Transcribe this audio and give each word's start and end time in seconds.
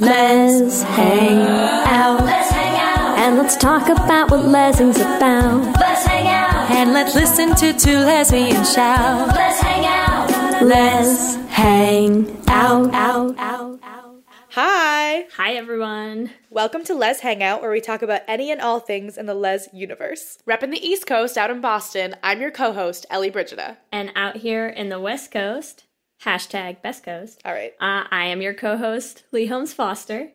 Let's 0.00 0.82
hang 0.82 1.38
out. 1.40 2.24
Let's 2.24 2.50
hang 2.50 2.78
out. 2.78 3.18
And 3.18 3.36
let's 3.36 3.56
talk 3.56 3.88
about 3.88 4.30
what 4.30 4.44
Leslie's 4.44 5.00
about. 5.00 5.76
Let's 5.80 6.06
hang 6.06 6.28
out. 6.28 6.70
And 6.70 6.92
let's 6.92 7.16
listen 7.16 7.54
to 7.56 7.72
two 7.76 7.98
lesbian 7.98 8.64
shout. 8.64 9.26
Let's 9.34 9.60
hang 9.60 9.86
out. 9.86 10.62
Let's 10.62 11.34
hang 11.48 12.30
out. 12.48 12.94
out, 12.94 13.36
out, 13.38 13.80
out. 13.82 14.22
Hi! 14.50 15.26
Hi, 15.36 15.54
everyone. 15.54 16.30
Welcome 16.48 16.84
to 16.84 16.94
Lez 16.94 17.20
Hang 17.20 17.42
Out, 17.42 17.60
where 17.60 17.70
we 17.70 17.80
talk 17.80 18.02
about 18.02 18.22
any 18.28 18.52
and 18.52 18.60
all 18.60 18.78
things 18.78 19.18
in 19.18 19.26
the 19.26 19.34
Les 19.34 19.68
universe. 19.72 20.38
Repping 20.46 20.70
the 20.70 20.86
East 20.86 21.06
Coast 21.06 21.36
out 21.36 21.50
in 21.50 21.60
Boston, 21.60 22.14
I'm 22.22 22.40
your 22.40 22.52
co 22.52 22.72
host, 22.72 23.04
Ellie 23.10 23.30
Brigida. 23.30 23.78
And 23.90 24.12
out 24.14 24.36
here 24.36 24.68
in 24.68 24.90
the 24.90 25.00
West 25.00 25.32
Coast, 25.32 25.84
hashtag 26.24 26.82
Best 26.82 27.04
Coast, 27.04 27.40
All 27.44 27.52
right. 27.52 27.72
uh, 27.80 28.04
I 28.10 28.26
am 28.26 28.42
your 28.42 28.54
co 28.54 28.76
host, 28.76 29.24
Leigh 29.32 29.46
Holmes 29.46 29.72
Foster. 29.72 30.32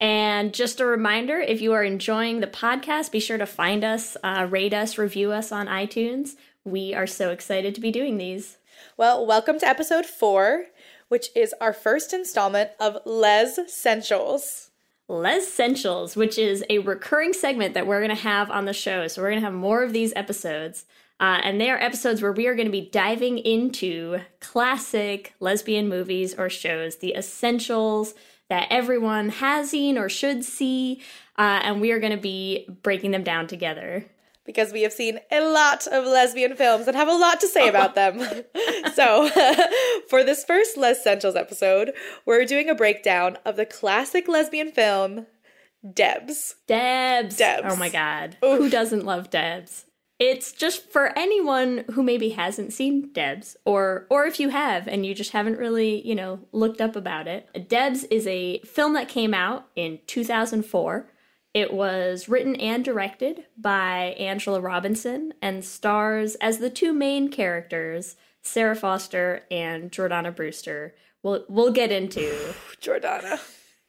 And 0.00 0.54
just 0.54 0.80
a 0.80 0.86
reminder 0.86 1.38
if 1.38 1.60
you 1.60 1.72
are 1.72 1.82
enjoying 1.82 2.40
the 2.40 2.46
podcast, 2.46 3.10
be 3.10 3.18
sure 3.18 3.38
to 3.38 3.46
find 3.46 3.82
us, 3.82 4.16
uh, 4.22 4.46
rate 4.48 4.72
us, 4.72 4.96
review 4.96 5.32
us 5.32 5.50
on 5.50 5.66
iTunes. 5.66 6.36
We 6.64 6.94
are 6.94 7.06
so 7.06 7.30
excited 7.30 7.74
to 7.74 7.80
be 7.80 7.90
doing 7.90 8.16
these. 8.16 8.58
Well, 8.96 9.26
welcome 9.26 9.58
to 9.58 9.66
episode 9.66 10.06
four, 10.06 10.66
which 11.08 11.30
is 11.34 11.52
our 11.60 11.72
first 11.72 12.12
installment 12.12 12.70
of 12.78 12.98
Lez-ssentials. 13.04 14.68
Les 15.08 15.38
Essentials, 15.38 16.16
which 16.16 16.36
is 16.38 16.62
a 16.68 16.78
recurring 16.80 17.32
segment 17.32 17.72
that 17.74 17.86
we're 17.86 18.00
going 18.00 18.14
to 18.14 18.22
have 18.22 18.50
on 18.50 18.66
the 18.66 18.74
show. 18.74 19.08
So 19.08 19.22
we're 19.22 19.30
going 19.30 19.40
to 19.40 19.46
have 19.46 19.54
more 19.54 19.82
of 19.82 19.94
these 19.94 20.12
episodes. 20.14 20.84
Uh, 21.20 21.40
and 21.42 21.60
they 21.60 21.68
are 21.70 21.78
episodes 21.78 22.22
where 22.22 22.32
we 22.32 22.46
are 22.46 22.54
going 22.54 22.66
to 22.66 22.72
be 22.72 22.88
diving 22.92 23.38
into 23.38 24.18
classic 24.40 25.34
lesbian 25.40 25.88
movies 25.88 26.34
or 26.34 26.48
shows, 26.48 26.96
the 26.96 27.14
essentials 27.14 28.14
that 28.48 28.68
everyone 28.70 29.28
has 29.28 29.70
seen 29.70 29.98
or 29.98 30.08
should 30.08 30.44
see. 30.44 31.02
Uh, 31.36 31.60
and 31.62 31.80
we 31.80 31.90
are 31.92 31.98
going 31.98 32.12
to 32.12 32.20
be 32.20 32.66
breaking 32.82 33.10
them 33.10 33.24
down 33.24 33.46
together. 33.46 34.06
Because 34.44 34.72
we 34.72 34.80
have 34.80 34.94
seen 34.94 35.20
a 35.30 35.40
lot 35.40 35.86
of 35.86 36.06
lesbian 36.06 36.56
films 36.56 36.86
and 36.88 36.96
have 36.96 37.08
a 37.08 37.12
lot 37.12 37.38
to 37.40 37.46
say 37.46 37.68
about 37.68 37.94
them. 37.94 38.18
so, 38.94 39.28
for 40.08 40.24
this 40.24 40.42
first 40.42 40.78
Lez-ssentials 40.78 41.36
episode, 41.36 41.92
we're 42.24 42.46
doing 42.46 42.70
a 42.70 42.74
breakdown 42.74 43.36
of 43.44 43.56
the 43.56 43.66
classic 43.66 44.26
lesbian 44.26 44.72
film, 44.72 45.26
Debs. 45.92 46.54
Debs. 46.66 47.36
Debs. 47.36 47.66
Oh 47.70 47.76
my 47.76 47.90
God. 47.90 48.38
Who 48.40 48.70
doesn't 48.70 49.04
love 49.04 49.28
Debs? 49.28 49.84
It's 50.18 50.50
just 50.50 50.90
for 50.90 51.16
anyone 51.16 51.84
who 51.92 52.02
maybe 52.02 52.30
hasn't 52.30 52.72
seen 52.72 53.10
Debs, 53.12 53.56
or 53.64 54.06
or 54.10 54.24
if 54.24 54.40
you 54.40 54.48
have 54.48 54.88
and 54.88 55.06
you 55.06 55.14
just 55.14 55.30
haven't 55.30 55.58
really, 55.58 56.04
you 56.06 56.14
know, 56.14 56.40
looked 56.50 56.80
up 56.80 56.96
about 56.96 57.28
it. 57.28 57.68
Debs 57.68 58.02
is 58.04 58.26
a 58.26 58.58
film 58.60 58.94
that 58.94 59.08
came 59.08 59.32
out 59.32 59.68
in 59.76 60.00
2004. 60.08 61.06
It 61.54 61.72
was 61.72 62.28
written 62.28 62.56
and 62.56 62.84
directed 62.84 63.46
by 63.56 64.16
Angela 64.18 64.60
Robinson 64.60 65.34
and 65.40 65.64
stars 65.64 66.34
as 66.36 66.58
the 66.58 66.70
two 66.70 66.92
main 66.92 67.30
characters, 67.30 68.16
Sara 68.42 68.74
Foster 68.74 69.44
and 69.50 69.90
Jordana 69.92 70.34
Brewster. 70.34 70.94
We'll 71.22 71.44
we'll 71.48 71.72
get 71.72 71.92
into 71.92 72.28
Jordana. 72.82 73.40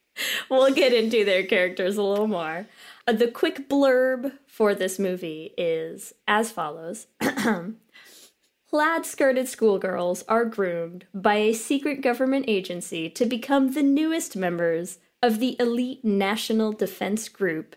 we'll 0.49 0.73
get 0.73 0.93
into 0.93 1.25
their 1.25 1.43
characters 1.43 1.97
a 1.97 2.03
little 2.03 2.27
more. 2.27 2.67
Uh, 3.09 3.11
the 3.11 3.27
quick 3.27 3.67
blurb 3.67 4.33
for 4.45 4.75
this 4.75 4.99
movie 4.99 5.51
is 5.57 6.13
as 6.27 6.51
follows 6.51 7.07
Plaid 8.69 9.03
skirted 9.03 9.47
schoolgirls 9.47 10.23
are 10.27 10.45
groomed 10.45 11.07
by 11.11 11.37
a 11.37 11.53
secret 11.53 12.01
government 12.01 12.45
agency 12.47 13.09
to 13.09 13.25
become 13.25 13.71
the 13.71 13.81
newest 13.81 14.35
members 14.35 14.99
of 15.23 15.39
the 15.39 15.55
elite 15.59 16.05
national 16.05 16.71
defense 16.71 17.29
group, 17.29 17.75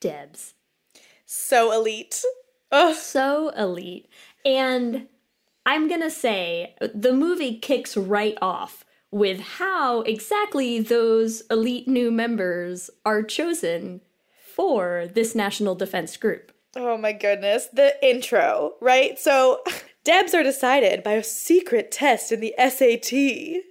DEBS. 0.00 0.54
So 1.26 1.72
elite. 1.72 2.24
Ugh. 2.72 2.96
So 2.96 3.50
elite. 3.50 4.08
And 4.46 5.08
I'm 5.66 5.88
going 5.88 6.00
to 6.00 6.10
say 6.10 6.74
the 6.80 7.12
movie 7.12 7.58
kicks 7.58 7.98
right 7.98 8.38
off 8.40 8.86
with 9.10 9.40
how 9.40 10.00
exactly 10.02 10.80
those 10.80 11.42
elite 11.50 11.86
new 11.86 12.10
members 12.10 12.88
are 13.04 13.22
chosen 13.22 14.00
for 14.60 15.06
this 15.06 15.34
national 15.34 15.74
defense 15.74 16.18
group. 16.18 16.52
Oh 16.76 16.98
my 16.98 17.14
goodness. 17.14 17.68
The 17.72 17.94
intro, 18.06 18.74
right? 18.82 19.18
So, 19.18 19.62
Debs 20.04 20.34
are 20.34 20.42
decided 20.42 21.02
by 21.02 21.12
a 21.12 21.24
secret 21.24 21.90
test 21.90 22.30
in 22.30 22.40
the 22.40 22.52
SAT. 22.58 23.10
And 23.10 23.62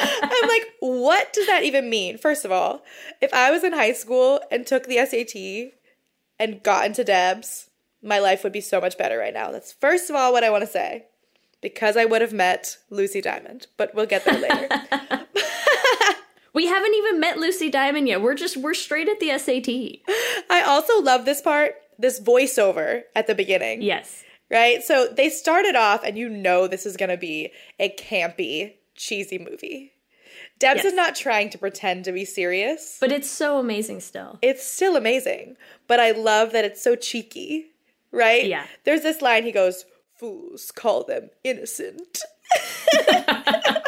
I'm 0.32 0.48
like, 0.48 0.64
what 0.80 1.32
does 1.32 1.46
that 1.46 1.62
even 1.62 1.88
mean? 1.88 2.18
First 2.18 2.44
of 2.44 2.50
all, 2.50 2.82
if 3.20 3.32
I 3.32 3.52
was 3.52 3.62
in 3.62 3.72
high 3.72 3.92
school 3.92 4.40
and 4.50 4.66
took 4.66 4.86
the 4.86 4.96
SAT 5.06 5.78
and 6.40 6.64
got 6.64 6.84
into 6.84 7.04
Debs, 7.04 7.70
my 8.02 8.18
life 8.18 8.42
would 8.42 8.52
be 8.52 8.60
so 8.60 8.80
much 8.80 8.98
better 8.98 9.16
right 9.16 9.32
now. 9.32 9.52
That's 9.52 9.72
first 9.72 10.10
of 10.10 10.16
all 10.16 10.32
what 10.32 10.42
I 10.42 10.50
want 10.50 10.62
to 10.62 10.70
say. 10.70 11.04
Because 11.60 11.96
I 11.96 12.04
would 12.04 12.20
have 12.20 12.32
met 12.32 12.78
Lucy 12.90 13.20
Diamond, 13.20 13.68
but 13.76 13.94
we'll 13.94 14.06
get 14.06 14.24
there 14.24 14.40
later. 14.40 14.68
We 16.54 16.66
haven't 16.66 16.94
even 16.94 17.18
met 17.20 17.38
Lucy 17.38 17.70
Diamond 17.70 18.08
yet. 18.08 18.20
We're 18.22 18.34
just 18.34 18.56
we're 18.56 18.74
straight 18.74 19.08
at 19.08 19.20
the 19.20 19.36
SAT. 19.38 19.68
I 20.50 20.62
also 20.62 21.00
love 21.00 21.24
this 21.24 21.40
part, 21.40 21.74
this 21.98 22.20
voiceover 22.20 23.02
at 23.16 23.26
the 23.26 23.34
beginning. 23.34 23.82
Yes. 23.82 24.22
right? 24.50 24.82
So 24.82 25.06
they 25.06 25.30
started 25.30 25.76
off, 25.76 26.04
and 26.04 26.18
you 26.18 26.28
know 26.28 26.66
this 26.68 26.84
is 26.84 26.96
going 26.96 27.08
to 27.10 27.16
be 27.16 27.50
a 27.80 27.88
campy, 27.88 28.74
cheesy 28.94 29.38
movie. 29.38 29.92
Debs 30.58 30.78
Yes. 30.78 30.84
is 30.86 30.94
not 30.94 31.14
trying 31.16 31.48
to 31.50 31.58
pretend 31.58 32.04
to 32.04 32.12
be 32.12 32.24
serious. 32.24 32.98
But 33.00 33.12
it's 33.12 33.30
so 33.30 33.58
amazing 33.58 34.00
still. 34.00 34.38
It's 34.42 34.64
still 34.64 34.94
amazing, 34.96 35.56
but 35.88 35.98
I 36.00 36.10
love 36.12 36.52
that 36.52 36.64
it's 36.64 36.82
so 36.82 36.94
cheeky, 36.96 37.66
right? 38.12 38.44
Yeah. 38.46 38.66
There's 38.84 39.02
this 39.02 39.22
line 39.22 39.44
he 39.44 39.52
goes, 39.52 39.84
Fools 40.18 40.70
call 40.70 41.02
them 41.04 41.30
innocent. 41.42 42.18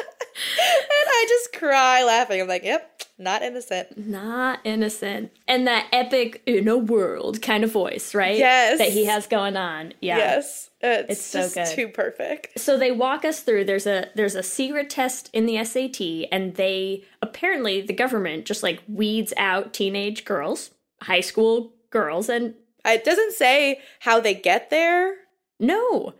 I 1.15 1.27
just 1.29 1.53
cry 1.53 2.03
laughing. 2.05 2.41
I'm 2.41 2.49
like, 2.49 2.65
Yep, 2.65 3.03
not 3.19 3.43
innocent. 3.43 3.97
Not 3.97 4.61
innocent. 4.65 5.31
And 5.49 5.67
that 5.67 5.87
epic 5.93 6.43
in 6.47 6.67
a 6.69 6.77
world 6.77 7.41
kind 7.43 7.63
of 7.65 7.71
voice, 7.73 8.15
right? 8.15 8.37
Yes. 8.37 8.79
That 8.79 8.89
he 8.91 9.05
has 9.07 9.27
going 9.27 9.57
on. 9.57 9.95
Yeah. 10.01 10.17
Yes. 10.19 10.71
It's, 10.81 11.11
It's 11.13 11.25
so 11.25 11.41
just 11.43 11.55
good. 11.55 11.67
too 11.75 11.89
perfect. 11.89 12.59
so 12.59 12.77
they 12.79 12.91
walk 12.93 13.25
us 13.25 13.41
through 13.41 13.65
there's 13.65 13.87
a 13.87 14.09
there's 14.15 14.35
a 14.35 14.43
secret 14.43 14.91
test 14.91 15.31
in 15.33 15.47
the 15.47 15.65
SAT 15.65 16.29
and 16.31 16.55
they 16.57 17.05
apparently 17.23 17.81
the 17.81 17.93
government 17.95 18.45
just 18.45 18.63
like 18.63 18.83
weeds 18.89 19.33
out 19.37 19.73
teenage 19.73 20.25
girls, 20.25 20.71
high 21.03 21.21
school 21.23 21.73
girls, 21.91 22.29
and 22.29 22.55
It 22.85 23.05
doesn't 23.05 23.33
say 23.33 23.81
how 24.01 24.21
they 24.21 24.35
get 24.35 24.71
there. 24.71 25.15
no. 25.61 26.15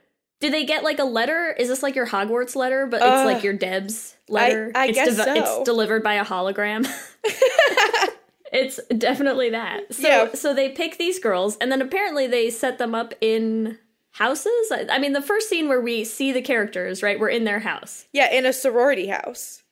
Do 0.45 0.51
they 0.51 0.67
get 0.67 0.85
like 0.85 0.99
a 0.99 1.05
letter? 1.05 1.55
Is 1.59 1.69
this 1.69 1.83
like 1.83 1.95
your 1.95 2.07
Hogwarts 2.07 2.55
letter, 2.55 2.85
but 2.87 3.01
it's 3.01 3.25
like 3.25 3.43
your 3.43 3.55
Deb's 3.55 4.15
letter? 4.29 4.71
I 4.75 4.89
it's 4.89 4.95
guess 4.95 5.17
so. 5.17 5.25
It's 5.35 5.63
delivered 5.65 6.03
by 6.03 6.17
a 6.17 6.25
hologram. 6.25 6.87
it's 8.53 8.79
definitely 8.99 9.49
that. 9.49 9.95
So, 9.95 10.07
Yeah. 10.07 10.35
so 10.35 10.53
they 10.53 10.69
pick 10.69 10.99
these 10.99 11.19
girls, 11.19 11.57
and 11.63 11.73
then 11.73 11.81
apparently 11.81 12.27
they 12.27 12.51
set 12.51 12.77
them 12.77 12.95
up 12.95 13.15
in 13.23 13.79
houses. 14.11 14.71
I, 14.71 14.85
I 14.91 14.99
mean, 14.99 15.15
the 15.15 15.23
first 15.23 15.49
scene 15.49 15.67
where 15.67 15.81
we 15.81 16.05
see 16.05 16.31
the 16.31 16.43
characters, 16.43 17.03
right? 17.03 17.19
We're 17.19 17.31
in 17.31 17.45
their 17.45 17.61
house. 17.61 18.05
Yeah, 18.13 18.31
in 18.31 18.45
a 18.45 18.53
sorority 18.53 19.07
house. 19.07 19.63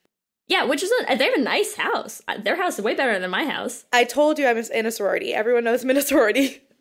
Yeah, 0.47 0.63
which 0.63 0.81
is 0.81 0.91
a, 1.07 1.15
they 1.15 1.25
have 1.25 1.35
a 1.35 1.39
nice 1.41 1.75
house. 1.75 2.23
Uh, 2.27 2.39
Their 2.39 2.55
house 2.55 2.79
is 2.79 2.83
way 2.83 2.95
better 2.95 3.19
than 3.19 3.29
my 3.29 3.45
house. 3.45 3.85
I 3.93 4.05
told 4.05 4.39
you 4.39 4.47
I'm 4.47 4.57
in 4.57 4.87
a 4.87 4.91
sorority. 4.91 5.35
Everyone 5.35 5.65
knows 5.65 5.83
I'm 5.83 5.91
in 5.91 5.97
a 5.97 6.01
sorority. 6.01 6.63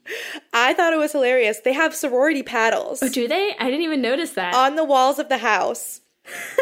I 0.52 0.74
thought 0.74 0.92
it 0.92 0.96
was 0.98 1.12
hilarious. 1.12 1.60
They 1.60 1.72
have 1.72 1.94
sorority 1.94 2.42
paddles 2.42 3.02
Oh, 3.02 3.08
do 3.08 3.28
they? 3.28 3.54
I 3.58 3.64
didn't 3.70 3.82
even 3.82 4.02
notice 4.02 4.32
that. 4.32 4.54
on 4.54 4.76
the 4.76 4.84
walls 4.84 5.18
of 5.18 5.28
the 5.28 5.38
house. 5.38 6.00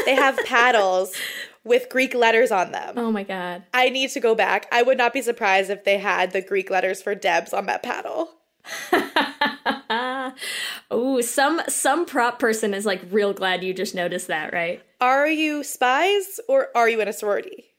They 0.05 0.15
have 0.15 0.39
paddles 0.47 1.15
with 1.65 1.89
Greek 1.91 2.15
letters 2.15 2.51
on 2.51 2.73
them. 2.73 2.95
oh 2.97 3.11
my 3.13 3.23
god. 3.23 3.63
I 3.75 3.89
need 3.91 4.11
to 4.11 4.21
go 4.21 4.35
back. 4.35 4.67
I 4.73 4.83
would 4.83 4.97
not 4.99 5.13
be 5.13 5.21
surprised 5.23 5.71
if 5.71 5.85
they 5.85 5.99
had 5.99 6.33
the 6.33 6.41
Greek 6.43 6.71
letters 6.71 7.03
for 7.03 7.15
Debs 7.15 7.53
on 7.53 7.67
that 7.67 7.83
paddle. 7.83 8.31
Oh, 10.93 11.21
some 11.21 11.61
some 11.69 12.07
prop 12.07 12.39
person 12.39 12.75
is 12.75 12.87
like 12.87 13.01
real 13.11 13.33
glad 13.33 13.65
you 13.65 13.75
just 13.75 13.95
noticed 13.95 14.29
that, 14.29 14.53
right? 14.53 14.83
Are 15.01 15.27
you 15.27 15.65
spies 15.65 16.39
or 16.49 16.69
are 16.75 16.89
you 16.89 17.01
in 17.01 17.09
a 17.09 17.13
sorority? 17.13 17.70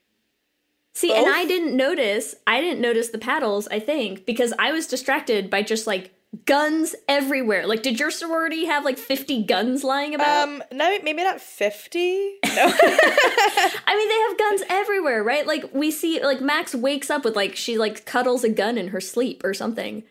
See, 0.94 1.12
and 1.12 1.26
I 1.26 1.46
didn't 1.46 1.76
notice. 1.76 2.34
I 2.46 2.60
didn't 2.60 2.80
notice 2.80 3.08
the 3.08 3.18
paddles. 3.18 3.66
I 3.68 3.78
think 3.78 4.26
because 4.26 4.52
I 4.58 4.72
was 4.72 4.86
distracted 4.86 5.48
by 5.48 5.62
just 5.62 5.86
like 5.86 6.12
guns 6.44 6.94
everywhere. 7.08 7.66
Like, 7.66 7.82
did 7.82 7.98
your 7.98 8.10
sorority 8.10 8.66
have 8.66 8.84
like 8.84 8.98
fifty 8.98 9.42
guns 9.42 9.84
lying 9.84 10.14
about? 10.14 10.48
Um, 10.48 10.62
no, 10.70 10.98
maybe 11.02 11.24
not 11.24 11.40
50. 11.40 11.98
No. 11.98 12.32
I 12.54 13.96
mean, 13.96 14.08
they 14.08 14.20
have 14.28 14.38
guns 14.38 14.62
everywhere, 14.68 15.24
right? 15.24 15.46
Like 15.46 15.72
we 15.72 15.90
see, 15.90 16.22
like 16.22 16.42
Max 16.42 16.74
wakes 16.74 17.08
up 17.08 17.24
with 17.24 17.36
like 17.36 17.56
she 17.56 17.78
like 17.78 18.04
cuddles 18.04 18.44
a 18.44 18.50
gun 18.50 18.76
in 18.76 18.88
her 18.88 19.00
sleep 19.00 19.42
or 19.44 19.54
something. 19.54 20.02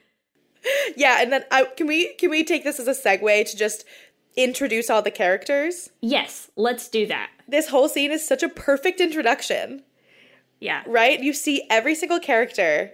yeah, 0.95 1.21
and 1.21 1.31
then 1.31 1.43
I, 1.51 1.65
can 1.65 1.85
we 1.85 2.13
can 2.15 2.31
we 2.31 2.43
take 2.43 2.63
this 2.63 2.79
as 2.79 2.87
a 2.87 2.91
segue 2.91 3.49
to 3.51 3.57
just 3.57 3.85
introduce 4.35 4.89
all 4.89 5.03
the 5.03 5.11
characters? 5.11 5.89
Yes, 6.01 6.49
let's 6.55 6.87
do 6.87 7.05
that. 7.05 7.29
This 7.47 7.69
whole 7.69 7.89
scene 7.89 8.11
is 8.11 8.27
such 8.27 8.41
a 8.41 8.49
perfect 8.49 8.99
introduction. 8.99 9.83
Yeah. 10.61 10.83
right? 10.87 11.19
You 11.19 11.33
see 11.33 11.63
every 11.69 11.95
single 11.95 12.19
character 12.19 12.91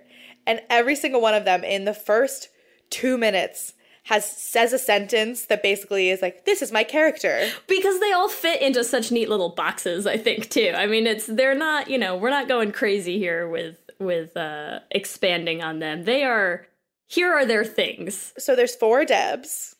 and 0.47 0.61
every 0.69 0.95
single 0.95 1.21
one 1.21 1.35
of 1.35 1.45
them 1.45 1.63
in 1.63 1.85
the 1.85 1.93
first 1.93 2.49
two 2.89 3.17
minutes 3.17 3.73
has 4.03 4.25
says 4.25 4.71
a 4.71 4.79
sentence 4.79 5.47
that 5.47 5.61
basically 5.61 6.09
is 6.09 6.21
like, 6.21 6.45
"This 6.45 6.61
is 6.61 6.71
my 6.71 6.85
character." 6.85 7.49
because 7.67 7.99
they 7.99 8.13
all 8.13 8.29
fit 8.29 8.61
into 8.61 8.83
such 8.83 9.11
neat 9.11 9.27
little 9.29 9.49
boxes 9.49 10.07
i 10.07 10.17
think 10.17 10.49
too 10.49 10.71
i 10.75 10.87
mean 10.87 11.05
it's 11.05 11.25
they're 11.27 11.53
not 11.53 11.89
you 11.89 11.97
know 11.97 12.15
we're 12.15 12.29
not 12.29 12.47
going 12.47 12.71
crazy 12.71 13.17
here 13.19 13.49
with 13.49 13.75
with 13.99 14.35
uh 14.37 14.79
expanding 14.91 15.61
on 15.61 15.79
them 15.79 16.03
they 16.03 16.23
are 16.23 16.65
here 17.07 17.33
are 17.33 17.45
their 17.45 17.65
things 17.65 18.33
So 18.37 18.55
there's 18.55 18.75
four 18.75 19.05
Debs, 19.05 19.75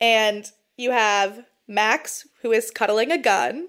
and 0.00 0.50
you 0.76 0.90
have 0.90 1.44
Max, 1.68 2.26
who 2.42 2.50
is 2.52 2.70
cuddling 2.72 3.12
a 3.12 3.18
gun, 3.18 3.68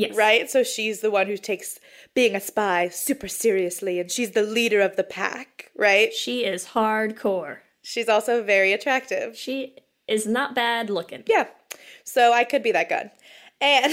yes 0.00 0.16
right? 0.16 0.50
So 0.50 0.62
she's 0.62 1.00
the 1.00 1.10
one 1.10 1.26
who 1.26 1.36
takes 1.36 1.78
being 2.14 2.34
a 2.34 2.40
spy 2.40 2.88
super 2.88 3.28
seriously, 3.28 4.00
and 4.00 4.10
she's 4.10 4.32
the 4.32 4.42
leader 4.42 4.80
of 4.80 4.96
the 4.96 5.04
pack, 5.04 5.70
right? 5.76 6.12
she 6.12 6.44
is 6.44 6.68
hardcore 6.74 7.58
She's 7.82 8.08
also 8.08 8.42
very 8.42 8.72
attractive. 8.72 9.36
she 9.36 9.74
is 10.06 10.26
not 10.26 10.54
bad 10.54 10.90
looking 10.90 11.22
Yeah. 11.26 11.46
So 12.04 12.32
I 12.32 12.44
could 12.44 12.62
be 12.62 12.72
that 12.72 12.88
good. 12.88 13.10
And 13.60 13.92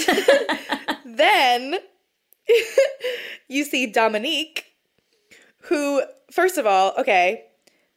then 1.18 1.76
you 3.48 3.64
see 3.64 3.86
Dominique, 3.88 4.66
who, 5.64 6.02
first 6.32 6.58
of 6.58 6.66
all, 6.66 6.94
okay, 6.98 7.44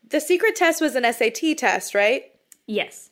the 0.08 0.20
secret 0.20 0.56
test 0.56 0.80
was 0.80 0.94
an 0.96 1.10
SAT 1.12 1.56
test, 1.58 1.94
right? 1.94 2.24
yes 2.66 3.10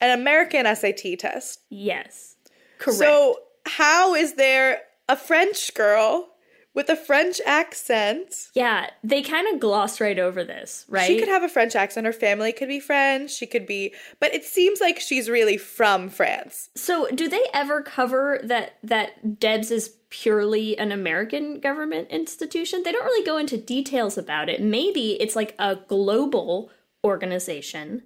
An 0.00 0.18
American 0.18 0.64
SAT 0.76 1.18
test. 1.18 1.60
yes 1.70 2.36
correct 2.78 2.98
So 2.98 3.36
how 3.66 4.14
is 4.14 4.34
there 4.34 4.82
a 5.08 5.16
French 5.16 5.74
girl 5.74 6.28
with 6.72 6.88
a 6.88 6.94
French 6.96 7.40
accent? 7.46 8.48
yeah 8.54 8.90
they 9.02 9.22
kind 9.22 9.48
of 9.52 9.58
gloss 9.60 10.00
right 10.00 10.18
over 10.18 10.44
this 10.44 10.84
right 10.88 11.06
She 11.06 11.18
could 11.18 11.28
have 11.28 11.42
a 11.42 11.48
French 11.48 11.74
accent. 11.74 12.06
Her 12.06 12.12
family 12.12 12.52
could 12.52 12.68
be 12.68 12.78
French. 12.80 13.32
She 13.32 13.46
could 13.46 13.66
be, 13.66 13.92
but 14.20 14.32
it 14.34 14.44
seems 14.44 14.80
like 14.80 15.00
she's 15.00 15.28
really 15.28 15.56
from 15.56 16.08
France. 16.08 16.70
so 16.76 17.08
do 17.14 17.28
they 17.28 17.44
ever 17.52 17.82
cover 17.82 18.40
that 18.44 18.76
that 18.84 19.40
debs 19.40 19.70
is 19.70 19.96
purely 20.10 20.76
an 20.76 20.90
american 20.90 21.60
government 21.60 22.08
institution 22.10 22.82
they 22.82 22.90
don't 22.90 23.04
really 23.04 23.24
go 23.24 23.36
into 23.38 23.56
details 23.56 24.18
about 24.18 24.48
it 24.48 24.60
maybe 24.60 25.12
it's 25.20 25.36
like 25.36 25.54
a 25.60 25.76
global 25.86 26.68
organization 27.04 28.02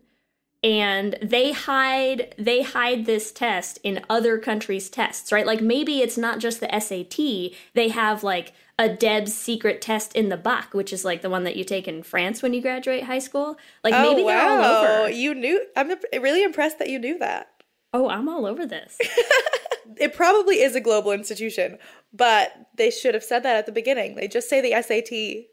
and 0.64 1.16
they 1.22 1.52
hide 1.52 2.34
they 2.38 2.62
hide 2.62 3.04
this 3.04 3.30
test 3.30 3.78
in 3.84 4.04
other 4.08 4.38
countries 4.38 4.88
tests 4.88 5.30
right 5.30 5.46
like 5.46 5.60
maybe 5.60 6.00
it's 6.00 6.18
not 6.18 6.38
just 6.38 6.58
the 6.60 6.80
sat 6.80 7.54
they 7.74 7.88
have 7.88 8.24
like 8.24 8.52
a 8.78 8.88
debs 8.88 9.32
secret 9.32 9.80
test 9.80 10.14
in 10.14 10.30
the 10.30 10.36
bac 10.36 10.72
which 10.72 10.92
is 10.92 11.04
like 11.04 11.22
the 11.22 11.30
one 11.30 11.44
that 11.44 11.54
you 11.54 11.64
take 11.64 11.86
in 11.86 12.02
france 12.02 12.42
when 12.42 12.54
you 12.54 12.62
graduate 12.62 13.04
high 13.04 13.18
school 13.18 13.56
like 13.84 13.92
maybe 13.92 14.22
oh, 14.22 14.26
they're 14.26 14.50
all 14.50 14.64
over 15.04 15.10
You 15.10 15.34
knew. 15.34 15.64
I'm 15.76 15.92
really 16.14 16.42
impressed 16.42 16.78
that 16.78 16.88
you 16.88 16.98
knew 16.98 17.18
that. 17.18 17.50
oh 17.92 18.08
i'm 18.08 18.28
all 18.28 18.46
over 18.46 18.66
this 18.66 18.98
It 19.98 20.14
probably 20.14 20.60
is 20.60 20.74
a 20.74 20.80
global 20.80 21.12
institution, 21.12 21.78
but 22.12 22.52
they 22.76 22.90
should 22.90 23.14
have 23.14 23.24
said 23.24 23.42
that 23.42 23.56
at 23.56 23.66
the 23.66 23.72
beginning. 23.72 24.14
They 24.14 24.28
just 24.28 24.48
say 24.48 24.60
the 24.60 24.80
SAT. 24.82 25.46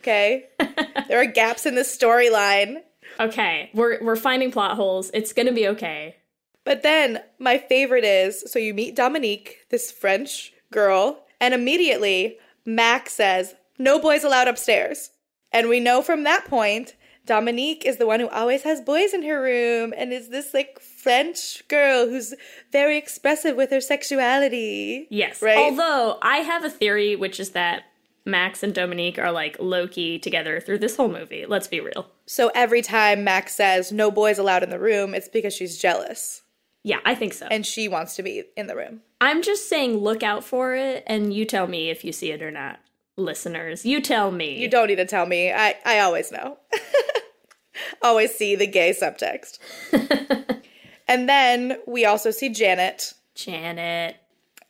Okay? 0.00 0.46
there 1.08 1.20
are 1.20 1.26
gaps 1.26 1.66
in 1.66 1.74
the 1.74 1.82
storyline. 1.82 2.82
Okay, 3.18 3.70
we're 3.74 4.02
we're 4.02 4.16
finding 4.16 4.50
plot 4.50 4.76
holes. 4.76 5.10
It's 5.14 5.32
gonna 5.32 5.52
be 5.52 5.68
okay. 5.68 6.16
But 6.64 6.82
then 6.82 7.22
my 7.38 7.58
favorite 7.58 8.04
is 8.04 8.44
so 8.50 8.58
you 8.58 8.74
meet 8.74 8.96
Dominique, 8.96 9.66
this 9.70 9.92
French 9.92 10.52
girl, 10.70 11.24
and 11.40 11.54
immediately 11.54 12.38
Max 12.64 13.12
says, 13.12 13.54
No 13.78 13.98
boys 13.98 14.24
allowed 14.24 14.48
upstairs. 14.48 15.10
And 15.52 15.68
we 15.68 15.78
know 15.78 16.02
from 16.02 16.24
that 16.24 16.46
point, 16.46 16.94
Dominique 17.26 17.84
is 17.86 17.96
the 17.96 18.06
one 18.06 18.20
who 18.20 18.28
always 18.28 18.62
has 18.62 18.80
boys 18.80 19.14
in 19.14 19.22
her 19.22 19.40
room 19.40 19.94
and 19.96 20.12
is 20.12 20.28
this 20.28 20.52
like 20.52 20.78
French 20.80 21.66
girl 21.68 22.06
who's 22.08 22.34
very 22.72 22.98
expressive 22.98 23.56
with 23.56 23.70
her 23.70 23.80
sexuality. 23.80 25.06
Yes. 25.10 25.40
Right? 25.40 25.56
Although 25.56 26.18
I 26.22 26.38
have 26.38 26.64
a 26.64 26.70
theory, 26.70 27.16
which 27.16 27.40
is 27.40 27.50
that 27.50 27.84
Max 28.26 28.62
and 28.62 28.74
Dominique 28.74 29.18
are 29.18 29.32
like 29.32 29.56
low 29.58 29.86
key 29.86 30.18
together 30.18 30.60
through 30.60 30.78
this 30.78 30.96
whole 30.96 31.08
movie. 31.08 31.46
Let's 31.46 31.68
be 31.68 31.80
real. 31.80 32.10
So 32.26 32.50
every 32.54 32.82
time 32.82 33.22
Max 33.24 33.54
says 33.54 33.92
no 33.92 34.10
boys 34.10 34.38
allowed 34.38 34.62
in 34.62 34.70
the 34.70 34.78
room, 34.78 35.14
it's 35.14 35.28
because 35.28 35.54
she's 35.54 35.78
jealous 35.78 36.42
Yeah, 36.82 37.00
I 37.04 37.14
think 37.14 37.34
so. 37.34 37.46
and 37.50 37.64
she 37.66 37.86
wants 37.88 38.16
to 38.16 38.22
be 38.22 38.44
in 38.56 38.66
the 38.66 38.76
room. 38.76 39.02
I'm 39.20 39.42
just 39.42 39.68
saying, 39.68 39.98
look 39.98 40.22
out 40.22 40.44
for 40.44 40.74
it, 40.74 41.02
and 41.06 41.32
you 41.32 41.44
tell 41.44 41.66
me 41.66 41.90
if 41.90 42.04
you 42.04 42.12
see 42.12 42.30
it 42.30 42.42
or 42.42 42.50
not. 42.50 42.80
Listeners, 43.16 43.86
you 43.86 44.00
tell 44.00 44.30
me. 44.30 44.58
You 44.60 44.68
don't 44.68 44.88
need 44.88 44.96
to 44.96 45.06
tell 45.06 45.24
me. 45.26 45.52
I, 45.52 45.76
I 45.84 46.00
always 46.00 46.32
know. 46.32 46.58
always 48.02 48.34
see 48.34 48.56
the 48.56 48.66
gay 48.66 48.90
subtext. 48.98 49.58
and 51.08 51.28
then 51.28 51.78
we 51.86 52.04
also 52.04 52.30
see 52.30 52.48
Janet. 52.48 53.14
Janet. 53.34 54.16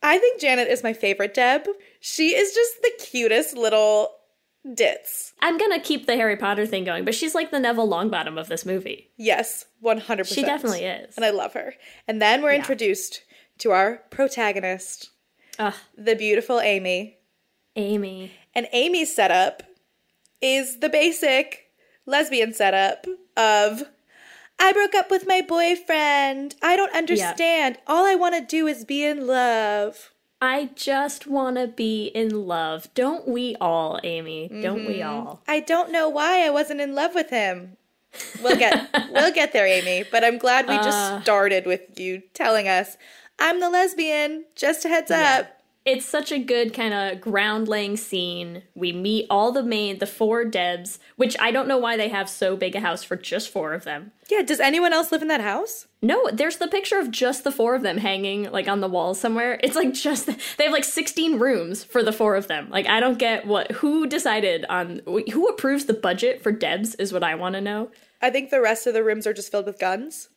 I 0.03 0.17
think 0.19 0.39
Janet 0.39 0.67
is 0.67 0.83
my 0.83 0.93
favorite 0.93 1.33
Deb. 1.33 1.67
She 1.99 2.35
is 2.35 2.53
just 2.53 2.81
the 2.81 2.91
cutest 2.99 3.57
little 3.57 4.11
ditz. 4.73 5.33
I'm 5.41 5.57
gonna 5.57 5.79
keep 5.79 6.05
the 6.05 6.15
Harry 6.15 6.35
Potter 6.37 6.65
thing 6.65 6.83
going, 6.83 7.05
but 7.05 7.15
she's 7.15 7.35
like 7.35 7.51
the 7.51 7.59
Neville 7.59 7.87
Longbottom 7.87 8.39
of 8.39 8.47
this 8.47 8.65
movie. 8.65 9.11
Yes, 9.17 9.65
100%. 9.83 10.33
She 10.33 10.41
definitely 10.41 10.83
is. 10.83 11.15
And 11.15 11.25
I 11.25 11.29
love 11.29 11.53
her. 11.53 11.75
And 12.07 12.21
then 12.21 12.41
we're 12.41 12.53
introduced 12.53 13.23
to 13.59 13.71
our 13.71 14.03
protagonist, 14.09 15.11
Ugh, 15.59 15.73
the 15.97 16.15
beautiful 16.15 16.59
Amy. 16.59 17.17
Amy. 17.75 18.31
And 18.53 18.67
Amy's 18.71 19.13
setup 19.13 19.63
is 20.41 20.79
the 20.79 20.89
basic 20.89 21.71
lesbian 22.05 22.53
setup 22.53 23.05
of 23.35 23.83
I 24.57 24.71
broke 24.71 24.95
up 24.95 25.11
with 25.11 25.27
my 25.27 25.41
boyfriend. 25.41 26.55
I 26.61 26.75
don't 26.75 26.95
understand. 26.95 27.77
All 27.87 28.05
I 28.05 28.15
want 28.15 28.35
to 28.35 28.41
do 28.41 28.67
is 28.67 28.85
be 28.85 29.03
in 29.03 29.27
love. 29.27 30.11
I 30.41 30.69
just 30.75 31.27
wanna 31.27 31.67
be 31.67 32.07
in 32.07 32.45
love. 32.47 32.87
Don't 32.93 33.27
we 33.27 33.55
all, 33.61 33.99
Amy? 34.03 34.47
Don't 34.49 34.79
Mm-hmm. 34.79 34.87
we 34.87 35.01
all? 35.01 35.41
I 35.47 35.59
don't 35.59 35.91
know 35.91 36.09
why 36.09 36.45
I 36.45 36.49
wasn't 36.49 36.81
in 36.81 36.93
love 36.93 37.15
with 37.15 37.29
him. 37.29 37.77
We'll 38.43 38.57
get 38.57 38.89
we'll 39.11 39.33
get 39.33 39.53
there, 39.53 39.65
Amy, 39.65 40.03
but 40.11 40.23
I'm 40.23 40.37
glad 40.37 40.67
we 40.67 40.75
just 40.77 41.23
started 41.23 41.65
with 41.65 41.99
you 41.99 42.21
telling 42.33 42.67
us 42.67 42.97
I'm 43.39 43.59
the 43.59 43.69
lesbian. 43.69 44.45
Just 44.55 44.85
a 44.85 44.89
heads 44.89 45.11
up. 45.11 45.54
It's 45.85 46.05
such 46.05 46.31
a 46.31 46.39
good 46.39 46.73
kind 46.73 46.95
of 46.95 47.21
ground 47.21 47.67
laying 47.67 47.95
scene. 47.95 48.63
We 48.73 48.91
meet 48.91 49.27
all 49.29 49.51
the 49.51 49.61
main, 49.61 49.99
the 49.99 50.07
four 50.07 50.43
Debs, 50.43 50.97
which 51.15 51.37
I 51.39 51.51
don't 51.51 51.67
know 51.67 51.77
why 51.77 51.95
they 51.95 52.09
have 52.09 52.27
so 52.27 52.57
big 52.57 52.75
a 52.75 52.79
house 52.79 53.03
for 53.03 53.15
just 53.15 53.49
four 53.49 53.73
of 53.73 53.83
them. 53.83 54.11
Yeah, 54.27 54.41
does 54.41 54.59
anyone 54.59 54.93
else 54.93 55.11
live 55.11 55.21
in 55.21 55.27
that 55.27 55.41
house? 55.41 55.85
No, 56.01 56.27
there's 56.33 56.57
the 56.57 56.67
picture 56.67 56.97
of 56.97 57.11
just 57.11 57.43
the 57.43 57.51
four 57.51 57.75
of 57.75 57.83
them 57.83 57.99
hanging 57.99 58.51
like 58.51 58.67
on 58.67 58.81
the 58.81 58.87
wall 58.87 59.13
somewhere. 59.13 59.59
It's 59.61 59.75
like 59.75 59.93
just 59.93 60.25
they 60.57 60.63
have 60.63 60.73
like 60.73 60.83
16 60.83 61.37
rooms 61.37 61.83
for 61.83 62.01
the 62.01 62.11
four 62.11 62.35
of 62.35 62.47
them. 62.47 62.67
Like 62.71 62.87
I 62.87 62.99
don't 62.99 63.19
get 63.19 63.45
what 63.45 63.71
who 63.73 64.07
decided 64.07 64.65
on 64.67 65.01
who 65.05 65.47
approves 65.47 65.85
the 65.85 65.93
budget 65.93 66.41
for 66.41 66.51
Debs 66.51 66.95
is 66.95 67.13
what 67.13 67.23
I 67.23 67.35
want 67.35 67.53
to 67.53 67.61
know. 67.61 67.91
I 68.23 68.31
think 68.31 68.49
the 68.49 68.61
rest 68.61 68.87
of 68.87 68.95
the 68.95 69.03
rooms 69.03 69.27
are 69.27 69.33
just 69.33 69.51
filled 69.51 69.67
with 69.67 69.77
guns. 69.77 70.29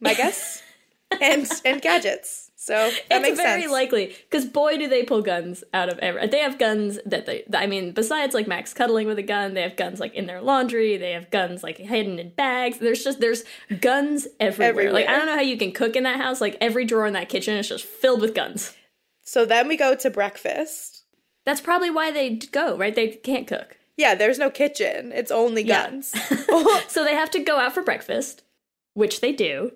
My 0.00 0.14
guess. 0.14 0.62
and 1.20 1.50
and 1.64 1.82
gadgets. 1.82 2.49
So 2.70 2.90
that 2.90 3.00
it's 3.10 3.22
makes 3.22 3.36
very 3.36 3.62
sense. 3.62 3.72
likely 3.72 4.06
because 4.30 4.44
boy, 4.46 4.76
do 4.78 4.86
they 4.88 5.02
pull 5.02 5.22
guns 5.22 5.64
out 5.74 5.88
of 5.88 5.98
every. 5.98 6.26
They 6.28 6.38
have 6.38 6.58
guns 6.58 6.98
that 7.04 7.26
they. 7.26 7.42
I 7.52 7.66
mean, 7.66 7.90
besides 7.92 8.32
like 8.32 8.46
Max 8.46 8.72
cuddling 8.72 9.08
with 9.08 9.18
a 9.18 9.22
gun, 9.24 9.54
they 9.54 9.62
have 9.62 9.76
guns 9.76 9.98
like 9.98 10.14
in 10.14 10.26
their 10.26 10.40
laundry. 10.40 10.96
They 10.96 11.12
have 11.12 11.30
guns 11.32 11.62
like 11.64 11.78
hidden 11.78 12.18
in 12.20 12.30
bags. 12.30 12.78
There's 12.78 13.02
just 13.02 13.18
there's 13.20 13.42
guns 13.80 14.28
everywhere. 14.38 14.92
Like 14.92 15.08
I 15.08 15.16
don't 15.16 15.26
know 15.26 15.34
how 15.34 15.40
you 15.42 15.56
can 15.58 15.72
cook 15.72 15.96
in 15.96 16.04
that 16.04 16.20
house. 16.20 16.40
Like 16.40 16.56
every 16.60 16.84
drawer 16.84 17.06
in 17.06 17.14
that 17.14 17.28
kitchen 17.28 17.56
is 17.56 17.68
just 17.68 17.84
filled 17.84 18.20
with 18.20 18.34
guns. 18.34 18.74
so 19.22 19.44
then 19.44 19.66
we 19.68 19.76
go 19.76 19.94
to 19.96 20.10
breakfast. 20.10 21.04
That's 21.44 21.60
probably 21.60 21.90
why 21.90 22.10
they 22.12 22.36
go 22.36 22.76
right. 22.76 22.94
They 22.94 23.08
can't 23.08 23.46
cook, 23.48 23.76
Yeah, 23.96 24.14
there's 24.14 24.38
no 24.38 24.50
kitchen. 24.50 25.10
It's 25.12 25.30
only 25.30 25.62
Yeah. 25.62 25.86
guns. 25.90 26.12
so 26.88 27.02
they 27.04 27.14
have 27.14 27.30
to 27.32 27.40
go 27.40 27.58
out 27.58 27.72
for 27.74 27.82
breakfast, 27.82 28.42
which 28.94 29.20
they 29.20 29.32
do, 29.32 29.72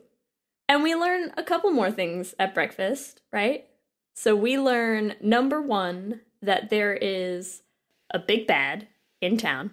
and 0.69 0.83
we 0.83 0.95
learn 0.95 1.33
a 1.37 1.43
couple 1.43 1.71
more 1.71 1.91
things 1.91 2.35
at 2.39 2.55
breakfast, 2.55 3.21
right? 3.33 3.67
So 4.15 4.37
we 4.37 4.59
learn 4.59 5.15
number 5.21 5.61
one 5.61 6.21
that 6.43 6.71
there 6.71 6.95
is 6.95 7.63
a 8.11 8.19
big 8.19 8.47
bad 8.47 8.87
in 9.21 9.37
town, 9.37 9.71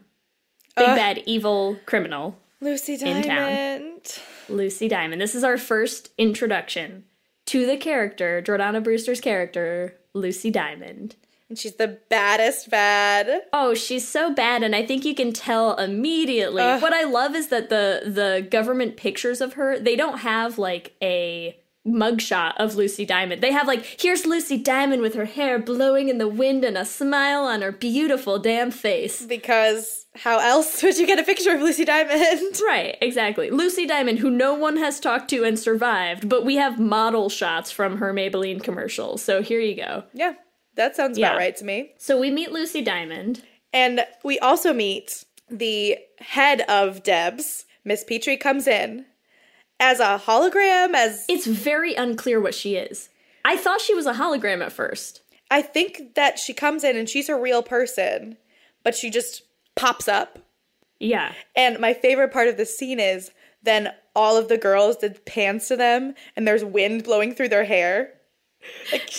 big 0.75 0.89
Ugh. 0.89 0.95
bad 0.95 1.23
evil 1.25 1.77
criminal, 1.85 2.37
Lucy 2.59 2.93
In 2.93 3.23
town. 3.23 3.23
Diamond. 3.23 4.19
Lucy 4.47 4.87
Diamond. 4.87 5.21
This 5.21 5.35
is 5.35 5.43
our 5.43 5.57
first 5.57 6.11
introduction 6.17 7.05
to 7.47 7.65
the 7.65 7.77
character, 7.77 8.41
Jordana 8.41 8.83
Brewster's 8.83 9.19
character, 9.19 9.97
Lucy 10.13 10.51
Diamond. 10.51 11.15
And 11.51 11.59
she's 11.59 11.75
the 11.75 11.99
baddest 12.09 12.69
bad. 12.69 13.41
Oh, 13.51 13.73
she's 13.73 14.07
so 14.07 14.33
bad, 14.33 14.63
and 14.63 14.73
I 14.73 14.85
think 14.85 15.03
you 15.03 15.13
can 15.13 15.33
tell 15.33 15.75
immediately. 15.75 16.63
Ugh. 16.63 16.81
What 16.81 16.93
I 16.93 17.03
love 17.03 17.35
is 17.35 17.49
that 17.49 17.67
the 17.67 18.03
the 18.05 18.47
government 18.49 18.95
pictures 18.95 19.41
of 19.41 19.55
her, 19.55 19.77
they 19.77 19.97
don't 19.97 20.19
have 20.19 20.57
like 20.57 20.95
a 21.01 21.57
mugshot 21.85 22.53
of 22.55 22.75
Lucy 22.75 23.03
Diamond. 23.03 23.41
They 23.43 23.51
have 23.51 23.67
like, 23.67 23.83
here's 23.99 24.25
Lucy 24.25 24.57
Diamond 24.57 25.01
with 25.01 25.13
her 25.15 25.25
hair 25.25 25.59
blowing 25.59 26.07
in 26.07 26.19
the 26.19 26.27
wind 26.29 26.63
and 26.63 26.77
a 26.77 26.85
smile 26.85 27.43
on 27.43 27.61
her 27.61 27.73
beautiful 27.73 28.39
damn 28.39 28.71
face. 28.71 29.25
Because 29.25 30.05
how 30.15 30.39
else 30.39 30.81
would 30.83 30.97
you 30.97 31.05
get 31.05 31.19
a 31.19 31.23
picture 31.23 31.53
of 31.53 31.61
Lucy 31.61 31.83
Diamond? 31.83 32.21
Right, 32.65 32.97
exactly. 33.01 33.49
Lucy 33.49 33.85
Diamond, 33.85 34.19
who 34.19 34.29
no 34.29 34.53
one 34.53 34.77
has 34.77 35.01
talked 35.01 35.29
to 35.31 35.43
and 35.43 35.59
survived, 35.59 36.29
but 36.29 36.45
we 36.45 36.55
have 36.55 36.79
model 36.79 37.27
shots 37.27 37.71
from 37.71 37.97
her 37.97 38.13
Maybelline 38.13 38.63
commercial. 38.63 39.17
So 39.17 39.41
here 39.41 39.59
you 39.59 39.75
go. 39.75 40.03
Yeah, 40.13 40.35
that 40.75 40.95
sounds 40.95 41.17
Yeah. 41.17 41.27
about 41.27 41.37
right 41.37 41.55
to 41.57 41.65
me. 41.65 41.93
So 41.97 42.19
we 42.19 42.31
meet 42.31 42.51
Lucy 42.51 42.81
Diamond. 42.81 43.43
And 43.73 44.05
we 44.23 44.37
also 44.39 44.73
meet 44.73 45.23
the 45.49 45.97
head 46.19 46.61
of 46.61 47.03
Debs. 47.03 47.65
Miss 47.85 48.03
Petrie 48.03 48.37
comes 48.37 48.67
in 48.67 49.05
as 49.79 49.99
a 49.99 50.21
hologram, 50.25 50.93
as 50.93 51.25
It's 51.29 51.45
very 51.47 51.95
unclear 51.95 52.39
what 52.39 52.53
she 52.53 52.75
is. 52.75 53.09
I 53.43 53.57
thought 53.57 53.81
she 53.81 53.95
was 53.95 54.05
a 54.05 54.13
hologram 54.13 54.63
at 54.63 54.71
first. 54.71 55.21
I 55.49 55.61
think 55.61 56.15
that 56.15 56.37
she 56.39 56.53
comes 56.53 56.83
in 56.83 56.95
and 56.95 57.09
she's 57.09 57.27
a 57.29 57.35
real 57.35 57.63
person, 57.63 58.37
but 58.83 58.95
she 58.95 59.09
just 59.09 59.43
pops 59.75 60.07
up. 60.07 60.39
Yeah. 60.99 61.33
And 61.55 61.79
my 61.79 61.93
favorite 61.93 62.31
part 62.31 62.47
of 62.47 62.57
the 62.57 62.65
scene 62.65 62.99
is 62.99 63.31
then 63.63 63.91
all 64.15 64.37
of 64.37 64.47
the 64.49 64.57
girls 64.57 64.97
did 64.97 65.25
pans 65.25 65.67
to 65.67 65.75
them 65.75 66.13
and 66.35 66.47
there's 66.47 66.63
wind 66.63 67.03
blowing 67.03 67.33
through 67.33 67.49
their 67.49 67.65
hair. 67.65 68.13
Like 68.91 69.09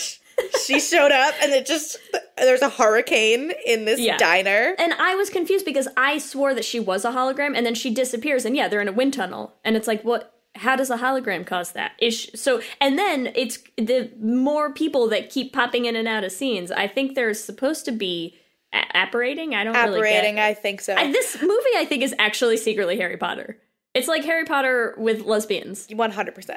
she 0.64 0.80
showed 0.80 1.12
up 1.12 1.34
and 1.42 1.52
it 1.52 1.66
just 1.66 1.96
there's 2.36 2.62
a 2.62 2.68
hurricane 2.68 3.52
in 3.66 3.84
this 3.84 4.00
Yeah. 4.00 4.16
diner. 4.16 4.74
And 4.78 4.92
I 4.94 5.14
was 5.14 5.30
confused 5.30 5.64
because 5.64 5.88
I 5.96 6.18
swore 6.18 6.54
that 6.54 6.64
she 6.64 6.80
was 6.80 7.04
a 7.04 7.10
hologram 7.12 7.56
and 7.56 7.64
then 7.64 7.74
she 7.74 7.92
disappears 7.92 8.44
and 8.44 8.56
yeah, 8.56 8.68
they're 8.68 8.80
in 8.80 8.88
a 8.88 8.92
wind 8.92 9.14
tunnel. 9.14 9.54
And 9.64 9.76
it's 9.76 9.86
like, 9.86 10.02
what 10.02 10.28
how 10.54 10.76
does 10.76 10.90
a 10.90 10.98
hologram 10.98 11.46
cause 11.46 11.72
that? 11.72 11.92
Is 12.00 12.30
so 12.34 12.60
and 12.80 12.98
then 12.98 13.32
it's 13.34 13.58
the 13.76 14.10
more 14.20 14.72
people 14.72 15.08
that 15.08 15.30
keep 15.30 15.52
popping 15.52 15.86
in 15.86 15.96
and 15.96 16.06
out 16.08 16.24
of 16.24 16.32
scenes. 16.32 16.70
I 16.70 16.86
think 16.88 17.14
there's 17.14 17.42
supposed 17.42 17.84
to 17.86 17.92
be 17.92 18.36
a- 18.72 18.96
apparating. 18.96 19.54
I 19.54 19.64
don't 19.64 19.74
really 19.74 19.98
Apparating, 19.98 20.34
get. 20.36 20.44
I 20.44 20.54
think 20.54 20.80
so. 20.80 20.94
I, 20.94 21.10
this 21.10 21.38
movie 21.40 21.76
I 21.76 21.86
think 21.88 22.02
is 22.02 22.14
actually 22.18 22.56
secretly 22.58 22.98
Harry 22.98 23.16
Potter. 23.16 23.58
It's 23.94 24.08
like 24.08 24.24
Harry 24.24 24.44
Potter 24.46 24.94
with 24.96 25.22
lesbians. 25.26 25.86
100%. 25.88 26.56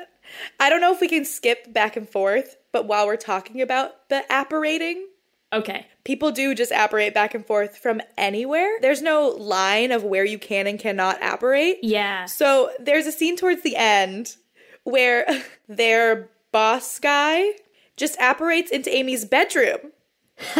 I 0.59 0.69
don't 0.69 0.79
know 0.79 0.93
if 0.93 1.01
we 1.01 1.09
can 1.09 1.25
skip 1.25 1.71
back 1.73 1.97
and 1.97 2.07
forth, 2.07 2.55
but 2.75 2.87
while 2.87 3.07
we're 3.07 3.15
talking 3.15 3.61
about 3.61 4.09
the 4.09 4.29
apparating, 4.29 5.07
Okay. 5.53 5.85
people 6.03 6.31
do 6.31 6.53
just 6.53 6.73
apparate 6.73 7.13
back 7.13 7.33
and 7.33 7.45
forth 7.45 7.77
from 7.77 8.01
anywhere. 8.17 8.69
There's 8.81 9.01
no 9.01 9.29
line 9.29 9.93
of 9.93 10.03
where 10.03 10.25
you 10.25 10.37
can 10.37 10.67
and 10.67 10.77
cannot 10.77 11.17
apparate. 11.21 11.77
Yeah. 11.83 12.25
So 12.25 12.71
there's 12.77 13.05
a 13.05 13.13
scene 13.13 13.37
towards 13.37 13.63
the 13.63 13.77
end 13.77 14.35
where 14.83 15.25
their 15.69 16.27
boss 16.51 16.99
guy 16.99 17.51
just 17.95 18.19
apparates 18.19 18.71
into 18.71 18.93
Amy's 18.93 19.23
bedroom. 19.23 19.93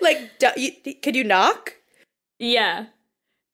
like, 0.00 0.38
do, 0.38 0.48
you, 0.56 0.72
could 1.02 1.14
you 1.14 1.24
knock? 1.24 1.74
Yeah. 2.38 2.86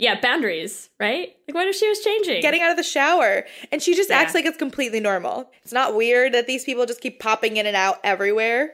Yeah, 0.01 0.19
boundaries, 0.21 0.89
right? 0.99 1.37
Like 1.47 1.55
what 1.55 1.69
if 1.69 1.77
she 1.77 1.89
was 1.89 2.01
changing? 2.01 2.41
Getting 2.43 2.63
out 2.63 2.71
of 2.71 2.77
the 2.77 2.83
shower. 2.83 3.45
And 3.71 3.83
she 3.83 3.95
just 3.95 4.09
Yeah. 4.11 4.19
acts 4.19 4.35
like 4.35 4.47
it's 4.47 4.57
completely 4.57 4.99
normal. 5.01 5.51
It's 5.63 5.73
not 5.75 5.95
weird 5.95 6.33
that 6.33 6.47
these 6.47 6.65
people 6.65 6.87
just 6.87 7.01
keep 7.03 7.21
popping 7.21 7.57
in 7.59 7.67
and 7.67 7.77
out 7.77 7.99
everywhere. 8.03 8.73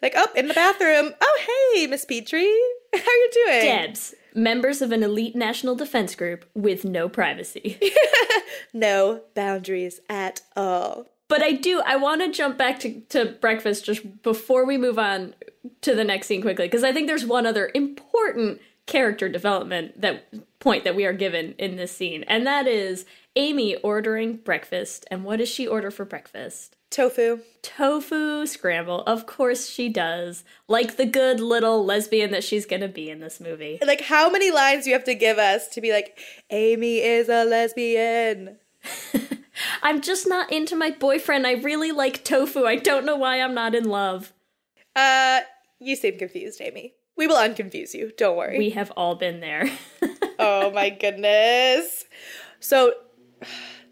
Like, 0.00 0.12
oh, 0.16 0.28
in 0.36 0.46
the 0.46 0.54
bathroom. 0.54 1.12
Oh, 1.20 1.40
hey, 1.74 1.86
Miss 1.88 2.04
Petrie. 2.04 2.46
How 2.94 3.00
you 3.00 3.30
doing? 3.32 3.60
Debs, 3.62 4.14
members 4.34 4.80
of 4.80 4.92
an 4.92 5.02
elite 5.02 5.34
national 5.34 5.74
defense 5.74 6.14
group 6.14 6.44
with 6.54 6.84
no 6.84 7.08
privacy. 7.08 7.78
No 8.74 9.22
boundaries 9.34 10.00
at 10.08 10.40
all. 10.56 11.06
but 11.28 11.42
I 11.42 11.52
do, 11.52 11.80
I 11.86 11.96
want 11.96 12.20
to 12.22 12.30
jump 12.30 12.56
back 12.58 12.78
to, 12.80 13.00
to 13.10 13.26
breakfast 13.40 13.84
just 13.84 14.22
before 14.22 14.64
we 14.66 14.76
move 14.76 14.98
on 14.98 15.34
to 15.82 15.94
the 15.94 16.04
next 16.04 16.26
scene 16.26 16.42
quickly, 16.42 16.66
because 16.66 16.84
I 16.84 16.92
think 16.92 17.06
there's 17.06 17.24
one 17.26 17.46
other 17.46 17.70
important 17.74 18.60
character 18.88 19.28
development 19.28 20.00
that 20.00 20.58
point 20.58 20.82
that 20.82 20.96
we 20.96 21.04
are 21.04 21.12
given 21.12 21.54
in 21.58 21.76
this 21.76 21.96
scene, 21.96 22.24
and 22.24 22.44
that 22.46 22.66
is 22.66 23.04
Amy 23.36 23.76
ordering 23.76 24.36
breakfast. 24.36 25.06
And 25.10 25.22
what 25.22 25.36
does 25.36 25.48
she 25.48 25.68
order 25.68 25.92
for 25.92 26.04
breakfast? 26.04 26.74
Tofu. 26.90 27.40
Tofu 27.62 28.46
scramble. 28.46 29.02
Of 29.02 29.26
course 29.26 29.68
she 29.68 29.88
does. 29.88 30.42
Like 30.66 30.96
the 30.96 31.06
good 31.06 31.38
little 31.38 31.84
lesbian 31.84 32.32
that 32.32 32.42
she's 32.42 32.66
gonna 32.66 32.88
be 32.88 33.10
in 33.10 33.20
this 33.20 33.38
movie. 33.38 33.78
Like, 33.86 34.00
how 34.00 34.28
many 34.30 34.50
lines 34.50 34.84
do 34.84 34.90
you 34.90 34.96
have 34.96 35.04
to 35.04 35.14
give 35.14 35.38
us 35.38 35.68
to 35.68 35.80
be 35.80 35.92
like, 35.92 36.18
Amy 36.50 36.98
is 36.98 37.28
a 37.28 37.44
lesbian? 37.44 38.56
I'm 39.82 40.00
just 40.00 40.26
not 40.26 40.52
into 40.52 40.74
my 40.74 40.90
boyfriend. 40.90 41.46
I 41.46 41.52
really 41.52 41.92
like 41.92 42.24
tofu. 42.24 42.64
I 42.64 42.76
don't 42.76 43.04
know 43.04 43.16
why 43.16 43.40
I'm 43.40 43.54
not 43.54 43.74
in 43.74 43.84
love. 43.84 44.32
Uh, 44.96 45.40
you 45.78 45.94
seem 45.94 46.18
confused, 46.18 46.60
Amy. 46.60 46.94
We 47.18 47.26
will 47.26 47.36
unconfuse 47.36 47.94
you. 47.94 48.12
Don't 48.16 48.36
worry. 48.36 48.56
We 48.56 48.70
have 48.70 48.92
all 48.92 49.16
been 49.16 49.40
there. 49.40 49.68
oh 50.38 50.70
my 50.70 50.88
goodness. 50.88 52.04
So, 52.60 52.94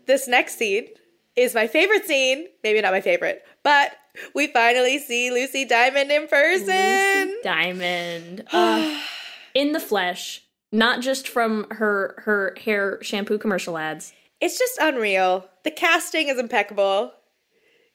this 0.06 0.28
next 0.28 0.56
scene 0.56 0.87
is 1.35 1.52
my 1.52 1.66
favorite 1.66 2.06
scene. 2.06 2.47
Maybe 2.62 2.80
not 2.80 2.92
my 2.92 3.00
favorite, 3.00 3.42
but 3.64 3.92
we 4.33 4.47
finally 4.47 4.99
see 4.99 5.33
Lucy 5.33 5.64
Diamond 5.64 6.12
in 6.12 6.28
person. 6.28 7.28
Lucy 7.28 7.40
Diamond. 7.42 8.45
Uh, 8.52 9.00
in 9.54 9.73
the 9.73 9.80
flesh, 9.80 10.45
not 10.71 11.00
just 11.00 11.26
from 11.26 11.66
her 11.73 12.23
her 12.25 12.54
hair 12.64 13.02
shampoo 13.02 13.38
commercial 13.38 13.76
ads. 13.76 14.12
It's 14.40 14.56
just 14.56 14.78
unreal. 14.80 15.49
The 15.64 15.73
casting 15.73 16.28
is 16.28 16.38
impeccable. 16.38 17.12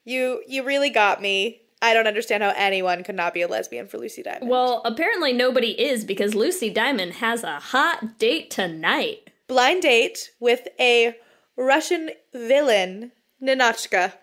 You 0.04 0.42
you 0.46 0.62
really 0.62 0.90
got 0.90 1.22
me. 1.22 1.61
I 1.82 1.92
don't 1.92 2.06
understand 2.06 2.42
how 2.42 2.52
anyone 2.56 3.02
could 3.04 3.16
not 3.16 3.34
be 3.34 3.42
a 3.42 3.48
lesbian 3.48 3.86
for 3.88 3.98
Lucy 3.98 4.22
Diamond. 4.22 4.48
Well, 4.48 4.80
apparently 4.84 5.32
nobody 5.32 5.72
is 5.80 6.04
because 6.04 6.34
Lucy 6.34 6.70
Diamond 6.70 7.14
has 7.14 7.42
a 7.42 7.58
hot 7.58 8.18
date 8.18 8.50
tonight. 8.50 9.30
blind 9.48 9.82
date 9.82 10.30
with 10.40 10.68
a 10.80 11.16
Russian 11.56 12.10
villain, 12.32 13.12
Ninotchka. 13.42 14.14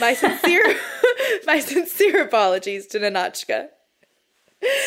My 0.00 0.14
sincere 0.22 0.64
my 1.46 1.58
sincere 1.60 2.22
apologies 2.22 2.86
to 2.88 2.98
Ninotchka. 3.00 3.68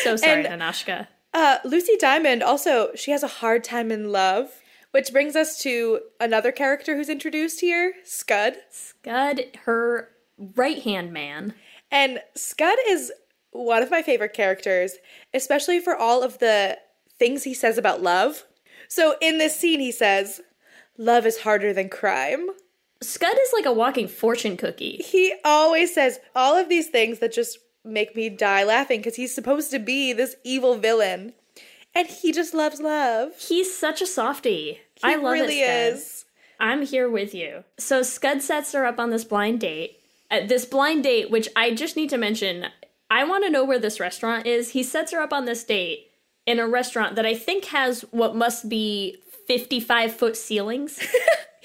So 0.02 0.16
sorry, 0.16 0.44
And- 0.46 0.60
Nanoshka. 0.62 1.06
Uh, 1.34 1.58
Lucy 1.64 1.96
Diamond 1.98 2.42
also 2.42 2.90
she 2.94 3.10
has 3.10 3.22
a 3.22 3.28
hard 3.28 3.62
time 3.62 3.92
in 3.92 4.10
love, 4.10 4.48
which 4.92 5.12
brings 5.12 5.36
us 5.36 5.58
to 5.62 6.00
another 6.18 6.50
character 6.50 6.96
who's 6.96 7.10
introduced 7.10 7.60
here, 7.60 7.92
Scud. 8.04 8.56
Scud, 8.70 9.42
her 9.66 10.08
right 10.56 10.82
hand 10.82 11.12
man. 11.12 11.52
And 11.96 12.20
Scud 12.34 12.76
is 12.90 13.10
one 13.52 13.82
of 13.82 13.90
my 13.90 14.02
favorite 14.02 14.34
characters, 14.34 14.96
especially 15.32 15.80
for 15.80 15.96
all 15.96 16.22
of 16.22 16.38
the 16.40 16.76
things 17.18 17.44
he 17.44 17.54
says 17.54 17.78
about 17.78 18.02
love. 18.02 18.44
So 18.86 19.16
in 19.22 19.38
this 19.38 19.58
scene, 19.58 19.80
he 19.80 19.92
says, 19.92 20.42
Love 20.98 21.24
is 21.24 21.38
harder 21.38 21.72
than 21.72 21.88
crime. 21.88 22.48
Scud 23.00 23.34
is 23.40 23.52
like 23.54 23.64
a 23.64 23.72
walking 23.72 24.08
fortune 24.08 24.58
cookie. 24.58 24.98
He 24.98 25.34
always 25.42 25.94
says 25.94 26.18
all 26.34 26.54
of 26.54 26.68
these 26.68 26.88
things 26.88 27.18
that 27.20 27.32
just 27.32 27.58
make 27.82 28.14
me 28.14 28.28
die 28.28 28.64
laughing 28.64 29.00
because 29.00 29.16
he's 29.16 29.34
supposed 29.34 29.70
to 29.70 29.78
be 29.78 30.12
this 30.12 30.36
evil 30.44 30.76
villain. 30.76 31.32
And 31.94 32.08
he 32.08 32.30
just 32.30 32.52
loves 32.52 32.78
love. 32.78 33.32
He's 33.38 33.74
such 33.74 34.02
a 34.02 34.06
softie. 34.06 34.80
He 34.96 35.02
I 35.02 35.14
love 35.14 35.32
really 35.32 35.62
it, 35.62 35.94
is. 35.94 36.26
I'm 36.60 36.82
here 36.82 37.08
with 37.08 37.34
you. 37.34 37.64
So 37.78 38.02
Scud 38.02 38.42
sets 38.42 38.72
her 38.72 38.84
up 38.84 38.98
on 38.98 39.08
this 39.08 39.24
blind 39.24 39.60
date. 39.60 39.95
Uh, 40.30 40.46
this 40.46 40.64
blind 40.64 41.04
date, 41.04 41.30
which 41.30 41.48
I 41.54 41.74
just 41.74 41.96
need 41.96 42.10
to 42.10 42.18
mention, 42.18 42.66
I 43.10 43.24
want 43.24 43.44
to 43.44 43.50
know 43.50 43.64
where 43.64 43.78
this 43.78 44.00
restaurant 44.00 44.46
is. 44.46 44.70
He 44.70 44.82
sets 44.82 45.12
her 45.12 45.20
up 45.20 45.32
on 45.32 45.44
this 45.44 45.64
date 45.64 46.10
in 46.46 46.58
a 46.58 46.68
restaurant 46.68 47.16
that 47.16 47.26
I 47.26 47.34
think 47.34 47.66
has 47.66 48.02
what 48.10 48.34
must 48.34 48.68
be 48.68 49.18
55 49.46 50.14
foot 50.14 50.36
ceilings. 50.36 50.98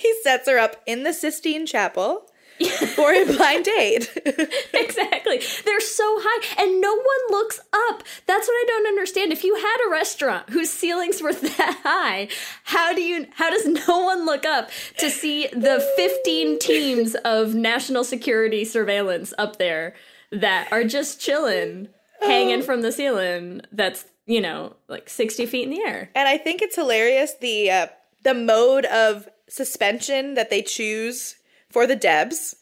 He 0.01 0.15
sets 0.23 0.49
her 0.49 0.57
up 0.57 0.81
in 0.87 1.03
the 1.03 1.13
Sistine 1.13 1.67
Chapel 1.67 2.25
for 2.95 3.11
a 3.11 3.25
blind 3.25 3.65
date. 3.65 4.11
exactly. 4.73 5.41
They're 5.65 5.79
so 5.79 6.17
high 6.19 6.63
and 6.63 6.81
no 6.81 6.93
one 6.93 7.03
looks 7.29 7.59
up. 7.73 8.03
That's 8.25 8.47
what 8.47 8.53
I 8.53 8.65
don't 8.67 8.87
understand. 8.87 9.31
If 9.31 9.43
you 9.43 9.55
had 9.55 9.77
a 9.87 9.91
restaurant 9.91 10.49
whose 10.49 10.69
ceilings 10.69 11.21
were 11.21 11.33
that 11.57 11.79
high, 11.83 12.27
how 12.63 12.93
do 12.93 13.01
you 13.01 13.27
how 13.35 13.49
does 13.49 13.65
no 13.87 13.99
one 13.99 14.25
look 14.25 14.45
up 14.45 14.69
to 14.97 15.09
see 15.09 15.47
the 15.47 15.85
15 15.95 16.59
teams 16.59 17.15
of 17.25 17.55
national 17.55 18.03
security 18.03 18.65
surveillance 18.65 19.33
up 19.37 19.57
there 19.57 19.93
that 20.31 20.71
are 20.71 20.83
just 20.83 21.19
chilling, 21.19 21.89
hanging 22.21 22.61
from 22.61 22.81
the 22.81 22.91
ceiling 22.91 23.61
that's, 23.71 24.05
you 24.25 24.39
know, 24.39 24.75
like 24.87 25.09
60 25.09 25.45
feet 25.45 25.63
in 25.63 25.71
the 25.71 25.81
air. 25.81 26.09
and 26.15 26.27
I 26.27 26.37
think 26.37 26.61
it's 26.61 26.75
hilarious 26.75 27.33
the 27.41 27.71
uh, 27.71 27.87
the 28.23 28.33
mode 28.33 28.85
of 28.85 29.27
suspension 29.47 30.35
that 30.35 30.49
they 30.49 30.61
choose 30.61 31.35
for 31.71 31.87
the 31.87 31.95
Debs 31.95 32.55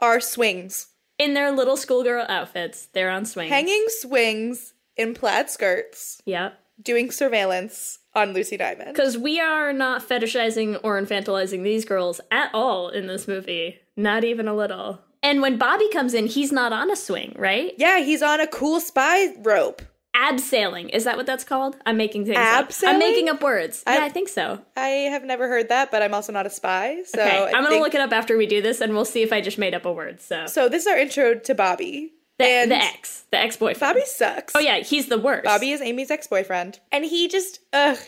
are 0.00 0.20
swings. 0.20 0.88
In 1.18 1.34
their 1.34 1.50
little 1.50 1.76
schoolgirl 1.76 2.26
outfits, 2.28 2.86
they're 2.92 3.10
on 3.10 3.24
swings. 3.26 3.50
Hanging 3.50 3.84
swings 3.88 4.72
in 4.96 5.14
plaid 5.14 5.50
skirts, 5.50 6.22
Yep. 6.24 6.58
doing 6.82 7.10
surveillance 7.10 7.98
on 8.14 8.32
Lucy 8.32 8.56
Diamond. 8.56 8.94
Because 8.94 9.18
we 9.18 9.38
are 9.38 9.72
not 9.72 10.06
fetishizing 10.08 10.80
or 10.82 11.00
infantilizing 11.00 11.62
these 11.62 11.84
girls 11.84 12.20
at 12.30 12.50
all 12.54 12.88
in 12.88 13.06
this 13.06 13.28
movie. 13.28 13.78
Not 13.96 14.24
even 14.24 14.48
a 14.48 14.54
little. 14.54 15.00
And 15.22 15.42
when 15.42 15.58
Bobby 15.58 15.88
comes 15.90 16.14
in, 16.14 16.26
he's 16.26 16.50
not 16.50 16.72
on 16.72 16.90
a 16.90 16.96
swing, 16.96 17.34
right? 17.36 17.74
Yeah, 17.76 18.00
he's 18.00 18.22
on 18.22 18.40
a 18.40 18.46
cool 18.46 18.80
spy 18.80 19.34
rope. 19.38 19.82
Abseiling. 20.14 20.90
Is 20.90 21.04
that 21.04 21.16
what 21.16 21.26
that's 21.26 21.44
called? 21.44 21.76
I'm 21.86 21.96
making 21.96 22.26
things 22.26 22.36
up. 22.38 22.68
Abseiling? 22.68 22.88
I'm 22.88 22.98
making 22.98 23.28
up 23.28 23.42
words. 23.42 23.82
I- 23.86 23.98
yeah, 23.98 24.04
I 24.04 24.08
think 24.08 24.28
so. 24.28 24.60
I 24.76 24.86
have 25.10 25.24
never 25.24 25.48
heard 25.48 25.68
that, 25.68 25.90
but 25.90 26.02
I'm 26.02 26.12
also 26.14 26.32
not 26.32 26.46
a 26.46 26.50
spy. 26.50 27.02
So 27.06 27.20
Okay, 27.22 27.44
I'm 27.46 27.52
gonna 27.52 27.68
think- 27.68 27.82
look 27.82 27.94
it 27.94 28.00
up 28.00 28.12
after 28.12 28.36
we 28.36 28.46
do 28.46 28.60
this, 28.60 28.80
and 28.80 28.92
we'll 28.94 29.04
see 29.04 29.22
if 29.22 29.32
I 29.32 29.40
just 29.40 29.56
made 29.58 29.74
up 29.74 29.84
a 29.86 29.92
word. 29.92 30.20
So, 30.20 30.46
So 30.46 30.68
this 30.68 30.82
is 30.82 30.88
our 30.88 30.98
intro 30.98 31.34
to 31.34 31.54
Bobby. 31.54 32.12
the, 32.38 32.44
and 32.46 32.70
the 32.70 32.76
ex, 32.76 33.24
the 33.30 33.38
ex-boyfriend. 33.38 33.94
Bobby 33.94 34.04
sucks. 34.06 34.54
Oh 34.56 34.60
yeah, 34.60 34.78
he's 34.78 35.06
the 35.06 35.18
worst. 35.18 35.44
Bobby 35.44 35.70
is 35.72 35.80
Amy's 35.80 36.10
ex-boyfriend. 36.10 36.80
And 36.90 37.04
he 37.04 37.28
just 37.28 37.60
ugh. 37.72 37.98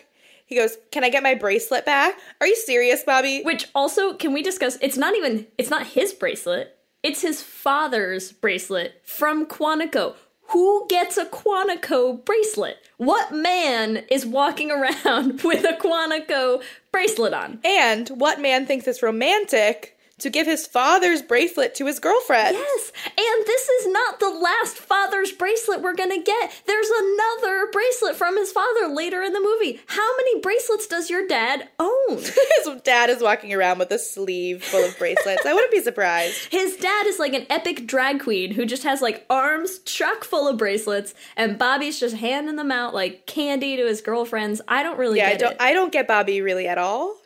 He 0.45 0.57
goes, 0.57 0.77
"Can 0.91 1.03
I 1.05 1.09
get 1.09 1.23
my 1.23 1.35
bracelet 1.35 1.87
back?" 1.87 2.19
Are 2.41 2.47
you 2.47 2.57
serious, 2.57 3.05
Bobby? 3.05 3.43
Which 3.43 3.69
also, 3.75 4.13
can 4.15 4.33
we 4.35 4.43
discuss? 4.43 4.77
It's 4.83 4.97
not 4.99 5.15
even. 5.17 5.47
It's 5.57 5.71
not 5.71 5.87
his 5.89 6.13
bracelet. 6.13 6.77
It's 7.03 7.23
his 7.23 7.43
father's 7.43 8.33
bracelet 8.33 9.01
from 9.05 9.47
Quantico. 9.47 10.15
Who 10.53 10.87
gets 10.89 11.17
a 11.17 11.25
Quantico 11.25 12.23
bracelet? 12.25 12.77
What 12.99 13.33
man 13.33 14.05
is 14.11 14.27
walking 14.27 14.71
around 14.71 15.41
with 15.45 15.65
a 15.65 15.79
Quantico 15.81 16.63
bracelet 16.91 17.33
on? 17.33 17.59
And 17.65 18.09
what 18.11 18.41
man 18.41 18.67
thinks 18.67 18.87
it's 18.87 19.03
romantic 19.03 19.99
to 20.23 20.31
give 20.31 20.47
his 20.47 20.67
father's 20.67 21.23
bracelet 21.23 21.75
to 21.77 21.87
his 21.87 21.99
girlfriend? 21.99 22.57
Yes, 22.57 22.93
and 23.07 23.47
this 23.47 23.69
is 23.69 23.87
not 23.89 24.21
the 24.21 24.31
last 24.31 24.77
father's 24.77 25.33
bracelet 25.33 25.83
we're 25.83 25.95
gonna 25.95 26.23
get. 26.23 26.63
There's 26.67 26.89
another 26.89 27.69
bracelet 27.73 28.17
from 28.17 28.37
his 28.37 28.53
father 28.53 28.89
later 28.89 29.23
in 29.23 29.33
the 29.33 29.41
movie. 29.41 29.81
How 29.87 30.17
many 30.17 30.41
bracelets 30.41 30.87
does 30.87 31.11
your 31.11 31.27
dad 31.27 31.69
own? 31.79 32.19
His 32.19 32.83
dad 32.85 33.11
is 33.11 33.23
walking 33.23 33.53
around 33.53 33.79
with 33.79 33.91
a 33.91 33.99
sleeve 33.99 34.63
full 34.63 34.85
of 34.85 34.99
bracelets. 34.99 35.45
I 35.45 35.53
wouldn't 35.53 35.73
be 35.73 35.81
surprised. 35.81 36.49
His 36.51 36.77
dad 36.77 37.07
is 37.07 37.19
like 37.19 37.35
an 37.35 37.47
epic 37.51 37.87
drag 37.87 38.21
queen 38.21 38.53
who 38.53 38.65
just 38.65 38.85
has 38.85 39.03
like 39.03 39.27
arms 39.29 39.81
chock 39.81 40.25
full 40.25 40.49
of 40.49 40.57
bracelets, 40.57 41.15
and 41.37 41.59
Bobby's 41.59 41.99
just 41.99 42.17
handing 42.17 42.57
them 42.57 42.71
out 42.71 42.95
like 42.95 43.27
candy 43.27 43.77
to 43.77 43.87
his 43.87 44.01
girlfriends. 44.01 44.61
I 44.69 44.83
don't 44.83 44.99
really 44.99 45.19
Yeah, 45.19 45.29
I 45.29 45.37
don't 45.37 45.53
it. 45.53 45.57
I 45.61 45.73
don't 45.73 45.93
get 45.93 46.07
Bobby 46.07 46.41
really 46.41 46.69
at 46.69 46.79
all. 46.79 47.17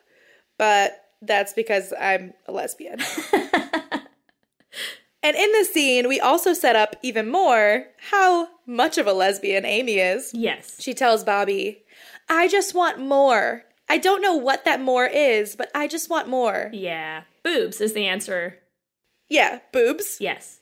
But 0.58 1.05
that's 1.22 1.52
because 1.52 1.92
I'm 1.98 2.34
a 2.46 2.52
lesbian. 2.52 3.00
and 3.32 5.36
in 5.36 5.52
this 5.52 5.72
scene, 5.72 6.08
we 6.08 6.20
also 6.20 6.52
set 6.52 6.76
up 6.76 6.96
even 7.02 7.30
more 7.30 7.86
how 8.10 8.48
much 8.66 8.98
of 8.98 9.06
a 9.06 9.12
lesbian 9.12 9.64
Amy 9.64 9.98
is. 9.98 10.32
yes. 10.34 10.80
She 10.80 10.94
tells 10.94 11.24
Bobby, 11.24 11.84
I 12.28 12.48
just 12.48 12.74
want 12.74 12.98
more. 12.98 13.62
I 13.88 13.98
don't 13.98 14.20
know 14.20 14.34
what 14.34 14.64
that 14.64 14.80
more 14.80 15.06
is, 15.06 15.56
but 15.56 15.70
I 15.74 15.86
just 15.86 16.10
want 16.10 16.28
more. 16.28 16.70
Yeah. 16.72 17.22
Boobs 17.42 17.80
is 17.80 17.92
the 17.92 18.06
answer. 18.06 18.58
Yeah, 19.28 19.60
boobs. 19.72 20.18
Yes. 20.20 20.60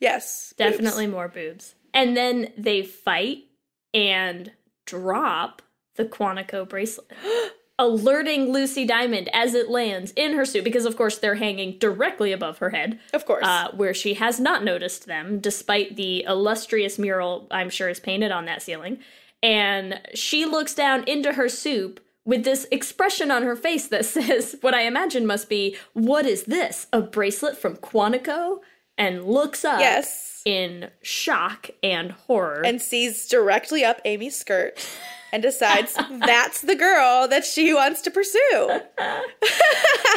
Yes. 0.00 0.54
boobs. 0.56 0.70
Definitely 0.70 1.06
more 1.06 1.28
boobs. 1.28 1.74
And 1.92 2.16
then 2.16 2.52
they 2.58 2.82
fight 2.82 3.44
and 3.94 4.52
drop 4.84 5.62
the 5.96 6.04
Quantico 6.04 6.68
bracelet. 6.68 7.10
Alerting 7.78 8.52
Lucy 8.52 8.86
Diamond 8.86 9.28
as 9.34 9.52
it 9.54 9.68
lands 9.68 10.12
in 10.16 10.32
her 10.34 10.46
suit, 10.46 10.64
because 10.64 10.86
of 10.86 10.96
course 10.96 11.18
they're 11.18 11.34
hanging 11.34 11.78
directly 11.78 12.32
above 12.32 12.58
her 12.58 12.70
head. 12.70 12.98
Of 13.12 13.26
course. 13.26 13.44
uh, 13.44 13.70
where 13.72 13.92
she 13.92 14.14
has 14.14 14.40
not 14.40 14.64
noticed 14.64 15.06
them, 15.06 15.40
despite 15.40 15.96
the 15.96 16.24
illustrious 16.24 16.98
mural 16.98 17.46
I'm 17.50 17.68
sure 17.68 17.88
is 17.88 18.00
painted 18.00 18.32
on 18.32 18.46
that 18.46 18.62
ceiling. 18.62 18.98
And 19.42 20.00
she 20.14 20.46
looks 20.46 20.74
down 20.74 21.04
into 21.04 21.34
her 21.34 21.48
soup 21.48 22.00
with 22.24 22.44
this 22.44 22.66
expression 22.70 23.30
on 23.30 23.42
her 23.42 23.56
face 23.56 23.88
that 23.88 24.04
says, 24.06 24.56
what 24.60 24.74
I 24.74 24.82
imagine 24.82 25.26
must 25.26 25.48
be, 25.48 25.76
What 25.92 26.26
is 26.26 26.44
this? 26.44 26.86
A 26.92 27.00
bracelet 27.02 27.56
from 27.56 27.76
Quantico? 27.76 28.60
And 28.98 29.24
looks 29.24 29.62
up 29.62 29.80
yes. 29.80 30.40
in 30.46 30.90
shock 31.02 31.68
and 31.82 32.12
horror. 32.12 32.62
And 32.64 32.80
sees 32.80 33.28
directly 33.28 33.84
up 33.84 34.00
Amy's 34.06 34.36
skirt 34.36 34.82
and 35.32 35.42
decides 35.42 35.94
that's 36.10 36.62
the 36.62 36.74
girl 36.74 37.28
that 37.28 37.44
she 37.44 37.74
wants 37.74 38.02
to 38.02 38.10
pursue. 38.10 38.40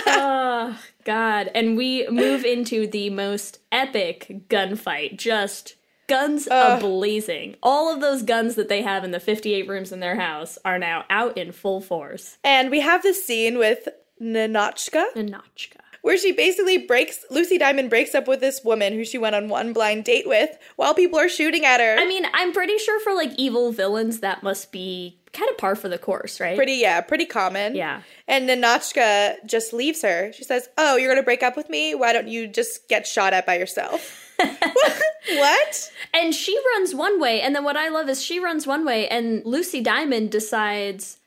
oh, 0.07 0.79
God. 1.03 1.51
And 1.53 1.77
we 1.77 2.07
move 2.09 2.45
into 2.45 2.87
the 2.87 3.09
most 3.09 3.59
epic 3.71 4.43
gunfight. 4.49 5.17
Just 5.17 5.75
guns 6.07 6.47
Ugh. 6.49 6.81
ablazing. 6.81 7.55
All 7.61 7.93
of 7.93 8.01
those 8.01 8.23
guns 8.23 8.55
that 8.55 8.67
they 8.67 8.81
have 8.81 9.03
in 9.03 9.11
the 9.11 9.19
58 9.19 9.67
rooms 9.67 9.91
in 9.91 9.99
their 9.99 10.15
house 10.15 10.57
are 10.65 10.79
now 10.79 11.05
out 11.09 11.37
in 11.37 11.51
full 11.51 11.81
force. 11.81 12.37
And 12.43 12.69
we 12.69 12.81
have 12.81 13.03
this 13.03 13.23
scene 13.23 13.57
with 13.57 13.87
Nanochka 14.21 15.05
Nanochka. 15.15 15.77
Where 16.01 16.17
she 16.17 16.31
basically 16.31 16.77
breaks 16.77 17.25
Lucy 17.29 17.57
Diamond 17.57 17.89
breaks 17.89 18.15
up 18.15 18.27
with 18.27 18.39
this 18.39 18.63
woman 18.63 18.93
who 18.93 19.03
she 19.03 19.17
went 19.17 19.35
on 19.35 19.49
one 19.49 19.73
blind 19.73 20.05
date 20.05 20.27
with 20.27 20.57
while 20.75 20.93
people 20.93 21.19
are 21.19 21.29
shooting 21.29 21.65
at 21.65 21.79
her. 21.79 21.97
I 21.99 22.07
mean, 22.07 22.25
I'm 22.33 22.51
pretty 22.51 22.77
sure 22.77 22.99
for 22.99 23.13
like 23.13 23.31
evil 23.37 23.71
villains, 23.71 24.19
that 24.19 24.43
must 24.43 24.71
be 24.71 25.19
kind 25.33 25.49
of 25.49 25.57
par 25.57 25.75
for 25.75 25.89
the 25.89 25.97
course, 25.97 26.39
right? 26.39 26.55
pretty 26.55 26.73
yeah, 26.73 27.01
pretty 27.01 27.25
common. 27.25 27.75
Yeah. 27.75 28.01
And 28.27 28.49
Nanochka 28.49 29.35
just 29.45 29.73
leaves 29.73 30.01
her. 30.01 30.31
She 30.33 30.43
says, 30.43 30.69
"Oh, 30.77 30.95
you're 30.95 31.11
going 31.11 31.21
to 31.21 31.25
break 31.25 31.43
up 31.43 31.55
with 31.55 31.69
me? 31.69 31.95
Why 31.95 32.13
don't 32.13 32.27
you 32.27 32.47
just 32.47 32.87
get 32.87 33.05
shot 33.07 33.33
at 33.33 33.45
by 33.45 33.57
yourself?" 33.57 34.25
what? 34.39 35.91
And 36.13 36.33
she 36.33 36.57
runs 36.73 36.95
one 36.95 37.19
way, 37.19 37.41
and 37.41 37.55
then 37.55 37.63
what 37.63 37.77
I 37.77 37.89
love 37.89 38.09
is 38.09 38.23
she 38.23 38.39
runs 38.39 38.65
one 38.65 38.85
way, 38.85 39.07
and 39.07 39.45
Lucy 39.45 39.81
Diamond 39.81 40.31
decides, 40.31 41.17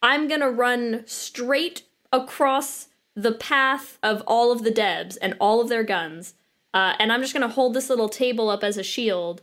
I'm 0.00 0.26
gonna 0.26 0.50
run 0.50 1.04
straight 1.06 1.82
across 2.12 2.88
the 3.14 3.32
path 3.32 3.98
of 4.02 4.22
all 4.26 4.52
of 4.52 4.64
the 4.64 4.70
Debs 4.70 5.16
and 5.16 5.34
all 5.40 5.60
of 5.60 5.68
their 5.68 5.84
guns, 5.84 6.34
uh, 6.74 6.94
and 6.98 7.12
I'm 7.12 7.20
just 7.20 7.32
gonna 7.32 7.48
hold 7.48 7.74
this 7.74 7.90
little 7.90 8.08
table 8.08 8.48
up 8.48 8.64
as 8.64 8.76
a 8.76 8.82
shield, 8.82 9.42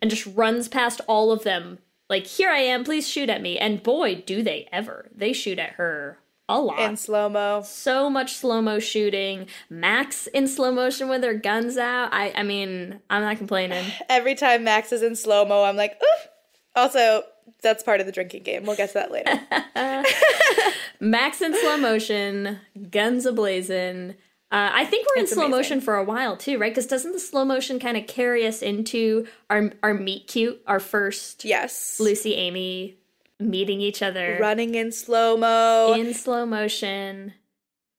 and 0.00 0.10
just 0.10 0.26
runs 0.26 0.68
past 0.68 1.00
all 1.06 1.32
of 1.32 1.42
them. 1.44 1.78
Like, 2.08 2.26
here 2.26 2.50
I 2.50 2.60
am, 2.60 2.84
please 2.84 3.06
shoot 3.06 3.28
at 3.28 3.42
me. 3.42 3.58
And 3.58 3.82
boy, 3.82 4.22
do 4.26 4.42
they 4.42 4.68
ever. 4.72 5.08
They 5.14 5.32
shoot 5.32 5.58
at 5.58 5.72
her 5.72 6.18
a 6.48 6.60
lot. 6.60 6.80
In 6.80 6.96
slow-mo. 6.96 7.62
so 7.62 8.08
much 8.08 8.34
slow 8.34 8.62
mo 8.62 8.78
shooting. 8.78 9.46
Max 9.68 10.26
in 10.28 10.48
slow 10.48 10.72
motion 10.72 11.08
with 11.08 11.22
her 11.22 11.34
guns 11.34 11.76
out. 11.76 12.08
I 12.12 12.32
I 12.34 12.42
mean, 12.42 13.00
I'm 13.10 13.22
not 13.22 13.36
complaining. 13.36 13.84
Every 14.08 14.34
time 14.34 14.64
Max 14.64 14.92
is 14.92 15.02
in 15.02 15.14
slow-mo, 15.14 15.64
I'm 15.64 15.76
like, 15.76 16.00
"Ooh." 16.02 16.28
Also, 16.74 17.24
that's 17.62 17.82
part 17.82 18.00
of 18.00 18.06
the 18.06 18.12
drinking 18.12 18.42
game. 18.42 18.64
We'll 18.64 18.76
get 18.76 18.88
to 18.88 18.94
that 18.94 19.10
later. 19.12 19.40
Max 21.00 21.40
in 21.40 21.54
slow 21.58 21.76
motion, 21.76 22.58
guns 22.90 23.24
ablazing. 23.26 24.10
Uh, 24.50 24.70
I 24.72 24.84
think 24.86 25.06
we're 25.06 25.22
It's 25.22 25.32
in 25.32 25.36
slow 25.36 25.44
amazing. 25.46 25.58
motion 25.58 25.80
for 25.82 25.94
a 25.96 26.04
while 26.04 26.36
too, 26.36 26.58
right? 26.58 26.70
Because 26.72 26.86
doesn't 26.86 27.12
the 27.12 27.20
slow 27.20 27.44
motion 27.44 27.78
kind 27.78 27.96
of 27.96 28.06
carry 28.06 28.46
us 28.46 28.62
into 28.62 29.26
our 29.50 29.72
our 29.82 29.94
meet 29.94 30.26
cute, 30.26 30.60
our 30.66 30.80
first 30.80 31.44
Yes. 31.44 32.00
Lucy 32.00 32.34
Amy 32.34 32.96
meeting 33.40 33.80
each 33.80 34.02
other 34.02 34.36
Running 34.40 34.74
in 34.74 34.90
slow 34.90 35.36
mo. 35.36 35.94
in 35.96 36.12
slow 36.14 36.44
motion 36.44 37.34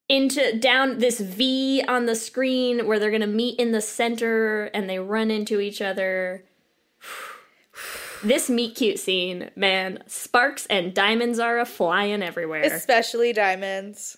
into 0.10 0.58
down 0.60 0.98
this 0.98 1.20
V 1.22 1.82
on 1.88 2.08
the 2.08 2.16
screen 2.16 2.88
where 2.88 3.00
they're 3.00 3.12
gonna 3.12 3.28
meet 3.28 3.58
in 3.60 3.72
the 3.72 3.80
center 3.80 4.66
and 4.74 4.90
they 4.90 5.00
run 5.00 5.30
into 5.32 5.60
each 5.62 5.82
other. 5.82 6.44
This 8.24 8.50
meet 8.50 8.76
cute 8.76 9.00
scene, 9.00 9.50
man, 9.56 10.04
sparks 10.08 10.66
and 10.68 10.94
diamonds 10.94 11.40
are 11.40 11.60
a 11.60 11.66
flying 11.66 12.22
everywhere. 12.22 12.64
Especially 12.64 13.34
diamonds. 13.34 14.18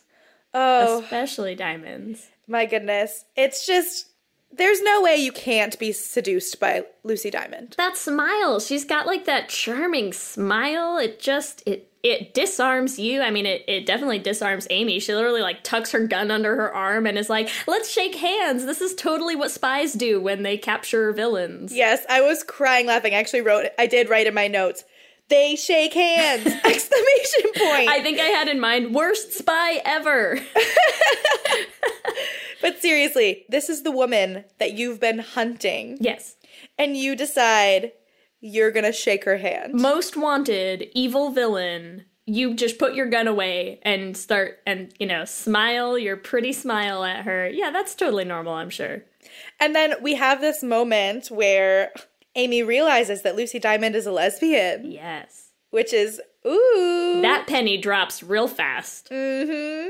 Oh, 0.54 1.02
Especially 1.02 1.56
diamonds. 1.56 2.28
my 2.48 2.66
goodness. 2.66 3.26
It's 3.36 3.66
just, 3.66 4.08
there's 4.52 4.82
no 4.82 5.02
way 5.02 5.16
you 5.16 5.32
can't 5.32 5.78
be 5.80 5.92
seduced 5.92 6.60
by 6.60 6.84
Lucy 7.04 7.30
Diamond. 7.30 7.76
That 7.78 7.96
smile, 7.96 8.60
she's 8.60 8.84
got 8.86 9.06
like 9.08 9.26
that 9.26 9.50
charming 9.50 10.14
smile. 10.14 10.98
It 10.98 11.20
just 11.20 11.64
it 11.66 11.91
it 12.04 12.34
disarms 12.34 12.98
you. 12.98 13.22
I 13.22 13.30
mean, 13.30 13.46
it, 13.46 13.64
it 13.68 13.86
definitely 13.86 14.20
disarms 14.20 14.66
Amy. 14.70 15.00
She 15.00 15.14
literally 15.14 15.42
like 15.42 15.64
tucks 15.64 15.92
her 15.92 16.08
gun 16.08 16.32
under 16.32 16.56
her 16.56 16.74
arm 16.74 17.06
and 17.06 17.18
is 17.18 17.30
like, 17.30 17.50
let's 17.68 17.92
shake 17.92 18.16
hands. 18.16 18.66
This 18.66 18.82
is 18.82 18.96
totally 18.96 19.36
what 19.36 19.52
spies 19.52 19.94
do 19.94 20.20
when 20.20 20.44
they 20.44 20.58
capture 20.58 21.14
villains. 21.14 21.74
Yes, 21.74 22.04
I 22.10 22.22
was 22.22 22.44
crying 22.44 22.88
laughing. 22.88 23.14
I 23.14 23.18
actually 23.18 23.42
wrote, 23.42 23.68
I 23.78 23.86
did 23.86 24.10
write 24.10 24.28
in 24.28 24.34
my 24.34 24.48
notes, 24.48 24.84
they 25.30 25.56
shake 25.56 25.94
hands! 25.94 26.46
Exclamation 26.66 27.52
point. 27.56 27.90
I 27.90 28.02
think 28.02 28.20
I 28.20 28.26
had 28.26 28.50
in 28.50 28.60
mind 28.60 28.94
worst 28.94 29.32
spy 29.32 29.82
ever. 29.86 30.38
but 32.62 32.82
seriously, 32.82 33.46
this 33.48 33.70
is 33.70 33.84
the 33.84 33.92
woman 33.92 34.44
that 34.60 34.74
you've 34.74 35.00
been 35.00 35.20
hunting, 35.20 35.98
yes. 36.02 36.36
and 36.78 36.98
you 36.98 37.16
decide 37.16 37.94
you're 38.42 38.72
gonna 38.72 38.92
shake 38.92 39.24
her 39.24 39.38
hand. 39.38 39.74
Most 39.74 40.18
wanted, 40.18 40.90
evil 40.94 41.30
villain. 41.32 42.06
You 42.26 42.54
just 42.54 42.78
put 42.78 42.94
your 42.94 43.08
gun 43.08 43.28
away 43.28 43.80
and 43.84 44.16
start 44.16 44.60
and, 44.66 44.94
you 45.00 45.08
know, 45.08 45.26
smile 45.26 45.98
your 45.98 46.16
pretty 46.18 46.54
smile 46.54 47.04
at 47.04 47.26
her. 47.26 47.50
Yeah, 47.50 47.72
that's 47.72 47.96
totally 47.96 48.26
normal, 48.26 48.54
I'm 48.54 48.70
sure. 48.70 49.04
And 49.60 49.76
then 49.76 49.96
we 50.02 50.16
have 50.16 50.40
this 50.42 50.64
moment 50.64 51.28
where 51.30 51.92
Amy 52.36 52.64
realizes 52.64 53.24
that 53.24 53.36
Lucy 53.36 53.60
Diamond 53.60 53.96
is 53.96 54.06
a 54.06 54.12
lesbian, 54.12 54.92
Yes. 54.92 55.50
which 55.72 55.94
is 55.94 56.22
ooh. 56.46 57.20
That 57.22 57.48
penny 57.48 57.78
drops 57.78 58.24
real 58.24 58.48
fast. 58.48 59.10
Mm-hmm. 59.10 59.90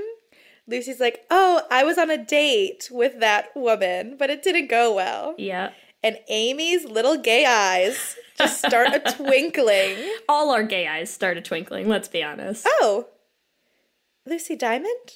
Lucy's 0.67 0.99
like, 0.99 1.25
"Oh, 1.29 1.63
I 1.69 1.83
was 1.83 1.97
on 1.97 2.09
a 2.09 2.17
date 2.23 2.89
with 2.91 3.19
that 3.19 3.49
woman, 3.55 4.15
but 4.17 4.29
it 4.29 4.41
didn't 4.43 4.67
go 4.67 4.93
well." 4.93 5.35
Yeah. 5.37 5.71
And 6.03 6.17
Amy's 6.29 6.85
little 6.85 7.17
gay 7.17 7.45
eyes 7.45 8.15
just 8.41 8.59
start 8.59 8.89
a 8.93 8.99
twinkling. 9.15 9.97
All 10.27 10.51
our 10.51 10.63
gay 10.63 10.87
eyes 10.87 11.09
start 11.09 11.37
a 11.37 11.41
twinkling, 11.41 11.87
let's 11.87 12.07
be 12.07 12.23
honest. 12.23 12.67
Oh, 12.67 13.07
Lucy 14.25 14.55
Diamond 14.55 15.15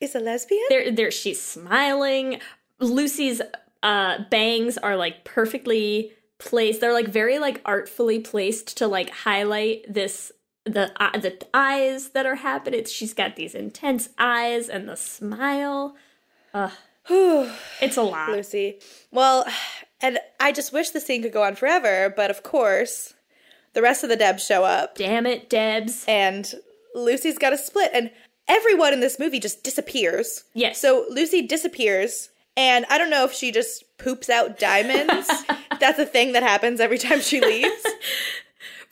is 0.00 0.14
a 0.14 0.20
lesbian? 0.20 0.64
There 0.68 0.90
there 0.90 1.10
she's 1.10 1.40
smiling. 1.40 2.40
Lucy's 2.80 3.40
uh 3.82 4.18
bangs 4.30 4.78
are 4.78 4.96
like 4.96 5.24
perfectly 5.24 6.12
placed. 6.38 6.80
They're 6.80 6.92
like 6.92 7.08
very 7.08 7.38
like 7.38 7.60
artfully 7.64 8.20
placed 8.20 8.76
to 8.78 8.86
like 8.86 9.10
highlight 9.10 9.92
this 9.92 10.32
the 10.64 10.92
uh, 11.02 11.18
the 11.18 11.38
eyes 11.52 12.10
that 12.10 12.26
are 12.26 12.36
happening. 12.36 12.80
It's, 12.80 12.90
she's 12.90 13.14
got 13.14 13.36
these 13.36 13.54
intense 13.54 14.08
eyes 14.18 14.68
and 14.68 14.88
the 14.88 14.96
smile. 14.96 15.96
Ugh. 16.52 16.72
it's 17.80 17.96
a 17.96 18.02
lot. 18.02 18.30
Lucy. 18.30 18.78
Well, 19.10 19.46
and 20.04 20.18
I 20.38 20.52
just 20.52 20.72
wish 20.72 20.90
the 20.90 21.00
scene 21.00 21.22
could 21.22 21.32
go 21.32 21.42
on 21.42 21.54
forever, 21.54 22.12
but 22.14 22.30
of 22.30 22.42
course, 22.42 23.14
the 23.72 23.82
rest 23.82 24.02
of 24.04 24.08
the 24.10 24.16
Debs 24.16 24.44
show 24.44 24.64
up, 24.64 24.96
Damn 24.96 25.26
it, 25.26 25.48
Debs. 25.50 26.04
and 26.06 26.54
Lucy's 26.94 27.38
got 27.38 27.52
a 27.52 27.58
split, 27.58 27.90
and 27.94 28.10
everyone 28.46 28.92
in 28.92 29.00
this 29.00 29.18
movie 29.18 29.40
just 29.40 29.64
disappears. 29.64 30.44
Yes. 30.54 30.78
So 30.80 31.06
Lucy 31.10 31.42
disappears, 31.42 32.28
and 32.56 32.84
I 32.90 32.98
don't 32.98 33.10
know 33.10 33.24
if 33.24 33.32
she 33.32 33.50
just 33.50 33.84
poops 33.98 34.28
out 34.30 34.58
diamonds. 34.58 35.28
That's 35.80 35.98
a 35.98 36.06
thing 36.06 36.32
that 36.32 36.42
happens 36.42 36.78
every 36.80 36.98
time 36.98 37.20
she 37.20 37.40
leaves, 37.40 37.84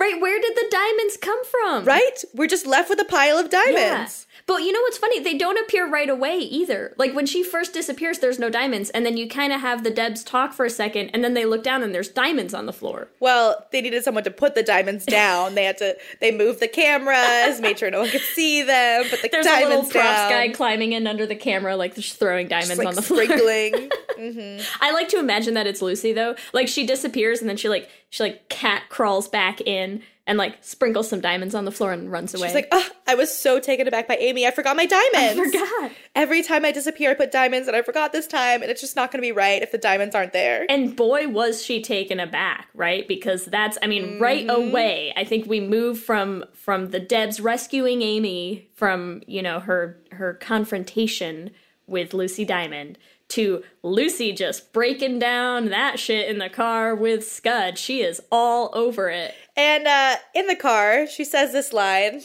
Right, 0.00 0.20
where 0.20 0.40
did 0.40 0.56
the 0.56 0.66
diamonds 0.68 1.16
come 1.16 1.44
from? 1.44 1.84
right? 1.84 2.24
We're 2.34 2.48
just 2.48 2.66
left 2.66 2.90
with 2.90 3.00
a 3.00 3.04
pile 3.04 3.38
of 3.38 3.52
Yeah. 3.52 4.06
Diamonds. 4.54 4.62
But 4.62 4.66
you 4.66 4.72
know 4.72 4.80
what's 4.82 4.98
funny? 4.98 5.20
They 5.20 5.36
don't 5.36 5.58
appear 5.58 5.88
right 5.88 6.08
away 6.08 6.38
either. 6.38 6.94
Like 6.98 7.14
when 7.14 7.26
she 7.26 7.42
first 7.42 7.72
disappears, 7.72 8.18
there's 8.20 8.38
no 8.38 8.50
diamonds, 8.50 8.90
and 8.90 9.04
then 9.06 9.16
you 9.16 9.28
kind 9.28 9.52
of 9.52 9.60
have 9.60 9.84
the 9.84 9.90
Debs 9.90 10.22
talk 10.24 10.52
for 10.52 10.64
a 10.64 10.70
second, 10.70 11.10
and 11.14 11.22
then 11.24 11.34
they 11.34 11.44
look 11.44 11.62
down 11.62 11.82
and 11.82 11.94
there's 11.94 12.08
diamonds 12.08 12.54
on 12.54 12.66
the 12.66 12.72
floor. 12.72 13.08
Well, 13.20 13.66
they 13.72 13.80
needed 13.80 14.04
someone 14.04 14.24
to 14.24 14.30
put 14.30 14.54
the 14.54 14.62
diamonds 14.62 15.04
down. 15.20 15.54
they 15.54 15.64
had 15.64 15.78
to. 15.78 15.96
They 16.20 16.30
moved 16.30 16.60
the 16.60 16.68
cameras, 16.68 17.60
made 17.60 17.78
sure 17.78 17.90
no 17.90 18.00
one 18.00 18.08
could 18.10 18.20
see 18.20 18.62
them, 18.62 19.04
put 19.08 19.22
the 19.22 19.28
There's 19.30 19.46
a 19.46 19.50
little 19.50 19.68
diamonds 19.70 19.92
props 19.92 20.06
down. 20.18 20.30
guy 20.30 20.48
climbing 20.50 20.92
in 20.92 21.06
under 21.06 21.26
the 21.26 21.36
camera, 21.36 21.76
like 21.76 21.94
just 21.94 22.18
throwing 22.18 22.48
diamonds 22.48 22.68
just, 22.70 22.78
like, 22.78 22.88
on 22.88 22.94
the 22.94 23.02
floor. 23.02 23.24
sprinkling. 23.24 23.90
Mm-hmm. 24.12 24.62
I 24.80 24.92
like 24.92 25.08
to 25.08 25.18
imagine 25.18 25.54
that 25.54 25.66
it's 25.66 25.82
Lucy 25.82 26.12
though. 26.12 26.36
Like 26.52 26.68
she 26.68 26.86
disappears 26.86 27.40
and 27.40 27.48
then 27.48 27.56
she 27.56 27.68
like 27.68 27.88
she 28.10 28.22
like 28.22 28.48
cat 28.48 28.82
crawls 28.88 29.26
back 29.26 29.60
in 29.62 30.02
and 30.26 30.38
like 30.38 30.56
sprinkles 30.60 31.08
some 31.08 31.20
diamonds 31.20 31.54
on 31.54 31.64
the 31.64 31.72
floor 31.72 31.92
and 31.92 32.10
runs 32.12 32.32
away. 32.34 32.46
She's 32.46 32.54
like, 32.54 32.68
oh, 32.70 32.88
I 33.08 33.16
was 33.16 33.36
so 33.36 33.58
taken 33.58 33.88
aback 33.88 34.06
by 34.06 34.16
Amy. 34.16 34.46
I 34.46 34.52
forgot 34.52 34.76
my 34.76 34.86
diamonds. 34.86 35.40
I 35.40 35.44
forgot. 35.50 35.92
Every 36.14 36.42
time 36.42 36.64
I 36.64 36.70
disappear, 36.70 37.10
I 37.10 37.14
put 37.14 37.32
diamonds, 37.32 37.66
and 37.66 37.76
I 37.76 37.82
forgot 37.82 38.12
this 38.12 38.28
time, 38.28 38.62
and 38.62 38.70
it's 38.70 38.80
just 38.80 38.94
not 38.94 39.10
going 39.10 39.18
to 39.20 39.26
be 39.26 39.32
right 39.32 39.60
if 39.62 39.72
the 39.72 39.78
diamonds 39.78 40.14
aren't 40.14 40.32
there. 40.32 40.64
And 40.68 40.94
boy, 40.94 41.26
was 41.28 41.64
she 41.64 41.82
taken 41.82 42.20
aback, 42.20 42.68
right? 42.74 43.06
Because 43.08 43.46
that's, 43.46 43.78
I 43.82 43.86
mean, 43.88 44.20
right 44.20 44.46
Mm-hmm. 44.46 44.68
away, 44.70 45.12
I 45.16 45.24
think 45.24 45.46
we 45.46 45.60
move 45.60 45.98
from 45.98 46.44
from 46.52 46.90
the 46.90 47.00
Debs 47.00 47.40
rescuing 47.40 48.02
Amy 48.02 48.68
from 48.74 49.22
you 49.26 49.42
know 49.42 49.60
her 49.60 49.98
her 50.12 50.34
confrontation 50.34 51.50
with 51.86 52.14
Lucy 52.14 52.44
Diamond 52.44 52.98
to 53.32 53.62
Lucy 53.82 54.32
just 54.32 54.72
breaking 54.72 55.18
down 55.18 55.70
that 55.70 55.98
shit 55.98 56.28
in 56.28 56.38
the 56.38 56.48
car 56.48 56.94
with 56.94 57.26
Scud. 57.26 57.78
She 57.78 58.00
is 58.00 58.20
all 58.30 58.70
over 58.72 59.08
it. 59.08 59.34
And 59.56 59.86
uh, 59.86 60.16
in 60.34 60.46
the 60.46 60.56
car, 60.56 61.06
she 61.06 61.24
says 61.24 61.52
this 61.52 61.72
line 61.72 62.22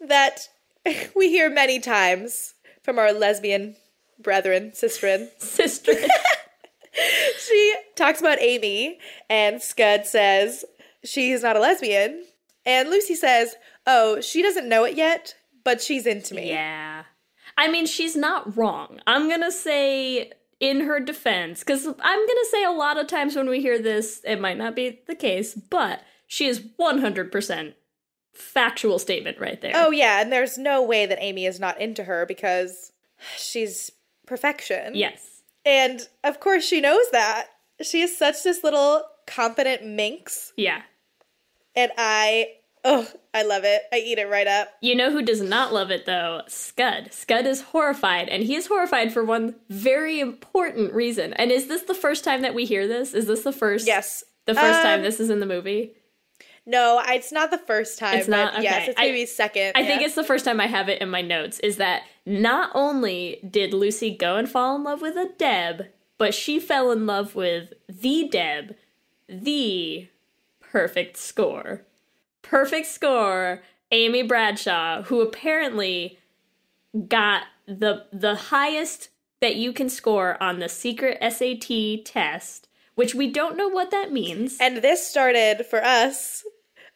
that 0.00 0.48
we 1.16 1.28
hear 1.28 1.50
many 1.50 1.80
times 1.80 2.54
from 2.82 2.98
our 2.98 3.12
lesbian 3.12 3.76
brethren, 4.18 4.72
sisterin. 4.74 5.28
Sister, 5.40 5.92
She 7.38 7.74
talks 7.96 8.20
about 8.20 8.40
Amy, 8.40 8.98
and 9.28 9.60
Scud 9.60 10.06
says 10.06 10.64
she's 11.02 11.42
not 11.42 11.56
a 11.56 11.60
lesbian. 11.60 12.24
And 12.64 12.88
Lucy 12.88 13.14
says, 13.14 13.56
oh, 13.86 14.20
she 14.20 14.42
doesn't 14.42 14.68
know 14.68 14.84
it 14.84 14.96
yet, 14.96 15.34
but 15.64 15.82
she's 15.82 16.06
into 16.06 16.34
me. 16.34 16.50
yeah. 16.50 17.04
I 17.56 17.70
mean, 17.70 17.86
she's 17.86 18.16
not 18.16 18.56
wrong. 18.56 19.00
I'm 19.06 19.28
gonna 19.28 19.52
say 19.52 20.32
in 20.60 20.80
her 20.80 21.00
defense, 21.00 21.60
because 21.60 21.86
I'm 21.86 22.26
gonna 22.26 22.44
say 22.50 22.64
a 22.64 22.70
lot 22.70 22.98
of 22.98 23.06
times 23.06 23.36
when 23.36 23.48
we 23.48 23.60
hear 23.60 23.78
this, 23.78 24.20
it 24.24 24.40
might 24.40 24.56
not 24.58 24.74
be 24.74 25.00
the 25.06 25.14
case, 25.14 25.54
but 25.54 26.02
she 26.26 26.46
is 26.46 26.60
100% 26.60 27.74
factual 28.32 28.98
statement 28.98 29.38
right 29.38 29.60
there. 29.60 29.72
Oh, 29.74 29.90
yeah, 29.90 30.20
and 30.20 30.32
there's 30.32 30.58
no 30.58 30.82
way 30.82 31.06
that 31.06 31.18
Amy 31.20 31.46
is 31.46 31.60
not 31.60 31.80
into 31.80 32.04
her 32.04 32.26
because 32.26 32.92
she's 33.36 33.90
perfection. 34.26 34.94
yes. 34.94 35.30
And 35.66 36.06
of 36.22 36.40
course, 36.40 36.64
she 36.66 36.80
knows 36.80 37.06
that. 37.12 37.46
She 37.82 38.02
is 38.02 38.16
such 38.16 38.42
this 38.42 38.62
little 38.62 39.02
confident 39.26 39.84
minx. 39.84 40.52
Yeah. 40.56 40.82
And 41.74 41.90
I, 41.96 42.48
oh, 42.84 43.08
I 43.32 43.42
love 43.42 43.64
it. 43.64 43.82
I 43.92 43.98
eat 43.98 44.18
it 44.18 44.28
right 44.28 44.46
up. 44.46 44.68
You 44.80 44.94
know 44.94 45.10
who 45.10 45.22
does 45.22 45.40
not 45.40 45.72
love 45.72 45.90
it 45.90 46.06
though? 46.06 46.42
Scud. 46.48 47.12
Scud 47.12 47.46
is 47.46 47.62
horrified, 47.62 48.28
and 48.28 48.42
he 48.42 48.54
is 48.54 48.66
horrified 48.66 49.12
for 49.12 49.24
one 49.24 49.54
very 49.68 50.20
important 50.20 50.92
reason. 50.92 51.32
And 51.34 51.50
is 51.50 51.66
this 51.66 51.82
the 51.82 51.94
first 51.94 52.24
time 52.24 52.42
that 52.42 52.54
we 52.54 52.64
hear 52.64 52.86
this? 52.86 53.14
Is 53.14 53.26
this 53.26 53.42
the 53.42 53.52
first? 53.52 53.86
Yes. 53.86 54.24
The 54.46 54.54
first 54.54 54.82
time 54.82 54.98
Um, 55.00 55.02
this 55.04 55.20
is 55.20 55.30
in 55.30 55.40
the 55.40 55.46
movie? 55.46 55.94
No, 56.66 57.02
it's 57.06 57.32
not 57.32 57.50
the 57.50 57.58
first 57.58 57.98
time. 57.98 58.18
It's 58.18 58.28
not? 58.28 58.54
But 58.54 58.62
yes, 58.62 58.74
Okay. 58.82 58.90
it's 58.90 59.00
I- 59.00 59.04
maybe 59.04 59.26
second. 59.26 59.72
I 59.74 59.84
think 59.84 60.02
it's 60.02 60.14
the 60.14 60.24
first 60.24 60.44
time 60.44 60.60
I 60.60 60.66
have 60.66 60.88
it 60.88 61.00
in 61.02 61.08
my 61.10 61.20
notes. 61.22 61.58
Is 61.60 61.76
that 61.78 62.02
not 62.26 62.70
only 62.74 63.40
did 63.50 63.74
Lucy 63.74 64.10
go 64.14 64.36
and 64.36 64.48
fall 64.48 64.76
in 64.76 64.84
love 64.84 65.00
with 65.02 65.16
a 65.16 65.30
Deb, 65.38 65.86
but 66.16 66.32
she 66.34 66.58
fell 66.60 66.90
in 66.90 67.06
love 67.06 67.34
with 67.34 67.72
the 67.88 68.28
Deb, 68.28 68.76
the 69.28 70.08
perfect 70.60 71.16
score. 71.16 71.82
Perfect 72.54 72.86
score, 72.86 73.64
Amy 73.90 74.22
Bradshaw, 74.22 75.02
who 75.02 75.20
apparently 75.20 76.20
got 77.08 77.46
the 77.66 78.06
the 78.12 78.36
highest 78.36 79.08
that 79.40 79.56
you 79.56 79.72
can 79.72 79.88
score 79.88 80.40
on 80.40 80.60
the 80.60 80.68
secret 80.68 81.18
SAT 81.20 82.04
test, 82.04 82.68
which 82.94 83.12
we 83.12 83.28
don't 83.28 83.56
know 83.56 83.66
what 83.66 83.90
that 83.90 84.12
means. 84.12 84.56
And 84.60 84.76
this 84.76 85.04
started 85.04 85.66
for 85.66 85.84
us 85.84 86.44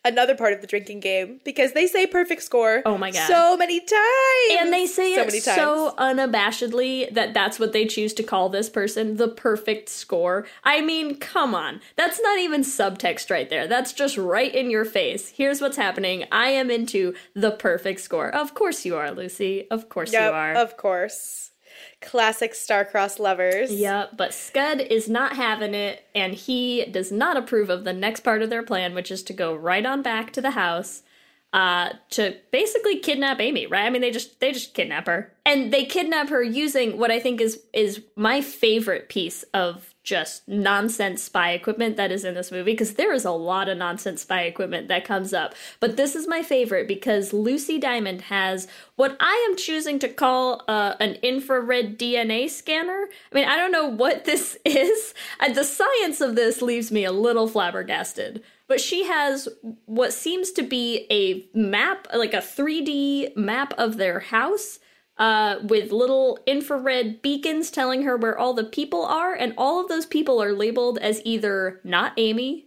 another 0.09 0.35
part 0.35 0.53
of 0.53 0.61
the 0.61 0.67
drinking 0.67 1.01
game 1.01 1.41
because 1.45 1.73
they 1.73 1.87
say 1.87 2.07
perfect 2.07 2.43
score. 2.43 2.83
Oh 2.85 2.99
my 2.99 3.11
God. 3.11 3.27
so 3.29 3.57
many 3.57 3.81
times, 3.81 4.61
And 4.61 4.73
they 4.73 4.87
say 4.87 5.15
so 5.15 5.23
it 5.23 5.43
so 5.43 5.95
unabashedly 5.99 7.13
that 7.15 7.35
that's 7.35 7.59
what 7.59 7.73
they 7.73 7.87
choose 7.87 8.13
to 8.15 8.23
call 8.23 8.49
this 8.49 8.69
person 8.69 9.17
the 9.17 9.29
perfect 9.29 9.89
score. 9.89 10.47
I 10.65 10.81
mean, 10.81 11.17
come 11.17 11.55
on. 11.55 11.81
That's 11.97 12.21
not 12.21 12.39
even 12.39 12.63
subtext 12.63 13.31
right 13.31 13.49
there. 13.49 13.67
That's 13.67 13.93
just 13.93 14.17
right 14.17 14.55
in 14.55 14.71
your 14.71 14.85
face. 14.85 15.29
Here's 15.31 15.61
what's 15.61 15.77
happening. 15.77 16.25
I 16.33 16.49
am 16.51 16.71
into 16.71 17.15
the 17.35 17.51
perfect 17.51 18.01
score. 18.01 18.29
Of 18.35 18.55
course 18.55 18.85
you 18.85 18.97
are, 18.97 19.11
Lucy. 19.11 19.69
Of 19.71 19.89
course 19.89 20.13
Yep, 20.13 20.23
you 20.23 20.37
are. 20.37 20.55
of 20.55 20.77
course. 20.77 21.51
Classic 22.01 22.55
star-crossed 22.55 23.19
lovers. 23.19 23.73
Yep, 23.73 24.17
but 24.17 24.33
Scud 24.33 24.81
is 24.81 25.09
not 25.09 25.37
having 25.37 25.75
it, 25.75 26.05
and 26.15 26.35
he 26.35 26.85
does 26.87 27.11
not 27.11 27.37
approve 27.37 27.71
of 27.71 27.85
the 27.85 27.93
next 27.93 28.21
part 28.21 28.43
of 28.43 28.51
their 28.51 28.63
plan, 28.63 28.95
which 28.95 29.11
is 29.11 29.23
to 29.25 29.33
go 29.33 29.55
right 29.55 29.85
on 29.85 30.03
back 30.03 30.33
to 30.33 30.41
the 30.41 30.53
house 30.53 31.03
uh 31.53 31.91
to 32.11 32.37
basically 32.51 32.99
kidnap 32.99 33.41
Amy, 33.41 33.67
right? 33.67 33.87
I 33.87 33.91
mean 33.91 34.03
they 34.03 34.11
just 34.11 34.39
they 34.41 34.53
just 34.53 34.75
kidnap 34.75 35.07
her. 35.07 35.33
And 35.47 35.73
they 35.73 35.87
kidnap 35.87 36.29
her 36.29 36.43
using 36.43 36.99
what 36.99 37.11
I 37.11 37.19
think 37.21 37.41
is 37.41 37.63
is 37.73 38.03
my 38.17 38.43
favorite 38.43 39.09
piece 39.09 39.45
of 39.55 39.95
just 40.09 40.49
nonsense 40.49 41.23
spy 41.23 41.51
equipment 41.51 41.99
that 41.99 42.11
is 42.11 42.25
in 42.25 42.35
this 42.35 42.51
movie 42.51 42.73
because 42.73 42.95
there 42.95 43.13
is 43.13 43.27
a 43.27 43.31
lot 43.31 43.69
of 43.69 43.77
nonsense 43.77 44.23
spy 44.23 44.43
equipment 44.43 44.89
that 44.89 45.05
comes 45.05 45.35
up. 45.35 45.55
But 45.81 45.99
this 45.99 46.17
is 46.17 46.27
my 46.27 46.43
favorite 46.43 46.89
because 46.89 47.35
Lucy 47.35 47.79
Diamond 47.79 48.23
has 48.23 48.67
what 48.97 49.19
I 49.21 49.47
am 49.51 49.57
choosing 49.57 49.99
to 49.99 50.09
call 50.09 50.63
uh, 50.67 50.95
an 50.99 51.17
infrared 51.23 51.99
DNA 51.99 52.49
scanner. 52.49 53.09
I 53.31 53.35
mean, 53.35 53.47
I 53.47 53.57
don't 53.57 53.73
know 53.73 53.87
what 53.87 54.25
this 54.25 54.57
is. 54.65 55.13
The 55.55 55.65
science 55.65 56.23
of 56.23 56.37
this 56.37 56.63
leaves 56.63 56.91
me 56.91 57.05
a 57.05 57.13
little 57.13 57.47
flabbergasted. 57.47 58.43
But 58.67 58.81
she 58.81 59.05
has 59.05 59.49
what 59.87 60.13
seems 60.13 60.53
to 60.53 60.63
be 60.63 61.07
a 61.11 61.47
map, 61.57 62.07
like 62.15 62.35
a 62.35 62.39
3D 62.39 63.37
map 63.37 63.75
of 63.79 63.97
their 63.97 64.21
house 64.21 64.79
uh, 65.19 65.57
with 65.63 65.93
little 65.93 66.39
infrared 66.47 67.21
beacons 67.23 67.71
telling 67.71 68.03
her 68.03 68.17
where 68.17 68.39
all 68.39 68.55
the 68.55 68.65
people 68.65 69.05
are, 69.05 69.35
and 69.35 69.53
all 69.59 69.81
of 69.81 69.89
those 69.89 70.07
people 70.07 70.43
are 70.43 70.53
labeled 70.53 70.99
as 70.99 71.21
either 71.25 71.81
not 71.85 72.13
Amy 72.17 72.67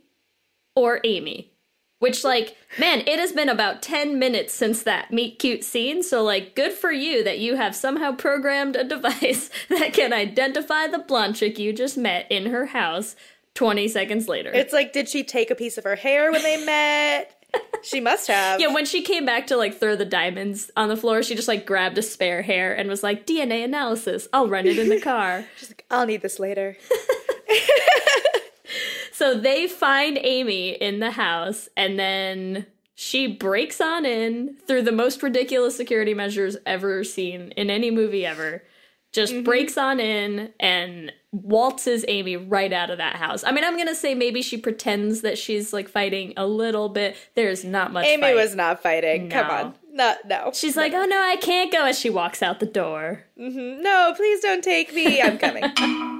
or 0.75 0.99
Amy. 1.03 1.51
Which, 1.99 2.23
like, 2.23 2.57
man, 2.79 3.01
it 3.01 3.19
has 3.19 3.31
been 3.31 3.47
about 3.47 3.83
10 3.83 4.17
minutes 4.17 4.55
since 4.55 4.81
that 4.83 5.11
meet 5.11 5.37
cute 5.37 5.63
scene, 5.63 6.01
so, 6.01 6.23
like, 6.23 6.55
good 6.55 6.73
for 6.73 6.91
you 6.91 7.23
that 7.23 7.37
you 7.37 7.57
have 7.57 7.75
somehow 7.75 8.13
programmed 8.13 8.75
a 8.75 8.83
device 8.83 9.51
that 9.69 9.93
can 9.93 10.11
identify 10.11 10.87
the 10.87 10.97
blonde 10.97 11.35
chick 11.35 11.59
you 11.59 11.71
just 11.71 11.97
met 11.97 12.25
in 12.31 12.47
her 12.47 12.67
house 12.67 13.15
20 13.53 13.87
seconds 13.87 14.27
later. 14.27 14.51
It's 14.51 14.73
like, 14.73 14.93
did 14.93 15.09
she 15.09 15.23
take 15.23 15.51
a 15.51 15.55
piece 15.55 15.77
of 15.77 15.83
her 15.83 15.95
hair 15.95 16.31
when 16.31 16.41
they 16.41 16.65
met? 16.65 17.40
She 17.83 17.99
must 17.99 18.27
have. 18.27 18.59
Yeah, 18.59 18.73
when 18.73 18.85
she 18.85 19.01
came 19.01 19.25
back 19.25 19.47
to 19.47 19.57
like 19.57 19.79
throw 19.79 19.95
the 19.95 20.05
diamonds 20.05 20.71
on 20.75 20.89
the 20.89 20.97
floor, 20.97 21.23
she 21.23 21.35
just 21.35 21.47
like 21.47 21.65
grabbed 21.65 21.97
a 21.97 22.01
spare 22.01 22.41
hair 22.41 22.73
and 22.73 22.89
was 22.89 23.03
like, 23.03 23.25
DNA 23.25 23.63
analysis, 23.63 24.27
I'll 24.33 24.47
run 24.47 24.67
it 24.67 24.79
in 24.79 24.89
the 24.89 25.01
car. 25.01 25.45
She's 25.57 25.69
like, 25.69 25.85
I'll 25.89 26.05
need 26.05 26.21
this 26.21 26.39
later. 26.39 26.77
so 29.11 29.35
they 29.35 29.67
find 29.67 30.17
Amy 30.21 30.69
in 30.69 30.99
the 30.99 31.11
house 31.11 31.69
and 31.75 31.99
then 31.99 32.65
she 32.95 33.27
breaks 33.27 33.81
on 33.81 34.05
in 34.05 34.57
through 34.67 34.83
the 34.83 34.91
most 34.91 35.23
ridiculous 35.23 35.75
security 35.75 36.13
measures 36.13 36.57
ever 36.65 37.03
seen 37.03 37.51
in 37.51 37.69
any 37.69 37.91
movie 37.91 38.25
ever. 38.25 38.63
Just 39.11 39.33
mm-hmm. 39.33 39.43
breaks 39.43 39.77
on 39.77 39.99
in 39.99 40.53
and 40.59 41.11
waltzes 41.31 42.03
Amy 42.07 42.35
right 42.35 42.73
out 42.73 42.89
of 42.89 42.97
that 42.97 43.15
house. 43.15 43.43
I 43.43 43.51
mean, 43.51 43.63
I'm 43.63 43.77
gonna 43.77 43.95
say 43.95 44.13
maybe 44.13 44.41
she 44.41 44.57
pretends 44.57 45.21
that 45.21 45.37
she's 45.37 45.71
like 45.71 45.87
fighting 45.87 46.33
a 46.35 46.45
little 46.45 46.89
bit. 46.89 47.15
There's 47.35 47.63
not 47.63 47.93
much. 47.93 48.05
Amy 48.05 48.21
fight. 48.21 48.35
was 48.35 48.55
not 48.55 48.83
fighting. 48.83 49.29
Come 49.29 49.49
on. 49.49 49.75
No, 49.93 50.15
no. 50.25 50.51
She's 50.53 50.77
like, 50.77 50.93
oh 50.93 51.05
no, 51.05 51.21
I 51.21 51.35
can't 51.37 51.71
go 51.71 51.85
as 51.85 51.99
she 51.99 52.09
walks 52.09 52.41
out 52.41 52.59
the 52.59 52.65
door. 52.65 53.25
Mm-hmm. 53.39 53.81
no, 53.81 54.13
please 54.15 54.41
don't 54.41 54.63
take 54.63 54.93
me. 54.93 55.21
I'm 55.21 55.37
coming. 55.37 55.63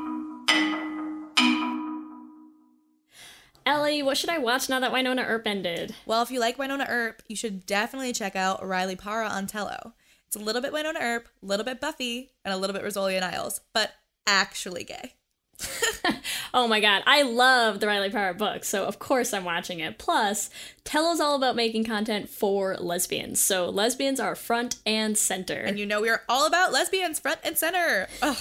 Ellie, 3.64 4.02
what 4.02 4.18
should 4.18 4.30
I 4.30 4.40
watch 4.40 4.70
now 4.70 4.80
that 4.80 4.92
Wynonna 4.92 5.28
Earp 5.28 5.46
ended? 5.46 5.94
Well, 6.06 6.24
if 6.24 6.32
you 6.32 6.40
like 6.40 6.58
Wynonna 6.58 6.90
Earp, 6.90 7.22
you 7.28 7.36
should 7.36 7.66
definitely 7.66 8.12
check 8.12 8.36
out 8.36 8.66
Riley 8.66 8.96
Parra 8.96 9.28
on 9.28 9.46
Tello. 9.46 9.94
It's 10.26 10.36
a 10.36 10.40
little 10.40 10.62
bit 10.62 10.74
Wynonna 10.74 11.00
Earp, 11.00 11.28
a 11.44 11.46
little 11.46 11.66
bit 11.66 11.80
Buffy, 11.80 12.32
and 12.44 12.54
a 12.54 12.58
little 12.58 12.74
bit 12.74 12.84
Rizzoli 12.84 13.16
and 13.16 13.24
Isles, 13.24 13.62
but 13.74 13.92
actually 14.26 14.84
gay. 14.84 15.14
Oh 16.54 16.68
my 16.68 16.82
god, 16.82 17.04
I 17.06 17.22
love 17.22 17.80
the 17.80 17.88
Riley 17.88 18.10
Parra 18.10 18.34
book, 18.34 18.66
so 18.66 18.84
of 18.84 19.00
course 19.00 19.34
I'm 19.34 19.46
watching 19.46 19.80
it. 19.80 19.98
Plus, 19.98 20.50
Tello's 20.84 21.22
all 21.22 21.36
about 21.36 21.56
making 21.56 21.86
content 21.86 22.30
for 22.30 22.76
lesbians, 22.76 23.40
so 23.40 23.70
lesbians 23.70 24.20
are 24.20 24.36
front 24.36 24.78
and 24.86 25.18
center. 25.18 25.62
And 25.62 25.80
you 25.80 25.86
know 25.86 26.02
we 26.02 26.10
are 26.10 26.24
all 26.28 26.46
about 26.46 26.74
lesbians 26.74 27.20
front 27.20 27.40
and 27.44 27.58
center. 27.58 28.08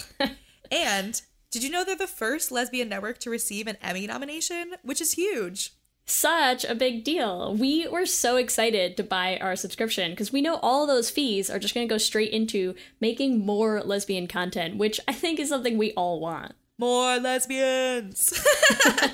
And 0.73 1.21
did 1.51 1.65
you 1.65 1.71
know 1.71 1.85
they're 1.85 1.97
the 1.97 2.07
first 2.07 2.53
lesbian 2.53 2.89
network 2.89 3.19
to 3.19 3.31
receive 3.31 3.67
an 3.67 3.77
Emmy 3.83 4.07
nomination, 4.07 4.75
which 4.83 5.01
is 5.01 5.15
huge. 5.15 5.73
Such 6.11 6.65
a 6.65 6.75
big 6.75 7.05
deal. 7.05 7.55
We 7.55 7.87
were 7.87 8.05
so 8.05 8.35
excited 8.35 8.97
to 8.97 9.05
buy 9.05 9.39
our 9.41 9.55
subscription 9.55 10.11
because 10.11 10.33
we 10.33 10.43
know 10.43 10.57
all 10.57 10.85
those 10.85 11.09
fees 11.09 11.49
are 11.49 11.61
just 11.61 11.73
going 11.73 11.87
to 11.87 11.95
go 11.95 11.99
straight 11.99 12.33
into 12.33 12.75
making 13.01 13.47
more 13.47 13.81
lesbian 13.81 14.27
content, 14.27 14.77
which 14.77 14.99
I 15.07 15.13
think 15.13 15.39
is 15.39 15.49
something 15.49 15.79
we 15.79 15.93
all 15.93 16.19
want. 16.19 16.55
More 16.79 17.19
lesbians. 17.19 18.45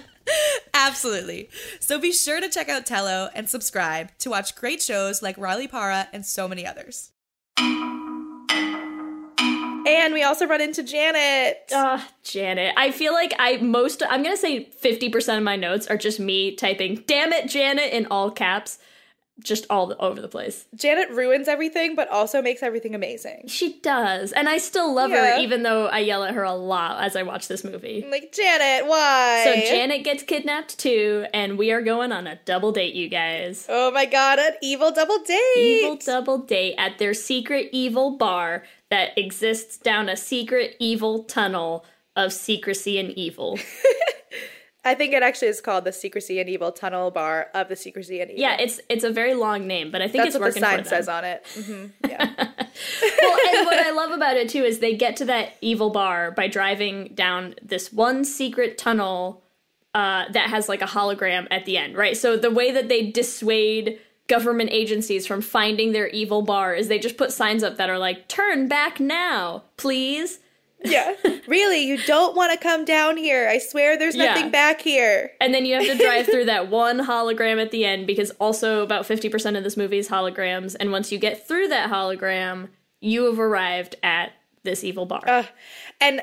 Absolutely. 0.75 1.51
So 1.81 1.99
be 1.99 2.13
sure 2.13 2.41
to 2.41 2.49
check 2.49 2.71
out 2.71 2.87
Tello 2.87 3.29
and 3.35 3.47
subscribe 3.47 4.17
to 4.21 4.31
watch 4.31 4.57
great 4.57 4.81
shows 4.81 5.23
like 5.23 5.37
Riley 5.37 5.69
Parra 5.69 6.09
and 6.15 6.25
so 6.25 6.49
many 6.49 6.67
others. 6.67 7.13
And 9.87 10.13
we 10.13 10.23
also 10.23 10.47
run 10.47 10.61
into 10.61 10.83
Janet. 10.83 11.71
Ah, 11.73 12.09
Janet. 12.23 12.75
I 12.77 12.91
feel 12.91 13.13
like 13.13 13.35
I 13.39 13.59
most 13.59 14.03
I'm 14.09 14.23
gonna 14.23 14.37
say 14.37 14.65
50% 14.83 15.39
of 15.39 15.43
my 15.43 15.57
notes 15.57 15.87
are 15.87 15.97
just 15.97 16.21
me 16.21 16.55
typing 16.55 17.05
damn 17.07 17.33
it, 17.33 17.49
Janet 17.49 17.93
in 17.93 18.07
all 18.11 18.31
caps. 18.31 18.79
Just 19.45 19.67
all 19.69 19.95
over 20.01 20.21
the 20.23 20.29
place. 20.29 20.65
Janet 20.75 21.11
ruins 21.11 21.47
everything, 21.47 21.95
but 21.95 22.09
also 22.09 22.41
makes 22.41 22.63
everything 22.63 22.95
amazing. 22.95 23.45
She 23.49 23.79
does. 23.81 24.33
And 24.33 24.49
I 24.49 24.57
still 24.57 24.95
love 24.95 25.11
Yeah. 25.11 25.37
her, 25.37 25.41
even 25.43 25.63
though 25.63 25.87
I 25.89 25.99
yell 25.99 26.25
at 26.25 26.33
her 26.35 26.43
a 26.43 26.55
lot 26.55 27.03
as 27.05 27.17
I 27.17 27.23
watch 27.23 27.47
this 27.47 27.63
movie. 27.63 28.03
I'm 28.03 28.11
like, 28.11 28.33
Janet, 28.33 28.87
why? 28.89 29.43
So 29.45 29.55
Janet 29.55 30.05
gets 30.05 30.23
kidnapped 30.23 30.79
too, 30.79 31.27
and 31.35 31.59
we 31.59 31.71
are 31.71 31.83
going 31.83 32.13
on 32.13 32.27
a 32.27 32.37
double 32.47 32.73
date, 32.73 32.95
you 32.95 33.09
guys. 33.11 33.67
Oh 33.69 33.91
my 33.91 34.07
god, 34.07 34.39
an 34.39 34.53
evil 34.63 34.91
double 34.91 35.19
date. 35.19 35.43
Evil 35.59 35.97
double 35.97 36.39
date 36.39 36.75
at 36.79 36.99
their 36.99 37.13
secret 37.13 37.69
evil 37.73 38.17
bar 38.17 38.65
that 38.91 39.19
exists 39.19 39.77
down 39.77 40.09
a 40.09 40.17
secret 40.17 40.77
evil 40.79 41.25
tunnel 41.25 41.85
of 42.17 42.33
secrecy 42.33 42.99
and 42.99 43.11
evil. 43.11 43.59
I 44.87 44.95
think 44.95 45.13
it 45.13 45.23
actually 45.23 45.49
is 45.49 45.61
called 45.61 45.85
the 45.85 45.93
Secrecy 45.93 46.39
and 46.39 46.49
Evil 46.49 46.71
Tunnel 46.71 47.11
Bar 47.11 47.49
of 47.55 47.69
the 47.69 47.75
Secrecy 47.75 48.21
and 48.21 48.31
Evil. 48.31 48.41
yeah, 48.41 48.57
it's 48.59 48.81
it's 48.89 49.03
a 49.03 49.11
very 49.11 49.35
long 49.35 49.67
name, 49.67 49.91
but 49.91 50.01
I 50.01 50.07
think 50.07 50.23
That's 50.23 50.37
it's 50.37 50.41
what 50.41 50.55
the 50.55 50.61
sign 50.61 50.85
says 50.85 51.09
on 51.09 51.25
it. 51.25 51.45
hmm 51.55 51.87
Yeah. 52.07 52.25
well, 52.37 53.39
and 53.57 53.67
what 53.67 53.79
I 53.85 53.91
love 53.91 54.13
about 54.13 54.37
it 54.37 54.49
too 54.49 54.63
is 54.63 54.79
they 54.79 54.95
get 54.95 55.17
to 55.17 55.25
that 55.25 55.55
evil 55.61 55.91
bar 55.91 56.31
by 56.31 56.47
driving 56.47 57.13
down 57.15 57.57
this 57.61 57.93
one 57.93 58.25
secret 58.25 58.79
tunnel 58.79 59.43
uh, 59.93 60.31
that 60.31 60.51
has 60.51 60.69
like 60.69 60.83
a 60.83 60.87
hologram 60.87 61.49
at 61.51 61.65
the 61.65 61.77
end, 61.77 61.97
right? 61.97 62.17
So 62.17 62.37
the 62.37 62.51
way 62.51 62.71
that 62.71 62.89
they 62.89 63.11
dissuade 63.11 63.99
government 64.29 64.71
agencies 64.73 65.27
from 65.27 65.41
finding 65.41 65.93
their 65.93 66.09
evil 66.09 66.43
bar 66.43 66.75
is 66.75 66.87
they 66.87 66.99
just 66.99 67.17
put 67.17 67.33
signs 67.33 67.65
up 67.65 67.77
that 67.77 67.91
are 67.91 67.99
like 67.99 68.29
"Turn 68.29 68.69
back 68.69 69.01
now, 69.01 69.65
please." 69.77 70.39
Yeah. 70.87 71.15
Really, 71.47 71.85
you 71.85 71.99
don't 72.05 72.35
want 72.37 72.53
to 72.53 72.59
come 72.59 72.85
down 72.85 73.17
here. 73.17 73.49
I 73.49 73.59
swear 73.59 73.97
there's 73.99 74.17
Yeah. 74.17 74.35
nothing 74.35 74.51
back 74.51 74.81
here. 74.81 75.33
And 75.41 75.55
then 75.55 75.65
you 75.65 75.75
have 75.75 75.85
to 75.85 75.97
drive 75.97 76.27
through 76.27 76.47
that 76.47 76.69
one 76.69 76.99
hologram 77.01 77.61
at 77.61 77.71
the 77.71 77.85
end 77.85 78.07
because 78.07 78.31
also 78.33 78.83
about 78.83 79.07
50% 79.07 79.57
of 79.57 79.65
this 79.65 79.77
movie 79.77 79.99
is 79.99 80.09
holograms. 80.09 80.75
And 80.79 80.91
once 80.93 81.13
you 81.13 81.19
get 81.19 81.47
through 81.47 81.69
that 81.69 81.91
hologram, 81.91 82.69
you 83.01 83.25
have 83.27 83.39
arrived 83.39 83.97
at 84.03 84.33
this 84.65 84.83
evil 84.83 85.07
bar. 85.07 85.23
Uh, 85.27 85.45
and 86.01 86.23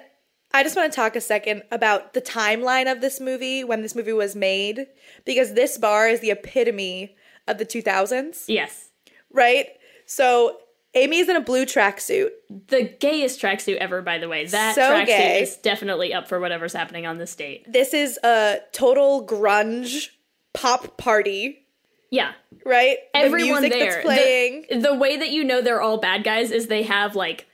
I 0.54 0.64
just 0.64 0.76
want 0.76 0.92
to 0.92 0.96
talk 0.96 1.16
a 1.16 1.22
second 1.22 1.64
about 1.72 2.14
the 2.14 2.22
timeline 2.22 2.92
of 2.92 3.02
this 3.02 3.20
movie 3.20 3.64
when 3.64 3.82
this 3.82 3.96
movie 3.96 4.14
was 4.14 4.36
made, 4.36 4.88
because 5.26 5.54
this 5.54 5.78
bar 5.78 6.08
is 6.10 6.20
the 6.20 6.32
epitome 6.32 7.16
of 7.48 7.58
the 7.58 7.66
2000s, 7.66 8.46
yes. 8.48 8.90
right? 9.32 9.68
So 10.06 10.58
Amy's 10.96 11.28
in 11.30 11.36
a 11.36 11.42
blue 11.42 11.66
tracksuit. 11.66 12.30
The 12.68 12.84
gayest 13.00 13.42
tracksuit 13.42 13.78
ever, 13.78 14.02
by 14.02 14.20
the 14.20 14.28
way. 14.30 14.46
That 14.46 14.76
So 14.76 14.82
tracksuit 14.82 15.42
is 15.42 15.58
definitely 15.58 16.14
up 16.14 16.28
for 16.28 16.40
whatever's 16.40 16.74
happening 16.74 17.06
on 17.08 17.18
this 17.18 17.36
date. 17.36 17.66
This 17.72 17.94
is 17.94 18.20
a 18.24 18.58
total 18.74 19.26
grunge 19.26 20.10
pop 20.54 20.98
party, 20.98 21.66
Yeah. 22.12 22.34
right? 22.66 22.98
Everyone 23.16 23.64
the 23.64 23.70
music 23.70 23.80
there. 23.80 24.02
playing. 24.04 24.66
The, 24.70 24.78
the 24.90 24.94
way 24.96 25.18
that 25.18 25.32
you 25.32 25.44
know 25.44 25.62
they're 25.62 25.82
all 25.82 25.98
bad 25.98 26.24
guys 26.24 26.52
is 26.52 26.68
they 26.68 26.84
have 26.84 27.16
like 27.16 27.48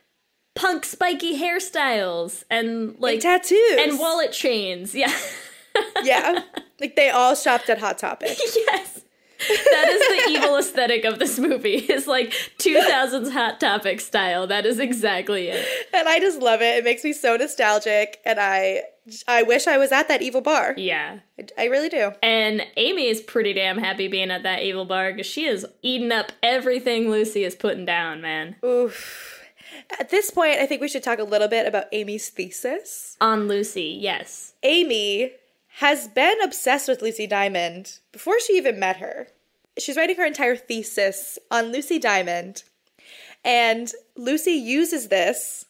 punk 0.54 0.84
spiky 0.84 1.40
hairstyles 1.40 2.44
and 2.50 2.94
like 2.98 3.14
and 3.14 3.22
tattoos. 3.22 3.78
and 3.78 3.98
wallet 3.98 4.32
chains. 4.32 4.94
Yeah. 4.94 5.16
yeah. 6.02 6.42
Like 6.78 6.96
they 6.96 7.08
all 7.08 7.34
shopped 7.34 7.70
at 7.70 7.78
Hot 7.78 7.96
Topic. 7.96 8.36
yes. 8.54 8.99
That 9.48 9.90
evil 10.30 10.56
aesthetic 10.56 11.04
of 11.04 11.18
this 11.18 11.38
movie 11.38 11.74
It's 11.88 12.06
like 12.06 12.32
2000s 12.58 13.32
Hot 13.32 13.60
Topic 13.60 14.00
style. 14.00 14.46
That 14.46 14.66
is 14.66 14.78
exactly 14.78 15.48
it. 15.48 15.66
and 15.92 16.08
I 16.08 16.18
just 16.20 16.40
love 16.40 16.62
it. 16.62 16.78
It 16.78 16.84
makes 16.84 17.04
me 17.04 17.12
so 17.12 17.36
nostalgic, 17.36 18.20
and 18.24 18.38
I 18.38 18.82
I 19.26 19.42
wish 19.42 19.66
I 19.66 19.76
was 19.76 19.92
at 19.92 20.08
that 20.08 20.22
evil 20.22 20.40
bar. 20.40 20.74
Yeah. 20.76 21.20
I, 21.38 21.46
I 21.58 21.64
really 21.64 21.88
do. 21.88 22.12
And 22.22 22.64
Amy 22.76 23.06
is 23.08 23.20
pretty 23.20 23.52
damn 23.52 23.78
happy 23.78 24.08
being 24.08 24.30
at 24.30 24.42
that 24.44 24.62
evil 24.62 24.84
bar 24.84 25.12
because 25.12 25.26
she 25.26 25.46
is 25.46 25.66
eating 25.82 26.12
up 26.12 26.32
everything 26.42 27.10
Lucy 27.10 27.42
is 27.44 27.56
putting 27.56 27.84
down, 27.84 28.20
man. 28.20 28.56
Oof. 28.64 29.40
At 29.98 30.10
this 30.10 30.30
point, 30.30 30.58
I 30.60 30.66
think 30.66 30.80
we 30.80 30.88
should 30.88 31.02
talk 31.02 31.18
a 31.18 31.24
little 31.24 31.48
bit 31.48 31.66
about 31.66 31.86
Amy's 31.92 32.28
thesis. 32.28 33.16
On 33.20 33.48
Lucy, 33.48 33.98
yes. 34.00 34.52
Amy 34.62 35.32
has 35.78 36.08
been 36.08 36.40
obsessed 36.42 36.88
with 36.88 37.02
Lucy 37.02 37.26
Diamond 37.26 37.98
before 38.12 38.40
she 38.40 38.54
even 38.56 38.78
met 38.78 38.96
her. 38.96 39.28
She's 39.78 39.96
writing 39.96 40.16
her 40.16 40.26
entire 40.26 40.56
thesis 40.56 41.38
on 41.50 41.72
Lucy 41.72 41.98
Diamond, 41.98 42.64
and 43.44 43.90
Lucy 44.16 44.52
uses 44.52 45.08
this 45.08 45.64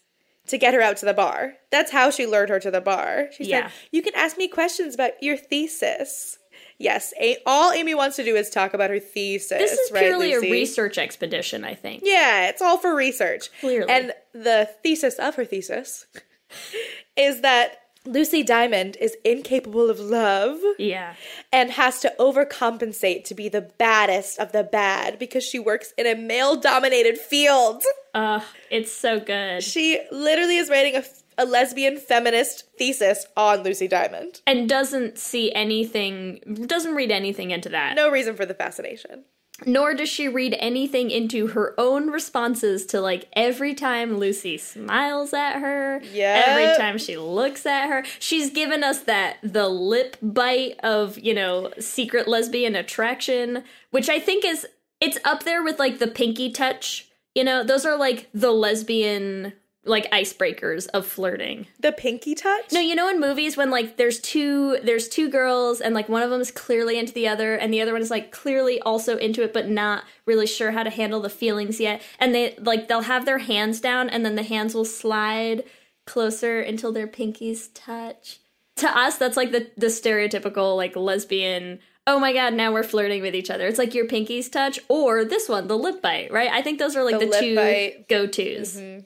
to 0.49 0.59
get 0.59 0.75
her 0.75 0.81
out 0.81 0.97
to 0.97 1.07
the 1.07 1.15
bar. 1.15 1.55
That's 1.71 1.93
how 1.93 2.11
she 2.11 2.27
lured 2.27 2.49
her 2.49 2.59
to 2.59 2.71
the 2.71 2.81
bar. 2.81 3.29
She 3.37 3.45
Yeah. 3.45 3.69
said, 3.69 3.73
You 3.93 4.03
can 4.03 4.15
ask 4.17 4.37
me 4.37 4.49
questions 4.49 4.95
about 4.95 5.23
your 5.23 5.37
thesis. 5.37 6.39
Yes, 6.79 7.13
a- 7.21 7.37
all 7.47 7.73
Amy 7.73 7.95
wants 7.95 8.17
to 8.17 8.25
do 8.25 8.35
is 8.37 8.49
talk 8.51 8.73
about 8.75 8.91
her 8.91 8.99
thesis. 8.99 9.51
This 9.59 9.73
is 9.79 9.93
right, 9.93 10.05
purely 10.05 10.35
Lucy? 10.35 10.49
a 10.49 10.51
research 10.51 10.97
expedition, 10.99 11.63
I 11.63 11.75
think. 11.75 12.03
Yeah, 12.05 12.49
it's 12.49 12.63
all 12.63 12.79
for 12.79 12.95
research. 12.97 13.51
Clearly. 13.61 13.89
And 13.93 14.15
the 14.33 14.69
thesis 14.83 15.17
of 15.19 15.35
her 15.37 15.45
thesis 15.45 16.07
is 17.17 17.43
that 17.43 17.80
Lucy 18.07 18.43
Diamond 18.43 18.97
is 19.01 19.17
incapable 19.25 19.91
of 19.91 20.01
love 20.01 20.59
Yeah. 20.79 21.15
and 21.53 21.71
has 21.73 22.01
to 22.01 22.13
overcompensate 22.19 23.25
to 23.25 23.35
be 23.35 23.49
the 23.49 23.61
baddest 23.61 24.39
of 24.39 24.53
the 24.53 24.65
bad 24.65 25.19
because 25.19 25.45
she 25.45 25.59
works 25.59 25.93
in 25.99 26.07
a 26.07 26.15
male 26.15 26.57
dominated 26.57 27.19
field. 27.19 27.83
Uh, 28.15 28.41
it's 28.71 28.91
so 28.93 29.21
good. 29.21 29.63
She 29.63 30.01
literally 30.11 30.57
is 30.57 30.71
writing 30.71 30.97
a, 30.97 31.05
a 31.37 31.45
lesbian 31.45 31.99
feminist 31.99 32.65
thesis 32.79 33.27
on 33.37 33.63
Lucy 33.63 33.87
Diamond. 33.87 34.41
And 34.47 34.69
doesn't 34.69 35.19
see 35.19 35.53
anything, 35.53 36.65
doesn't 36.67 36.95
read 36.95 37.11
anything 37.11 37.51
into 37.51 37.69
that. 37.69 37.95
No 37.97 38.11
reason 38.11 38.35
for 38.35 38.47
the 38.47 38.55
fascination. 38.55 39.25
Nor 39.67 39.95
does 39.95 40.09
she 40.09 40.29
read 40.29 40.57
anything 40.59 41.11
into 41.11 41.49
her 41.49 41.75
own 41.79 42.11
responses 42.11 42.87
to 42.87 43.01
like 43.01 43.29
every 43.35 43.75
time 43.75 44.19
Lucy 44.19 44.57
smiles 44.59 45.33
at 45.35 45.61
her, 45.61 46.01
Yep. 46.13 46.47
every 46.49 46.77
time 46.77 46.99
she 46.99 47.17
looks 47.17 47.67
at 47.67 47.89
her. 47.89 48.05
She's 48.19 48.51
given 48.51 48.83
us 48.83 49.01
that 49.01 49.37
the 49.43 49.69
lip 49.69 50.17
bite 50.23 50.79
of, 50.83 51.19
you 51.19 51.35
know, 51.35 51.73
secret 51.79 52.27
lesbian 52.29 52.75
attraction, 52.75 53.65
which 53.91 54.09
I 54.09 54.19
think 54.19 54.45
is 54.45 54.67
it's 55.01 55.19
up 55.25 55.45
there 55.45 55.63
with 55.63 55.79
like 55.79 55.99
the 55.99 56.07
pinky 56.09 56.51
touch. 56.51 57.09
You 57.35 57.45
know, 57.45 57.63
those 57.65 57.87
are 57.87 57.97
like 57.97 58.29
the 58.35 58.51
lesbian 58.51 59.53
like 59.85 60.11
icebreakers 60.13 60.89
of 60.89 61.07
flirting. 61.07 61.67
The 61.79 61.93
pinky 61.93 62.35
touch? 62.35 62.73
No, 62.73 62.81
you 62.81 62.95
know 62.95 63.09
in 63.09 63.19
movies 63.19 63.57
when 63.57 63.71
like 63.71 63.97
there's 63.97 64.21
two 64.21 64.79
there's 64.83 65.09
two 65.09 65.31
girls 65.31 65.81
and 65.81 65.95
like 65.95 66.09
one 66.09 66.23
of 66.23 66.29
them 66.31 66.41
is 66.41 66.51
clearly 66.51 66.99
into 66.99 67.15
the 67.15 67.27
other 67.27 67.55
and 67.55 67.73
the 67.73 67.81
other 67.81 67.93
one 67.93 68.03
is 68.03 68.11
like 68.11 68.31
clearly 68.31 68.79
also 68.83 69.17
into 69.17 69.43
it 69.43 69.55
but 69.55 69.69
not 69.69 70.05
really 70.27 70.47
sure 70.47 70.73
how 70.73 70.83
to 70.83 70.91
handle 70.91 71.21
the 71.21 71.31
feelings 71.31 71.81
yet 71.81 72.03
and 72.19 72.35
they 72.35 72.55
like 72.59 72.89
they'll 72.89 73.03
have 73.03 73.25
their 73.25 73.39
hands 73.39 73.81
down 73.81 74.11
and 74.11 74.25
then 74.25 74.35
the 74.35 74.43
hands 74.43 74.75
will 74.75 74.85
slide 74.85 75.65
closer 76.07 76.61
until 76.61 76.93
their 76.93 77.07
pinkies 77.09 77.69
touch. 77.73 78.39
To 78.77 78.89
us 78.99 79.17
that's 79.17 79.37
like 79.37 79.51
the 79.53 79.71
the 79.79 79.87
stereotypical 79.87 80.77
like 80.77 80.95
lesbian 80.95 81.79
Oh 82.07 82.19
my 82.19 82.33
god, 82.33 82.55
now 82.55 82.73
we're 82.73 82.83
flirting 82.83 83.23
with 83.23 83.35
each 83.37 83.51
other. 83.51 83.67
It's 83.67 83.79
like 83.79 83.95
your 83.95 84.07
pinkies 84.07 84.51
touch 84.51 84.81
or 84.89 85.25
this 85.25 85.49
one, 85.49 85.69
the 85.69 85.77
lip 85.77 86.03
bite, 86.03 86.33
right? 86.33 86.51
I 86.51 86.61
think 86.63 86.79
those 86.79 86.97
are 86.97 87.05
like 87.05 87.21
The 87.21 87.27
the, 87.27 87.39
two 87.39 87.55
bite. 87.55 88.09
go-tos. 88.09 88.77
Mm-hmm. 88.77 89.01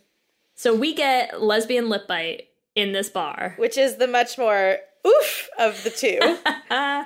So 0.54 0.74
we 0.74 0.94
get 0.94 1.42
lesbian 1.42 1.88
lip 1.88 2.06
bite 2.08 2.48
in 2.74 2.92
this 2.92 3.08
bar. 3.08 3.54
Which 3.58 3.76
is 3.78 3.96
the 3.96 4.06
much 4.06 4.38
more 4.38 4.78
oof 5.06 5.48
of 5.58 5.82
the 5.84 5.90
two. 5.90 6.18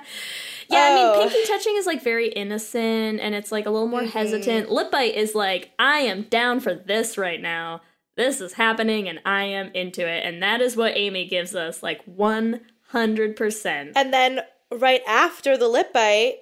Yeah, 0.71 0.77
I 0.81 1.01
Oh. 1.01 1.19
mean, 1.19 1.29
pinky 1.29 1.47
touching 1.51 1.75
is 1.77 1.87
like 1.87 2.03
very 2.03 2.27
innocent 2.29 3.19
and 3.19 3.33
it's 3.33 3.51
like 3.51 3.65
a 3.65 3.71
little 3.71 3.87
more 3.87 4.01
mm-hmm. 4.01 4.09
hesitant. 4.11 4.69
Lip 4.71 4.91
bite 4.91 5.15
is 5.15 5.33
like, 5.33 5.71
I 5.79 6.01
am 6.01 6.23
down 6.23 6.59
for 6.59 6.75
this 6.75 7.17
right 7.17 7.41
now. 7.41 7.81
This 8.15 8.39
is 8.39 8.53
happening 8.53 9.09
and 9.09 9.19
I 9.25 9.45
am 9.45 9.71
into 9.73 10.07
it. 10.07 10.23
And 10.25 10.43
that 10.43 10.61
is 10.61 10.75
what 10.77 10.95
Amy 10.95 11.25
gives 11.27 11.55
us 11.55 11.81
like 11.81 12.05
100%. 12.05 13.91
and 13.95 14.13
then 14.13 14.41
right 14.71 15.01
after 15.07 15.57
the 15.57 15.67
lip 15.67 15.91
bite, 15.91 16.35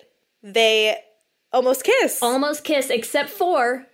they 0.43 0.97
almost 1.53 1.83
kiss. 1.85 2.21
Almost 2.21 2.63
kiss, 2.65 2.89
except 2.89 3.29
for, 3.29 3.85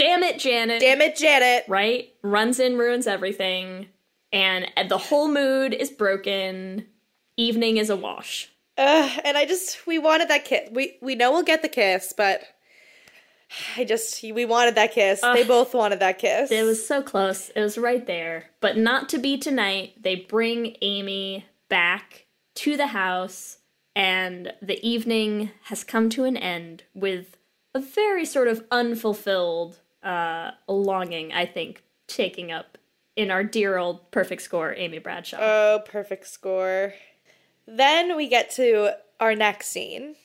damn 0.00 0.22
it, 0.22 0.38
Janet. 0.38 0.80
Damn 0.80 1.00
it, 1.00 1.16
Janet. 1.16 1.64
right? 1.68 2.12
Runs 2.22 2.58
in, 2.58 2.78
ruins 2.78 3.06
everything. 3.06 3.86
And 4.32 4.66
the 4.88 4.98
whole 4.98 5.28
mood 5.28 5.74
is 5.74 5.90
broken. 5.90 6.86
Evening 7.36 7.76
is 7.76 7.90
a 7.90 7.96
wash. 7.96 8.50
Ugh, 8.78 9.20
and 9.24 9.36
I 9.36 9.44
just 9.44 9.86
we 9.86 9.98
wanted 9.98 10.28
that 10.28 10.44
kiss. 10.44 10.70
We 10.72 10.96
we 11.02 11.14
know 11.14 11.32
we'll 11.32 11.42
get 11.42 11.62
the 11.62 11.68
kiss, 11.68 12.14
but 12.16 12.42
I 13.76 13.84
just 13.84 14.22
we 14.22 14.44
wanted 14.44 14.76
that 14.76 14.92
kiss. 14.92 15.20
they 15.20 15.44
both 15.44 15.74
wanted 15.74 16.00
that 16.00 16.18
kiss. 16.18 16.50
It 16.50 16.62
was 16.62 16.86
so 16.86 17.02
close. 17.02 17.50
It 17.50 17.60
was 17.60 17.76
right 17.76 18.06
there. 18.06 18.50
But 18.60 18.78
not 18.78 19.08
to 19.10 19.18
be 19.18 19.36
tonight. 19.36 19.94
They 20.00 20.16
bring 20.16 20.76
Amy 20.80 21.46
back 21.68 22.26
to 22.56 22.76
the 22.76 22.88
house, 22.88 23.58
and 23.94 24.52
the 24.62 24.84
evening 24.86 25.50
has 25.64 25.84
come 25.84 26.08
to 26.10 26.24
an 26.24 26.36
end 26.36 26.84
with 26.94 27.36
a 27.74 27.80
very 27.80 28.24
sort 28.24 28.48
of 28.48 28.64
unfulfilled 28.70 29.80
uh, 30.02 30.52
longing, 30.68 31.32
I 31.32 31.46
think, 31.46 31.82
taking 32.06 32.50
up 32.52 32.78
in 33.16 33.30
our 33.30 33.44
dear 33.44 33.76
old 33.76 34.10
perfect 34.10 34.42
score, 34.42 34.74
Amy 34.74 34.98
Bradshaw. 34.98 35.38
Oh, 35.40 35.82
perfect 35.84 36.26
score. 36.28 36.94
Then 37.66 38.16
we 38.16 38.28
get 38.28 38.50
to 38.52 38.96
our 39.18 39.34
next 39.34 39.68
scene 39.68 40.16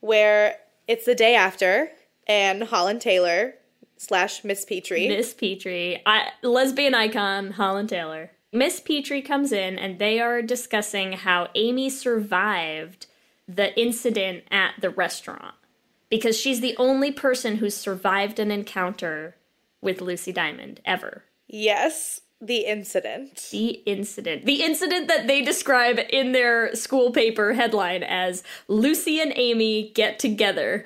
where 0.00 0.56
it's 0.86 1.06
the 1.06 1.14
day 1.14 1.34
after 1.34 1.90
and 2.26 2.64
Holland 2.64 3.00
Taylor 3.00 3.54
slash 3.96 4.44
Miss 4.44 4.64
Petrie. 4.64 5.08
Miss 5.08 5.34
Petrie, 5.34 6.02
I, 6.06 6.30
lesbian 6.42 6.94
icon 6.94 7.52
Holland 7.52 7.88
Taylor. 7.88 8.30
Miss 8.52 8.80
Petrie 8.80 9.22
comes 9.22 9.52
in 9.52 9.78
and 9.78 9.98
they 9.98 10.20
are 10.20 10.40
discussing 10.40 11.12
how 11.12 11.48
Amy 11.54 11.90
survived 11.90 13.06
the 13.46 13.78
incident 13.80 14.44
at 14.50 14.74
the 14.80 14.90
restaurant 14.90 15.54
because 16.10 16.38
she's 16.38 16.60
the 16.60 16.76
only 16.78 17.12
person 17.12 17.56
who's 17.56 17.76
survived 17.76 18.38
an 18.38 18.50
encounter 18.50 19.36
with 19.80 20.00
Lucy 20.00 20.32
Diamond 20.32 20.80
ever. 20.84 21.24
yes, 21.46 22.20
the 22.40 22.66
incident. 22.66 23.48
The 23.50 23.82
incident. 23.84 24.44
The 24.44 24.62
incident 24.62 25.08
that 25.08 25.26
they 25.26 25.42
describe 25.42 25.98
in 26.10 26.30
their 26.30 26.72
school 26.76 27.10
paper 27.10 27.52
headline 27.52 28.04
as 28.04 28.44
Lucy 28.68 29.20
and 29.20 29.32
Amy 29.34 29.90
get 29.92 30.20
together. 30.20 30.84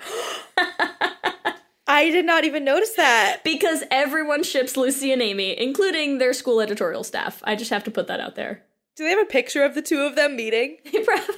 I 1.87 2.11
did 2.11 2.25
not 2.25 2.45
even 2.45 2.65
notice 2.65 2.93
that. 2.95 3.41
Because 3.45 3.85
everyone 3.91 4.45
ships 4.45 4.79
Lucy 4.79 5.13
and 5.13 5.21
Amy, 5.21 5.59
including 5.61 6.17
their 6.17 6.33
school 6.33 6.61
editorial 6.61 7.05
staff. 7.05 7.43
I 7.45 7.55
just 7.55 7.71
have 7.71 7.85
to 7.85 7.91
put 7.91 8.07
that 8.07 8.21
out 8.21 8.35
there. 8.35 8.63
Do 8.97 9.05
they 9.05 9.11
have 9.11 9.21
a 9.21 9.27
picture 9.27 9.63
of 9.63 9.75
the 9.75 9.83
two 9.83 10.01
of 10.01 10.17
them 10.17 10.37
meeting? 10.37 10.79
They 10.91 11.03
probably 11.03 11.35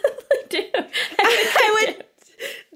do. 0.49 0.64
I 1.18 1.87
would 1.87 2.05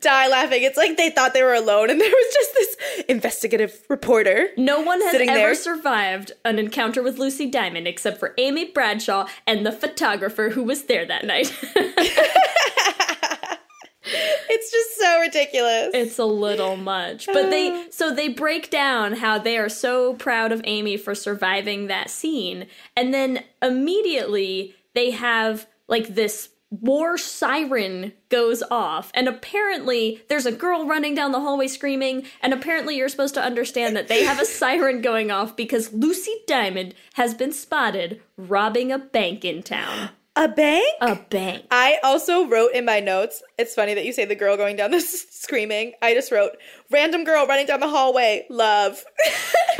die 0.00 0.28
laughing. 0.28 0.62
It's 0.62 0.76
like 0.76 0.96
they 0.96 1.10
thought 1.10 1.34
they 1.34 1.42
were 1.42 1.54
alone 1.54 1.90
and 1.90 2.00
there 2.00 2.10
was 2.10 2.34
just 2.34 2.54
this 2.54 2.76
investigative 3.08 3.82
reporter. 3.88 4.48
No 4.56 4.80
one 4.80 5.00
has 5.00 5.14
ever 5.14 5.26
there. 5.26 5.54
survived 5.54 6.32
an 6.44 6.58
encounter 6.58 7.02
with 7.02 7.18
Lucy 7.18 7.46
Diamond 7.46 7.86
except 7.86 8.18
for 8.18 8.34
Amy 8.38 8.66
Bradshaw 8.66 9.26
and 9.46 9.64
the 9.66 9.72
photographer 9.72 10.50
who 10.50 10.62
was 10.62 10.84
there 10.84 11.06
that 11.06 11.24
night. 11.24 11.54
It's 14.50 14.72
just 14.72 14.98
so 14.98 15.20
ridiculous. 15.20 15.90
it's 15.92 16.18
a 16.18 16.24
little 16.24 16.76
much. 16.76 17.26
But 17.26 17.50
they 17.50 17.86
so 17.90 18.14
they 18.14 18.28
break 18.28 18.70
down 18.70 19.12
how 19.14 19.38
they 19.38 19.58
are 19.58 19.68
so 19.68 20.14
proud 20.14 20.50
of 20.50 20.62
Amy 20.64 20.96
for 20.96 21.14
surviving 21.14 21.86
that 21.86 22.10
scene 22.10 22.66
and 22.96 23.12
then 23.12 23.44
immediately 23.62 24.74
they 24.94 25.10
have 25.10 25.66
like 25.88 26.08
this 26.08 26.48
war 26.70 27.16
siren 27.16 28.12
goes 28.28 28.62
off 28.70 29.10
and 29.14 29.26
apparently 29.26 30.22
there's 30.28 30.44
a 30.44 30.52
girl 30.52 30.86
running 30.86 31.14
down 31.14 31.32
the 31.32 31.40
hallway 31.40 31.66
screaming 31.66 32.26
and 32.42 32.52
apparently 32.52 32.94
you're 32.94 33.08
supposed 33.08 33.32
to 33.32 33.42
understand 33.42 33.96
that 33.96 34.08
they 34.08 34.22
have 34.24 34.38
a 34.38 34.44
siren 34.44 35.00
going 35.00 35.30
off 35.30 35.56
because 35.56 35.92
Lucy 35.94 36.34
Diamond 36.46 36.94
has 37.14 37.32
been 37.32 37.52
spotted 37.52 38.20
robbing 38.36 38.92
a 38.92 38.98
bank 38.98 39.46
in 39.46 39.62
town. 39.62 40.10
a 40.36 40.46
bank? 40.46 40.84
A 41.00 41.14
bank. 41.16 41.64
I 41.70 41.98
also 42.04 42.46
wrote 42.46 42.72
in 42.72 42.84
my 42.84 43.00
notes, 43.00 43.42
it's 43.58 43.74
funny 43.74 43.94
that 43.94 44.04
you 44.04 44.12
say 44.12 44.26
the 44.26 44.34
girl 44.34 44.58
going 44.58 44.76
down 44.76 44.90
the 44.90 44.98
s- 44.98 45.26
screaming. 45.30 45.94
I 46.02 46.12
just 46.12 46.30
wrote, 46.30 46.52
random 46.90 47.24
girl 47.24 47.46
running 47.46 47.66
down 47.66 47.80
the 47.80 47.88
hallway, 47.88 48.46
love. 48.50 49.02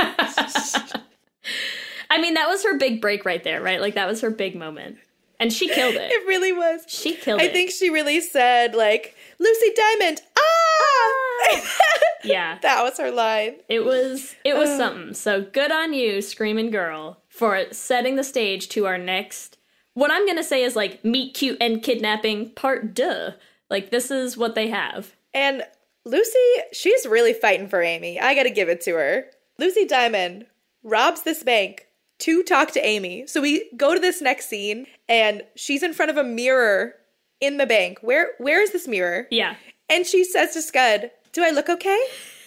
I 2.11 2.19
mean, 2.19 2.33
that 2.33 2.47
was 2.49 2.63
her 2.63 2.77
big 2.77 2.99
break 2.99 3.25
right 3.25 3.43
there, 3.43 3.61
right? 3.61 3.79
Like 3.79 3.93
that 3.93 4.07
was 4.07 4.21
her 4.21 4.31
big 4.31 4.55
moment. 4.55 4.97
And 5.39 5.53
she 5.53 5.67
killed 5.69 5.95
it. 5.95 6.11
it 6.11 6.27
really 6.27 6.51
was. 6.51 6.83
She 6.87 7.15
killed 7.15 7.39
I 7.41 7.45
it. 7.45 7.49
I 7.51 7.53
think 7.53 7.71
she 7.71 7.89
really 7.89 8.19
said, 8.19 8.75
like, 8.75 9.15
Lucy 9.39 9.71
Diamond, 9.75 10.21
ah! 10.37 11.61
Yeah. 12.23 12.57
that 12.61 12.83
was 12.83 12.97
her 12.97 13.11
line. 13.11 13.55
It 13.69 13.85
was 13.85 14.35
it 14.43 14.53
was 14.55 14.75
something. 14.75 15.13
So 15.13 15.41
good 15.41 15.71
on 15.71 15.93
you, 15.93 16.21
Screaming 16.21 16.69
Girl, 16.69 17.21
for 17.29 17.63
setting 17.71 18.17
the 18.17 18.25
stage 18.25 18.67
to 18.69 18.85
our 18.85 18.97
next 18.97 19.57
what 19.99 20.11
I'm 20.11 20.25
gonna 20.25 20.43
say 20.43 20.63
is 20.63 20.75
like 20.75 21.03
meet 21.03 21.33
cute 21.33 21.57
and 21.59 21.83
kidnapping 21.83 22.51
part 22.51 22.93
duh. 22.93 23.31
Like 23.69 23.91
this 23.91 24.09
is 24.11 24.37
what 24.37 24.55
they 24.55 24.69
have. 24.69 25.13
And 25.33 25.63
Lucy, 26.05 26.39
she's 26.71 27.05
really 27.05 27.33
fighting 27.33 27.67
for 27.67 27.81
Amy. 27.81 28.19
I 28.19 28.33
gotta 28.33 28.49
give 28.49 28.69
it 28.69 28.81
to 28.81 28.93
her. 28.95 29.25
Lucy 29.57 29.85
Diamond 29.85 30.45
robs 30.83 31.23
this 31.23 31.43
bank 31.43 31.87
to 32.19 32.43
talk 32.43 32.71
to 32.71 32.85
Amy. 32.85 33.25
So 33.27 33.41
we 33.41 33.69
go 33.77 33.93
to 33.93 33.99
this 33.99 34.21
next 34.21 34.49
scene, 34.49 34.87
and 35.07 35.43
she's 35.55 35.83
in 35.83 35.93
front 35.93 36.11
of 36.11 36.17
a 36.17 36.23
mirror 36.23 36.95
in 37.41 37.57
the 37.57 37.65
bank. 37.65 37.99
Where 38.01 38.31
where 38.37 38.61
is 38.61 38.71
this 38.71 38.87
mirror? 38.87 39.27
Yeah. 39.31 39.55
And 39.89 40.05
she 40.05 40.23
says 40.23 40.53
to 40.53 40.61
Scud, 40.61 41.11
"Do 41.33 41.43
I 41.43 41.49
look 41.51 41.69
okay?" 41.69 41.99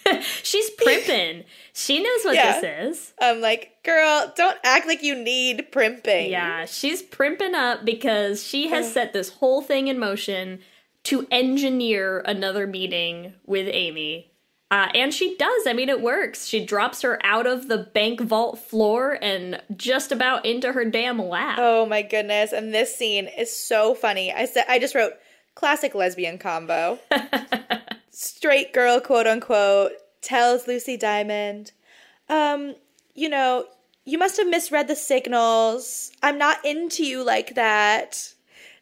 She's 0.43 0.69
primping. 0.71 1.45
she 1.73 2.03
knows 2.03 2.25
what 2.25 2.35
Yeah. 2.35 2.59
this 2.59 2.97
is. 2.97 3.13
I'm 3.21 3.39
like, 3.39 3.71
"Girl, 3.83 4.33
don't 4.35 4.57
act 4.63 4.85
like 4.85 5.01
you 5.01 5.15
need 5.15 5.71
primping." 5.71 6.29
Yeah, 6.29 6.65
she's 6.65 7.01
primping 7.01 7.55
up 7.55 7.85
because 7.85 8.43
she 8.43 8.67
has 8.67 8.91
set 8.93 9.13
this 9.13 9.29
whole 9.29 9.61
thing 9.61 9.87
in 9.87 9.97
motion 9.97 10.59
to 11.03 11.25
engineer 11.31 12.19
another 12.25 12.67
meeting 12.67 13.33
with 13.45 13.67
Amy. 13.71 14.32
Uh, 14.71 14.89
and 14.95 15.13
she 15.13 15.35
does. 15.37 15.67
I 15.67 15.73
mean, 15.73 15.89
it 15.89 16.01
works. 16.01 16.47
She 16.47 16.65
drops 16.65 17.03
her 17.03 17.23
out 17.23 17.45
of 17.45 17.67
the 17.67 17.77
bank 17.77 18.19
vault 18.21 18.57
floor 18.57 19.19
and 19.21 19.61
just 19.75 20.11
about 20.11 20.45
into 20.45 20.71
her 20.71 20.83
damn 20.83 21.19
lap. 21.19 21.59
Oh 21.61 21.85
my 21.85 22.01
goodness! 22.01 22.51
And 22.51 22.73
this 22.73 22.95
scene 22.95 23.27
is 23.27 23.55
so 23.55 23.93
funny. 23.93 24.33
I 24.33 24.45
said 24.45 24.65
I 24.67 24.79
just 24.79 24.95
wrote 24.95 25.13
classic 25.53 25.93
lesbian 25.93 26.37
combo. 26.39 26.97
Straight 28.09 28.73
girl, 28.73 28.99
quote 28.99 29.27
unquote, 29.27 29.91
tells 30.21 30.67
Lucy 30.67 30.97
Diamond, 30.97 31.71
um, 32.29 32.75
you 33.13 33.29
know, 33.29 33.65
you 34.05 34.17
must 34.17 34.37
have 34.37 34.47
misread 34.47 34.87
the 34.87 34.95
signals. 34.95 36.11
I'm 36.21 36.37
not 36.37 36.63
into 36.65 37.05
you 37.05 37.23
like 37.23 37.55
that. 37.55 38.33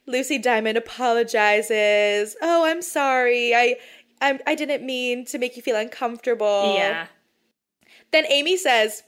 Lucy 0.08 0.38
Diamond 0.38 0.78
apologizes. 0.78 2.36
Oh, 2.42 2.66
I'm 2.66 2.82
sorry. 2.82 3.54
I 3.54 3.76
I, 4.22 4.40
I 4.46 4.56
didn't 4.56 4.86
mean 4.86 5.26
to 5.26 5.38
make 5.38 5.56
you 5.58 5.64
feel 5.64 5.76
uncomfortable. 5.76 6.76
Yeah. 6.76 7.08
Then 8.12 8.26
Amy 8.30 8.58
says, 8.58 9.04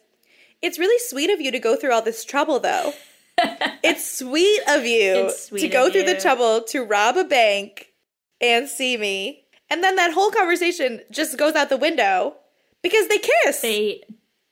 It's 0.61 0.79
really 0.79 0.99
sweet 0.99 1.29
of 1.29 1.39
you 1.39 1.51
to 1.51 1.59
go 1.59 1.75
through 1.75 1.93
all 1.93 2.01
this 2.01 2.25
trouble, 2.25 2.59
though. 2.59 2.93
it's 3.83 4.17
sweet 4.17 4.61
of 4.67 4.85
you 4.85 5.31
sweet 5.35 5.61
to 5.61 5.67
go 5.67 5.89
through 5.91 6.03
the 6.03 6.19
trouble 6.19 6.61
to 6.61 6.83
rob 6.83 7.17
a 7.17 7.23
bank 7.23 7.93
and 8.41 8.67
see 8.67 8.97
me. 8.97 9.45
And 9.69 9.83
then 9.83 9.95
that 9.95 10.13
whole 10.13 10.29
conversation 10.29 11.01
just 11.09 11.37
goes 11.37 11.55
out 11.55 11.69
the 11.69 11.77
window 11.77 12.35
because 12.83 13.07
they 13.07 13.19
kiss. 13.19 13.61
They 13.61 14.03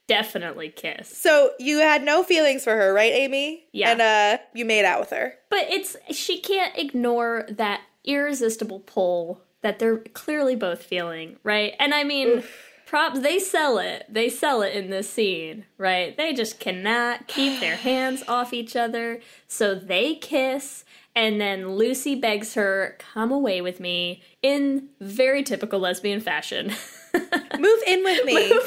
definitely 0.08 0.70
kiss. 0.70 1.16
so 1.16 1.52
you 1.60 1.78
had 1.78 2.04
no 2.04 2.24
feelings 2.24 2.64
for 2.64 2.76
her, 2.76 2.94
right, 2.94 3.14
Amy? 3.14 3.66
Yeah. 3.72 3.92
And 3.92 4.02
uh 4.02 4.44
you 4.54 4.66
made 4.66 4.84
out 4.84 5.00
with 5.00 5.12
her. 5.12 5.36
But 5.50 5.70
it's 5.70 5.96
she 6.10 6.40
can't 6.40 6.76
ignore 6.78 7.46
that 7.50 7.82
irresistible 8.04 8.80
pull 8.80 9.44
that 9.62 9.80
they're 9.80 9.98
clearly 9.98 10.56
both 10.56 10.84
feeling, 10.84 11.38
right? 11.44 11.74
And 11.80 11.94
I 11.94 12.04
mean, 12.04 12.44
props 12.86 13.20
they 13.20 13.40
sell 13.40 13.78
it. 13.78 14.06
They 14.10 14.30
sell 14.30 14.62
it 14.62 14.74
in 14.76 14.90
this 14.90 15.10
scene, 15.10 15.66
right? 15.78 16.16
They 16.18 16.34
just 16.34 16.60
cannot 16.60 17.28
keep 17.28 17.60
their 17.60 17.76
hands 17.88 18.24
off 18.28 18.54
each 18.54 18.76
other, 18.76 19.22
so 19.48 19.76
they 19.76 20.16
kiss 20.16 20.84
and 21.16 21.42
then 21.42 21.76
Lucy 21.76 22.16
begs 22.16 22.54
her, 22.54 22.98
"Come 23.00 23.32
away 23.32 23.62
with 23.62 23.80
me." 23.80 24.22
In 24.42 24.90
very 25.00 25.44
typical 25.44 25.80
lesbian 25.80 26.22
fashion. 26.22 26.74
Move 27.60 27.80
in 27.88 28.04
with 28.04 28.26
me. 28.26 28.52
Uh, 28.52 28.60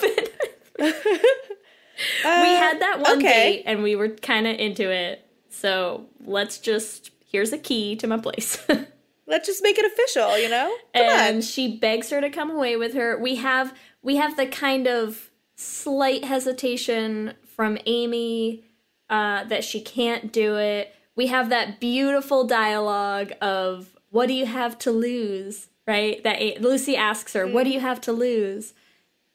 we 0.78 0.90
had 2.24 2.80
that 2.80 3.00
one 3.00 3.18
okay. 3.18 3.56
date 3.56 3.62
and 3.66 3.82
we 3.82 3.96
were 3.96 4.08
kind 4.10 4.46
of 4.46 4.58
into 4.58 4.90
it. 4.90 5.26
So, 5.48 6.06
let's 6.24 6.58
just 6.58 7.10
here's 7.24 7.52
a 7.52 7.58
key 7.58 7.96
to 7.96 8.06
my 8.06 8.18
place. 8.18 8.64
Let's 9.26 9.46
just 9.46 9.62
make 9.62 9.78
it 9.78 9.86
official, 9.86 10.38
you 10.38 10.48
know? 10.48 10.74
Come 10.94 11.06
and 11.06 11.36
on. 11.36 11.42
she 11.42 11.76
begs 11.76 12.10
her 12.10 12.20
to 12.20 12.30
come 12.30 12.50
away 12.50 12.76
with 12.76 12.94
her. 12.94 13.18
We 13.18 13.36
have 13.36 13.74
we 14.02 14.16
have 14.16 14.36
the 14.36 14.46
kind 14.46 14.86
of 14.86 15.30
slight 15.56 16.24
hesitation 16.24 17.34
from 17.56 17.78
Amy 17.86 18.64
uh, 19.08 19.44
that 19.44 19.64
she 19.64 19.80
can't 19.80 20.32
do 20.32 20.56
it. 20.56 20.94
We 21.16 21.28
have 21.28 21.48
that 21.50 21.80
beautiful 21.80 22.44
dialogue 22.46 23.32
of 23.40 23.96
"What 24.10 24.26
do 24.26 24.34
you 24.34 24.46
have 24.46 24.78
to 24.80 24.90
lose?" 24.90 25.68
Right? 25.86 26.22
That 26.24 26.40
A- 26.40 26.58
Lucy 26.58 26.96
asks 26.96 27.32
her, 27.34 27.46
"What 27.46 27.64
do 27.64 27.70
you 27.70 27.80
have 27.80 28.00
to 28.02 28.12
lose?" 28.12 28.74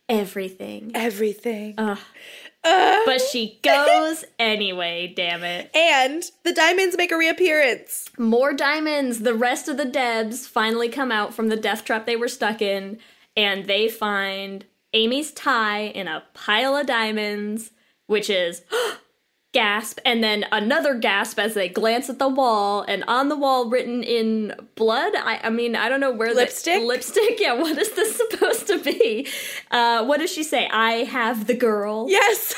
Everything. 0.07 0.91
Everything. 0.95 1.75
Uh. 2.63 2.99
But 3.05 3.21
she 3.21 3.59
goes 3.63 4.25
anyway. 4.37 5.13
Damn 5.15 5.43
it. 5.43 5.71
and 5.75 6.23
the 6.43 6.53
diamonds 6.53 6.97
make 6.97 7.11
a 7.11 7.17
reappearance. 7.17 8.05
More 8.17 8.53
diamonds. 8.53 9.19
The 9.19 9.33
rest 9.33 9.67
of 9.67 9.77
the 9.77 9.85
Debs 9.85 10.47
finally 10.47 10.89
come 10.89 11.11
out 11.11 11.33
from 11.33 11.49
the 11.49 11.57
death 11.57 11.85
trap 11.85 12.05
they 12.05 12.15
were 12.15 12.27
stuck 12.27 12.61
in, 12.61 12.99
and 13.35 13.65
they 13.65 13.87
find 13.87 14.65
Amy's 14.93 15.31
tie 15.31 15.81
in 15.81 16.07
a 16.07 16.23
pile 16.33 16.75
of 16.75 16.87
diamonds, 16.87 17.71
which 18.07 18.29
is 18.29 18.63
gasp, 19.51 19.99
and 20.05 20.23
then 20.23 20.45
another 20.51 20.93
gasp 20.95 21.39
as 21.39 21.53
they 21.53 21.69
glance 21.69 22.09
at 22.09 22.19
the 22.19 22.27
wall, 22.27 22.83
and 22.87 23.03
on 23.05 23.29
the 23.29 23.35
wall 23.35 23.69
written 23.69 24.03
in 24.03 24.53
blood. 24.75 25.13
I, 25.15 25.39
I 25.43 25.49
mean, 25.49 25.75
I 25.75 25.89
don't 25.89 25.99
know 25.99 26.11
where 26.11 26.33
Lipstick? 26.33 26.81
The, 26.81 26.85
lipstick. 26.85 27.23
Yeah. 27.39 27.53
What 27.53 27.77
is 27.77 27.91
this 27.93 28.15
supposed 28.29 28.67
to 28.67 28.79
be? 28.79 29.27
Uh, 29.71 30.05
what 30.05 30.19
does 30.19 30.31
she 30.31 30.43
say? 30.43 30.67
I 30.67 31.03
have 31.03 31.47
the 31.47 31.55
girl. 31.55 32.07
Yes. 32.09 32.55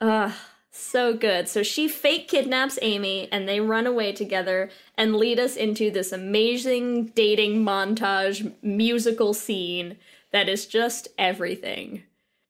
So 0.78 1.14
good. 1.14 1.48
So 1.48 1.62
she 1.62 1.88
fake 1.88 2.28
kidnaps 2.28 2.78
Amy 2.80 3.28
and 3.32 3.48
they 3.48 3.60
run 3.60 3.86
away 3.86 4.12
together 4.12 4.70
and 4.96 5.16
lead 5.16 5.38
us 5.38 5.56
into 5.56 5.90
this 5.90 6.12
amazing 6.12 7.06
dating 7.06 7.64
montage 7.64 8.54
musical 8.62 9.34
scene 9.34 9.96
that 10.32 10.48
is 10.48 10.66
just 10.66 11.08
everything. 11.18 12.04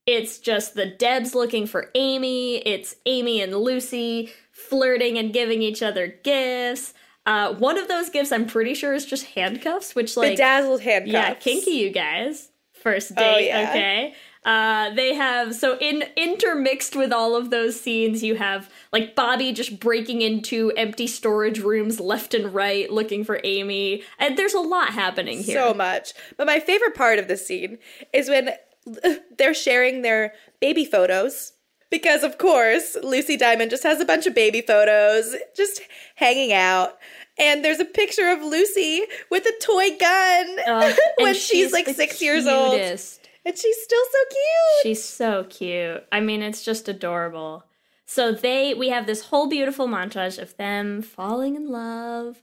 It's 0.07 0.38
just 0.38 0.74
the 0.74 0.86
Debs 0.86 1.34
looking 1.34 1.66
for 1.66 1.90
Amy, 1.94 2.59
it's 2.59 2.94
Amy 3.07 3.40
and 3.40 3.54
Lucy 3.57 4.32
flirting 4.52 5.18
and 5.18 5.32
giving 5.32 5.62
each 5.62 5.82
other 5.82 6.07
gifts. 6.07 6.94
Uh, 7.26 7.54
one 7.54 7.76
of 7.76 7.88
those 7.88 8.09
gifts 8.09 8.30
I'm 8.30 8.46
pretty 8.46 8.74
sure 8.74 8.94
is 8.94 9.04
just 9.04 9.26
handcuffs, 9.34 9.94
which 9.96 10.16
like 10.16 10.32
Bedazzled 10.36 10.82
handcuffs. 10.82 11.12
yeah, 11.12 11.34
kinky, 11.34 11.72
you 11.72 11.90
guys. 11.90 12.50
First 12.72 13.12
Oh, 13.16 13.20
date, 13.20 13.46
yeah. 13.48 13.68
okay. 13.70 14.14
Uh, 14.44 14.90
they 14.94 15.12
have 15.12 15.57
so 15.57 15.76
in 15.80 16.04
intermixed 16.16 16.94
with 16.94 17.12
all 17.12 17.34
of 17.34 17.50
those 17.50 17.80
scenes, 17.80 18.22
you 18.22 18.36
have 18.36 18.70
like 18.92 19.16
Bobby 19.16 19.52
just 19.52 19.80
breaking 19.80 20.22
into 20.22 20.70
empty 20.76 21.09
storage 21.09 21.59
rooms 21.59 21.98
left 21.98 22.32
and 22.32 22.54
right, 22.54 22.88
looking 22.92 23.24
for 23.24 23.40
Amy, 23.42 24.04
and 24.20 24.38
there's 24.38 24.54
a 24.54 24.61
lot 24.61 24.90
happening 24.90 25.42
here. 25.42 25.57
so 25.57 25.74
much. 25.74 26.12
But 26.36 26.46
my 26.46 26.61
favorite 26.61 26.94
part 26.94 27.18
of 27.18 27.26
the 27.26 27.36
scene 27.36 27.78
is 28.12 28.28
when 28.28 28.50
they're 29.39 29.55
sharing 29.55 30.03
their 30.03 30.32
baby 30.61 30.84
photos. 30.84 31.53
Because, 31.89 32.24
of 32.24 32.37
course, 32.39 32.97
Lucy 33.03 33.37
Diamond 33.37 33.70
just 33.70 33.84
has 33.84 34.01
a 34.01 34.05
bunch 34.05 34.26
of 34.26 34.34
baby 34.34 34.61
photos 34.61 35.37
just 35.57 35.80
hanging 36.16 36.53
out. 36.53 36.99
And 37.39 37.64
there's 37.64 37.78
a 37.78 37.84
picture 37.84 38.28
of 38.28 38.43
Lucy 38.43 39.03
with 39.30 39.47
a 39.47 39.53
toy 39.62 39.97
gun 39.97 40.59
Uh, 40.66 40.93
when 41.18 41.28
and 41.28 41.37
she's, 41.37 41.72
like 41.72 41.87
six 41.87 42.20
years 42.20 42.47
old. 42.47 42.74
And 42.74 43.57
she's 43.57 43.76
still 43.82 44.03
so 44.12 44.18
cute. 44.30 44.82
She's 44.82 45.05
so 45.05 45.45
cute. 45.45 46.05
I 46.11 46.20
mean, 46.20 46.43
it's 46.43 46.64
just 46.64 46.89
adorable. 46.89 47.64
So 48.07 48.32
they 48.32 48.74
we 48.74 48.89
have 48.89 49.07
this 49.07 49.26
whole 49.26 49.49
beautiful 49.49 49.87
montage 49.87 50.41
of 50.41 50.57
them 50.57 51.03
falling 51.03 51.57
in 51.57 51.68
love, 51.70 52.43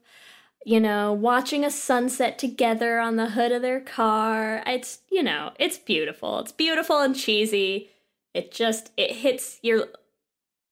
you 0.65 0.79
know, 0.79 1.11
watching 1.11 1.65
a 1.65 1.71
sunset 1.71 2.39
together 2.39 2.99
on 2.99 3.17
the 3.17 3.31
hood 3.31 3.51
of 3.51 3.61
their 3.61 3.81
car. 3.81 4.63
It's, 4.65 4.99
you 5.11 5.23
know, 5.23 5.51
it's 5.59 5.77
beautiful. 5.77 6.39
It's 6.39 6.51
beautiful 6.51 6.99
and 6.99 7.15
cheesy. 7.15 7.89
It 8.33 8.51
just 8.51 8.91
it 8.97 9.11
hits 9.11 9.59
your 9.61 9.87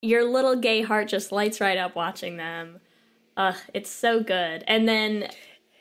your 0.02 0.24
little 0.24 0.56
gay 0.56 0.82
heart 0.82 1.08
just 1.08 1.32
lights 1.32 1.62
right 1.62 1.78
up 1.78 1.96
watching 1.96 2.38
them. 2.38 2.80
Ugh, 3.38 3.56
it's 3.74 3.90
so 3.90 4.22
good. 4.22 4.64
And 4.68 4.88
then 4.88 5.30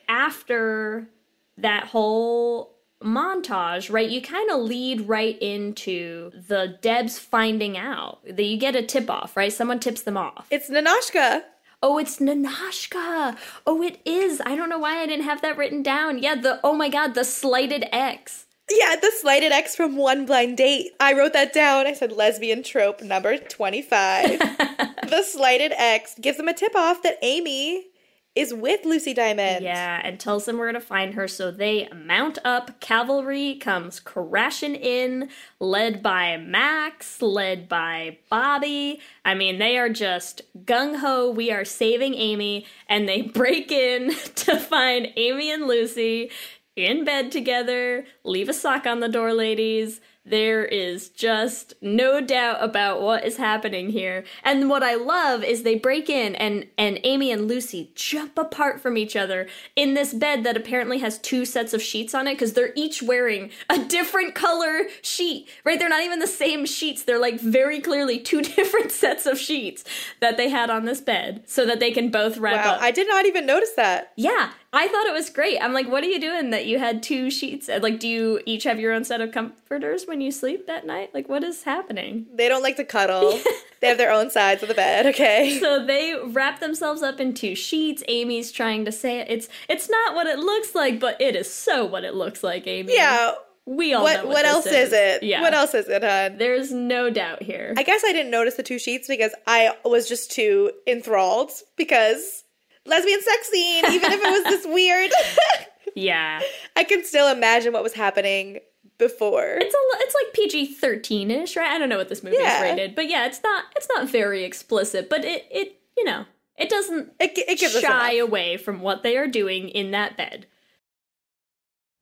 after 0.09 1.09
that 1.57 1.85
whole 1.85 2.77
montage, 3.03 3.91
right, 3.93 4.11
you 4.11 4.21
kind 4.21 4.51
of 4.51 4.61
lead 4.61 5.09
right 5.09 5.41
into 5.41 6.31
the 6.49 6.79
Debs 6.83 7.19
finding 7.19 7.79
out. 7.79 8.21
That 8.25 8.45
you 8.45 8.59
get 8.59 8.77
a 8.77 8.83
tip 8.83 9.09
off, 9.09 9.37
right? 9.37 9.53
Someone 9.53 9.81
tips 9.81 10.03
them 10.03 10.17
off. 10.17 10.47
It's 10.51 10.69
Ninotchka. 10.69 11.43
Oh, 11.83 11.97
it's 11.97 12.19
Ninotchka. 12.19 13.39
Oh, 13.67 13.83
it 13.83 14.01
is. 14.05 14.43
I 14.45 14.55
don't 14.55 14.69
know 14.69 14.79
why 14.79 14.99
I 14.99 15.07
didn't 15.07 15.25
have 15.25 15.41
that 15.41 15.57
written 15.57 15.83
down. 15.83 16.19
Yeah, 16.19 16.35
the 16.35 16.61
oh 16.63 16.75
my 16.75 16.91
god, 16.91 17.15
the 17.15 17.25
slighted 17.25 17.87
X. 17.91 18.45
Yeah, 18.71 18.97
the 18.97 19.11
slighted 19.19 19.51
X 19.51 19.75
from 19.75 19.97
One 19.97 20.27
Blind 20.27 20.59
Date. 20.59 20.93
I 21.01 21.15
wrote 21.15 21.33
that 21.33 21.55
down. 21.55 21.87
I 21.87 21.95
said 21.95 22.13
lesbian 22.13 22.63
trope 22.63 23.03
number 23.03 23.39
25. 23.39 24.39
the 24.39 25.23
slighted 25.27 25.73
X 25.75 26.15
gives 26.21 26.37
them 26.37 26.49
a 26.49 26.55
tip 26.55 26.77
off 26.77 27.03
that 27.03 27.19
Amy 27.23 27.87
is 28.35 28.55
with 28.55 28.85
Lucy 28.85 29.13
Diamond. 29.13 29.65
Yeah, 29.65 30.01
and 30.05 30.21
tells 30.21 30.45
them 30.45 30.59
where 30.59 30.73
to 30.73 30.81
find 30.81 31.15
her. 31.15 31.27
So 31.27 31.51
they 31.51 31.89
mount 31.95 32.39
up. 32.45 32.81
Cavalry 32.81 33.57
comes 33.57 33.99
crashing 33.99 34.75
in, 34.75 35.31
led 35.59 36.03
by 36.03 36.37
Max, 36.37 37.21
led 37.21 37.69
by 37.69 38.19
Bobby. 38.29 39.01
I 39.25 39.35
mean, 39.35 39.59
they 39.59 39.79
are 39.79 39.89
just 39.89 40.43
gung 40.65 40.99
ho. 40.99 41.31
We 41.31 41.51
are 41.51 41.65
saving 41.65 42.15
Amy. 42.15 42.67
And 42.89 43.09
they 43.09 43.23
break 43.41 43.73
in 43.73 44.15
to 44.37 44.59
find 44.59 45.09
Amy 45.17 45.51
and 45.51 45.67
Lucy 45.67 46.31
in 46.77 47.05
bed 47.05 47.33
together. 47.33 48.07
Leave 48.25 48.49
a 48.49 48.55
sock 48.55 48.87
on 48.87 49.01
the 49.01 49.09
door, 49.09 49.33
ladies. 49.35 50.01
There 50.31 50.65
is 50.65 51.09
just 51.09 51.75
no 51.83 52.21
doubt 52.21 52.59
about 52.63 53.03
what 53.03 53.25
is 53.25 53.37
happening 53.37 53.91
here. 53.91 54.25
And 54.45 54.71
what 54.71 54.83
I 54.83 54.95
love 54.95 55.43
is 55.43 55.63
they 55.63 55.75
break 55.75 56.09
in 56.09 56.35
and 56.37 56.67
and 56.79 57.01
Amy 57.05 57.33
and 57.33 57.49
Lucy 57.49 57.91
jump 57.95 58.39
apart 58.39 58.81
from 58.81 58.97
each 58.97 59.17
other 59.17 59.49
in 59.77 59.95
this 59.95 60.15
bed 60.15 60.45
that 60.45 60.57
apparently 60.57 60.99
has 60.99 61.19
two 61.19 61.45
sets 61.45 61.75
of 61.75 61.83
sheets 61.83 62.15
on 62.15 62.27
it 62.29 62.39
cuz 62.39 62.53
they're 62.53 62.73
each 62.77 63.03
wearing 63.03 63.51
a 63.69 63.79
different 63.79 64.35
color 64.35 64.87
sheet. 65.03 65.49
Right? 65.65 65.79
They're 65.79 65.89
not 65.89 66.05
even 66.05 66.21
the 66.21 66.27
same 66.27 66.65
sheets. 66.65 67.03
They're 67.03 67.19
like 67.19 67.41
very 67.41 67.81
clearly 67.81 68.19
two 68.19 68.41
different 68.57 68.93
sets 68.93 69.27
of 69.27 69.39
sheets 69.39 69.85
that 70.21 70.37
they 70.37 70.49
had 70.49 70.71
on 70.71 70.85
this 70.85 71.01
bed 71.01 71.43
so 71.47 71.67
that 71.67 71.81
they 71.81 71.91
can 71.91 72.11
both 72.11 72.39
wrap 72.39 72.65
Wow, 72.65 72.75
up. 72.75 72.83
I 72.83 72.91
did 72.91 73.09
not 73.09 73.27
even 73.27 73.47
notice 73.47 73.73
that. 73.73 74.13
Yeah, 74.17 74.53
I 74.73 74.87
thought 74.87 75.07
it 75.07 75.13
was 75.13 75.31
great. 75.31 75.59
I'm 75.61 75.73
like, 75.73 75.89
what 75.89 76.05
are 76.05 76.09
you 76.09 76.21
doing 76.21 76.51
that 76.51 76.65
you 76.67 76.79
had 76.79 77.03
two 77.03 77.29
sheets? 77.31 77.69
Like, 77.69 77.99
do 77.99 78.07
you 78.07 78.41
each 78.47 78.63
have 78.65 78.79
your 78.79 78.93
own 78.93 79.03
set 79.05 79.21
of 79.21 79.33
comforters 79.33 80.07
when 80.07 80.21
you 80.21 80.31
sleep 80.31 80.69
that 80.69 80.87
night? 80.87 81.11
Like, 81.13 81.29
what 81.29 81.43
is 81.43 81.65
happening? 81.65 82.27
They 82.33 82.49
don't 82.49 82.63
like 82.63 82.77
to 82.77 82.85
cuddle. 82.85 83.41
they 83.81 83.89
have 83.89 83.99
their 83.99 84.13
own 84.13 84.31
sides 84.31 84.63
of 84.63 84.69
the 84.69 84.75
bed, 84.75 85.07
okay? 85.07 85.59
So 85.61 85.85
they 85.85 86.15
wrap 86.25 86.61
themselves 86.61 87.03
up 87.03 87.19
in 87.21 87.35
two 87.35 87.55
sheets. 87.57 88.05
Amy's 88.07 88.53
trying 88.53 88.85
to 88.85 88.93
say 88.93 89.19
it. 89.19 89.27
It's 89.29 89.49
it's 89.69 89.91
not 89.91 90.15
what 90.15 90.27
it 90.29 90.39
looks 90.39 90.75
like, 90.75 91.01
but 91.01 91.21
it 91.21 91.35
is 91.35 91.53
so 91.53 91.85
what 91.85 92.05
it 92.05 92.15
looks 92.15 92.45
like, 92.45 92.67
Amy. 92.69 92.95
Yeah. 92.95 93.33
we 93.67 93.93
all 93.93 94.05
What 94.05 94.19
know 94.23 94.27
what, 94.27 94.35
what, 94.35 94.45
else 94.45 94.67
is. 94.67 94.93
it? 94.93 95.23
Yeah, 95.25 95.41
What 95.43 95.53
else 95.55 95.75
is 95.75 95.89
it, 95.89 96.03
hon? 96.05 96.39
There's 96.39 96.71
no 96.73 97.11
doubt 97.11 97.43
here. 97.43 97.75
I 97.77 97.83
guess 97.83 98.03
I 98.05 98.13
didn't 98.13 98.31
notice 98.31 98.55
the 98.55 98.63
two 98.63 98.79
sheets 98.79 99.09
because 99.09 99.35
I 99.49 99.75
was 99.85 100.09
just 100.09 100.31
too 100.31 100.71
enthralled 100.87 101.51
because 101.77 102.45
lesbian 102.87 103.21
sex 103.23 103.49
scene, 103.49 103.85
even 103.87 104.13
if 104.13 104.21
it 104.23 104.31
was 104.31 104.45
this 104.45 104.67
weird. 104.67 105.11
yeah, 105.95 106.41
I 106.77 106.85
can 106.85 107.05
still 107.05 107.29
imagine 107.29 107.73
what 107.73 107.83
was 107.83 107.93
happening 107.95 108.61
before. 108.99 109.57
it's 109.61 109.75
a 109.75 109.79
it's 110.05 110.15
like 110.15 110.33
PG 110.35 110.75
thirteen 110.75 111.31
ish, 111.31 111.57
right? 111.57 111.71
I 111.71 111.79
don't 111.79 111.89
know 111.89 111.99
what 111.99 112.09
this 112.09 112.23
movie 112.23 112.37
Yeah. 112.39 112.57
is 112.57 112.63
rated, 112.63 112.95
but 112.95 113.09
yeah, 113.09 113.27
it's 113.27 113.43
not 113.43 113.65
it's 113.77 113.89
not 113.89 114.09
very 114.09 114.45
explicit, 114.45 115.09
but 115.09 115.25
it 115.25 115.47
it 115.51 115.81
you 115.97 116.05
know 116.05 116.25
it 116.57 116.69
doesn't 116.69 117.13
It, 117.19 117.33
it 117.37 117.59
shy 117.59 118.17
away 118.17 118.57
from 118.59 118.81
what 118.81 119.03
they 119.03 119.17
are 119.17 119.27
doing 119.29 119.69
in 119.71 119.91
that 119.93 120.17
bed. 120.17 120.47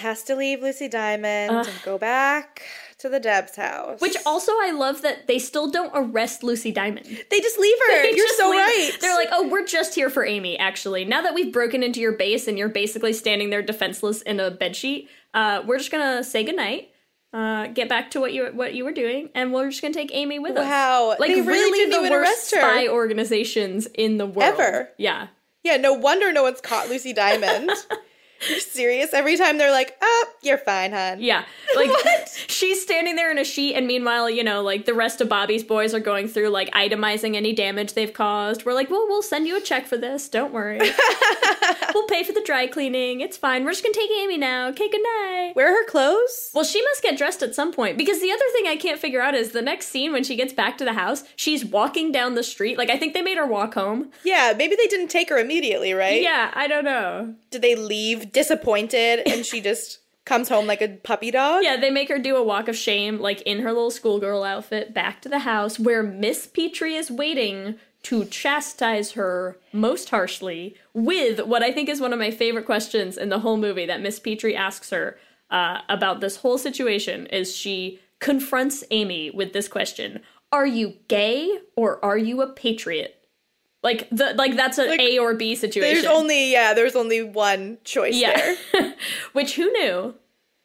Has 0.00 0.22
to 0.24 0.34
leave 0.36 0.62
Lucy 0.62 0.88
Diamond 0.88 1.50
Ugh. 1.56 1.66
and 1.66 1.82
go 1.84 1.96
back 1.98 2.62
to 2.98 3.08
the 3.08 3.20
Deb's 3.20 3.56
house. 3.56 4.00
Which 4.00 4.16
also 4.26 4.52
I 4.52 4.72
love 4.72 5.02
that 5.02 5.26
they 5.26 5.38
still 5.38 5.70
don't 5.70 5.92
arrest 5.94 6.42
Lucy 6.42 6.72
Diamond. 6.72 7.06
they 7.30 7.40
just 7.40 7.58
leave 7.58 7.76
her. 7.88 8.02
They 8.02 8.14
You're 8.16 8.28
so 8.28 8.50
leave- 8.50 8.58
right. 8.60 8.90
They're 9.00 9.14
like, 9.14 9.28
oh, 9.32 9.48
we're 9.48 9.66
just 9.66 9.94
here 9.94 10.10
for 10.10 10.24
Amy, 10.24 10.58
actually. 10.58 11.04
Now 11.04 11.22
that 11.22 11.34
we've 11.34 11.52
broken 11.52 11.82
into 11.82 12.00
your 12.00 12.12
base 12.12 12.48
and 12.48 12.58
you're 12.58 12.68
basically 12.68 13.12
standing 13.12 13.50
there 13.50 13.62
defenseless 13.62 14.22
in 14.22 14.40
a 14.40 14.50
bedsheet, 14.50 15.08
uh, 15.34 15.62
we're 15.66 15.78
just 15.78 15.90
gonna 15.92 16.24
say 16.24 16.42
goodnight. 16.44 16.90
Uh, 17.32 17.66
get 17.66 17.88
back 17.88 18.10
to 18.12 18.20
what 18.20 18.32
you 18.32 18.46
what 18.54 18.72
you 18.72 18.82
were 18.84 18.92
doing, 18.92 19.28
and 19.34 19.52
we're 19.52 19.68
just 19.68 19.82
gonna 19.82 19.92
take 19.92 20.10
Amy 20.14 20.38
with 20.38 20.56
us. 20.56 20.64
Wow, 20.64 21.14
like 21.18 21.28
they 21.30 21.40
really 21.42 21.80
really 21.80 22.08
the 22.08 22.10
worst 22.10 22.48
spy 22.48 22.88
organizations 22.88 23.86
in 23.94 24.16
the 24.16 24.24
world 24.26 24.54
Ever. 24.58 24.88
Yeah, 24.96 25.26
yeah, 25.62 25.76
no 25.76 25.92
wonder 25.92 26.32
no 26.32 26.44
one's 26.44 26.62
caught 26.62 26.88
Lucy 26.88 27.12
Diamond. 27.12 27.70
Serious? 28.60 29.12
Every 29.12 29.36
time 29.36 29.58
they're 29.58 29.70
like, 29.70 29.96
oh, 30.00 30.26
you're 30.42 30.58
fine, 30.58 30.92
hon. 30.92 31.20
Yeah. 31.20 31.44
Like 31.74 31.90
she's 32.28 32.82
standing 32.82 33.16
there 33.16 33.30
in 33.30 33.38
a 33.38 33.44
sheet 33.44 33.74
and 33.74 33.86
meanwhile, 33.86 34.28
you 34.28 34.44
know, 34.44 34.62
like 34.62 34.84
the 34.84 34.94
rest 34.94 35.20
of 35.20 35.28
Bobby's 35.28 35.64
boys 35.64 35.94
are 35.94 36.00
going 36.00 36.28
through 36.28 36.48
like 36.48 36.70
itemizing 36.72 37.34
any 37.34 37.52
damage 37.52 37.94
they've 37.94 38.12
caused. 38.12 38.64
We're 38.64 38.74
like, 38.74 38.90
"Well, 38.90 39.06
we'll 39.08 39.22
send 39.22 39.46
you 39.46 39.56
a 39.56 39.60
check 39.60 39.86
for 39.86 39.96
this. 39.96 40.28
Don't 40.28 40.52
worry. 40.52 40.78
we'll 41.94 42.06
pay 42.06 42.22
for 42.22 42.32
the 42.32 42.42
dry 42.44 42.66
cleaning. 42.66 43.20
It's 43.20 43.36
fine. 43.36 43.64
We're 43.64 43.72
just 43.72 43.82
going 43.82 43.92
to 43.92 44.00
take 44.00 44.10
Amy 44.10 44.38
now. 44.38 44.68
Okay, 44.68 44.88
good 44.88 45.02
night." 45.02 45.52
Wear 45.56 45.68
her 45.68 45.86
clothes? 45.86 46.50
Well, 46.54 46.64
she 46.64 46.82
must 46.82 47.02
get 47.02 47.16
dressed 47.16 47.42
at 47.42 47.54
some 47.54 47.72
point 47.72 47.96
because 47.96 48.20
the 48.20 48.30
other 48.30 48.44
thing 48.52 48.66
I 48.66 48.76
can't 48.76 49.00
figure 49.00 49.20
out 49.20 49.34
is 49.34 49.52
the 49.52 49.62
next 49.62 49.88
scene 49.88 50.12
when 50.12 50.24
she 50.24 50.36
gets 50.36 50.52
back 50.52 50.78
to 50.78 50.84
the 50.84 50.92
house, 50.92 51.24
she's 51.36 51.64
walking 51.64 52.12
down 52.12 52.34
the 52.34 52.42
street. 52.42 52.78
Like 52.78 52.90
I 52.90 52.98
think 52.98 53.14
they 53.14 53.22
made 53.22 53.38
her 53.38 53.46
walk 53.46 53.74
home. 53.74 54.10
Yeah, 54.24 54.52
maybe 54.56 54.76
they 54.76 54.86
didn't 54.86 55.08
take 55.08 55.28
her 55.30 55.38
immediately, 55.38 55.92
right? 55.92 56.20
Yeah, 56.22 56.50
I 56.54 56.66
don't 56.68 56.84
know. 56.84 57.34
Did 57.50 57.62
they 57.62 57.74
leave 57.74 58.25
disappointed 58.32 59.22
and 59.26 59.44
she 59.44 59.60
just 59.62 60.00
comes 60.24 60.48
home 60.48 60.66
like 60.66 60.82
a 60.82 60.88
puppy 60.88 61.30
dog? 61.30 61.62
Yeah, 61.62 61.76
they 61.76 61.90
make 61.90 62.08
her 62.08 62.18
do 62.18 62.36
a 62.36 62.42
walk 62.42 62.68
of 62.68 62.76
shame, 62.76 63.20
like 63.20 63.40
in 63.42 63.60
her 63.60 63.72
little 63.72 63.90
schoolgirl 63.90 64.42
outfit, 64.42 64.92
back 64.92 65.22
to 65.22 65.28
the 65.28 65.40
house 65.40 65.78
where 65.78 66.02
Miss 66.02 66.46
Petrie 66.46 66.96
is 66.96 67.10
waiting 67.10 67.76
to 68.02 68.24
chastise 68.26 69.12
her 69.12 69.58
most 69.72 70.10
harshly 70.10 70.76
with 70.94 71.40
what 71.40 71.62
I 71.62 71.72
think 71.72 71.88
is 71.88 72.00
one 72.00 72.12
of 72.12 72.18
my 72.18 72.30
favorite 72.30 72.66
questions 72.66 73.16
in 73.16 73.30
the 73.30 73.40
whole 73.40 73.56
movie 73.56 73.86
that 73.86 74.00
Miss 74.00 74.20
Petrie 74.20 74.54
asks 74.54 74.90
her 74.90 75.18
uh, 75.50 75.80
about 75.88 76.20
this 76.20 76.36
whole 76.36 76.58
situation 76.58 77.26
is 77.26 77.54
she 77.54 78.00
confronts 78.20 78.84
Amy 78.90 79.30
with 79.30 79.52
this 79.52 79.68
question 79.68 80.20
Are 80.52 80.66
you 80.66 80.94
gay 81.08 81.58
or 81.74 82.04
are 82.04 82.18
you 82.18 82.42
a 82.42 82.52
patriot? 82.52 83.15
Like 83.86 84.08
the 84.10 84.34
like 84.34 84.56
that's 84.56 84.78
an 84.78 84.88
Like, 84.88 85.00
A 85.00 85.18
or 85.18 85.34
B 85.34 85.54
situation. 85.54 85.94
There's 85.94 86.06
only 86.18 86.50
yeah, 86.50 86.74
there's 86.74 86.96
only 86.96 87.22
one 87.22 87.78
choice 87.84 88.16
Yeah. 88.16 88.36
there. 88.72 88.94
Which 89.32 89.54
who 89.54 89.70
knew 89.78 90.14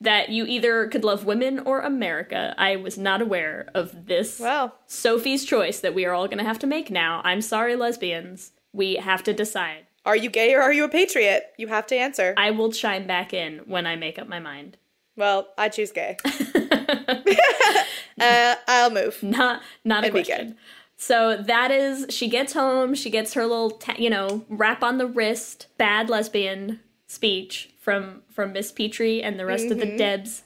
that 0.10 0.30
you 0.30 0.46
either 0.56 0.88
could 0.88 1.04
love 1.04 1.24
women 1.26 1.60
or 1.60 1.82
America? 1.82 2.56
I 2.58 2.76
was 2.78 2.98
not 2.98 3.22
aware 3.22 3.70
of 3.76 4.08
this. 4.08 4.40
Well, 4.40 4.74
Sophie's 4.88 5.46
choice 5.46 5.80
that 5.82 5.94
we 5.94 6.04
are 6.08 6.14
all 6.14 6.28
going 6.28 6.40
to 6.40 6.44
have 6.52 6.58
to 6.60 6.68
make 6.68 6.90
now. 6.90 7.22
I'm 7.24 7.42
sorry, 7.42 7.76
lesbians. 7.76 8.52
We 8.74 8.96
have 8.96 9.22
to 9.24 9.34
decide. 9.34 9.86
are 10.04 10.16
you 10.24 10.30
gay 10.32 10.56
or 10.56 10.62
are 10.62 10.74
you 10.74 10.84
a 10.84 10.90
patriot? 10.90 11.44
You 11.58 11.68
have 11.68 11.86
to 11.88 11.96
answer. 11.96 12.34
I 12.38 12.50
will 12.50 12.72
chime 12.72 13.06
back 13.06 13.34
in 13.34 13.60
when 13.68 13.86
I 13.86 13.96
make 13.96 14.18
up 14.18 14.28
my 14.28 14.40
mind. 14.40 14.78
well, 15.16 15.50
I 15.58 15.70
choose 15.70 15.92
gay. 15.92 16.18
uh, 18.20 18.56
I'll 18.68 18.90
move. 18.92 19.22
Not 19.22 19.62
not 19.86 20.04
a 20.04 20.08
be 20.08 20.24
question. 20.24 20.58
So 21.02 21.36
that 21.36 21.72
is 21.72 22.06
she 22.10 22.28
gets 22.28 22.54
home, 22.54 22.94
she 22.94 23.10
gets 23.10 23.34
her 23.34 23.48
little 23.48 23.72
ta- 23.72 23.96
you 23.98 24.08
know, 24.08 24.46
wrap 24.48 24.84
on 24.84 25.00
the 25.00 25.08
wrist, 25.08 25.66
bad 25.80 26.12
lesbian 26.12 26.80
speech 27.08 27.72
from 27.80 28.22
from 28.30 28.54
Miss 28.54 28.72
Petrie 28.72 29.24
and 29.24 29.40
the 29.40 29.48
rest 29.48 29.72
of 29.72 29.80
the 29.80 29.98
Debs 29.98 30.44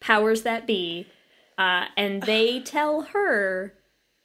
powers 0.00 0.42
that 0.42 0.66
be. 0.66 1.06
Uh, 1.56 1.84
and 1.96 2.20
they 2.24 2.58
tell 2.58 3.02
her 3.12 3.74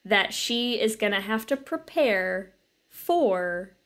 that 0.04 0.34
she 0.34 0.82
is 0.82 0.96
gonna 0.96 1.22
have 1.22 1.46
to 1.46 1.56
prepare 1.56 2.54
for 2.90 3.78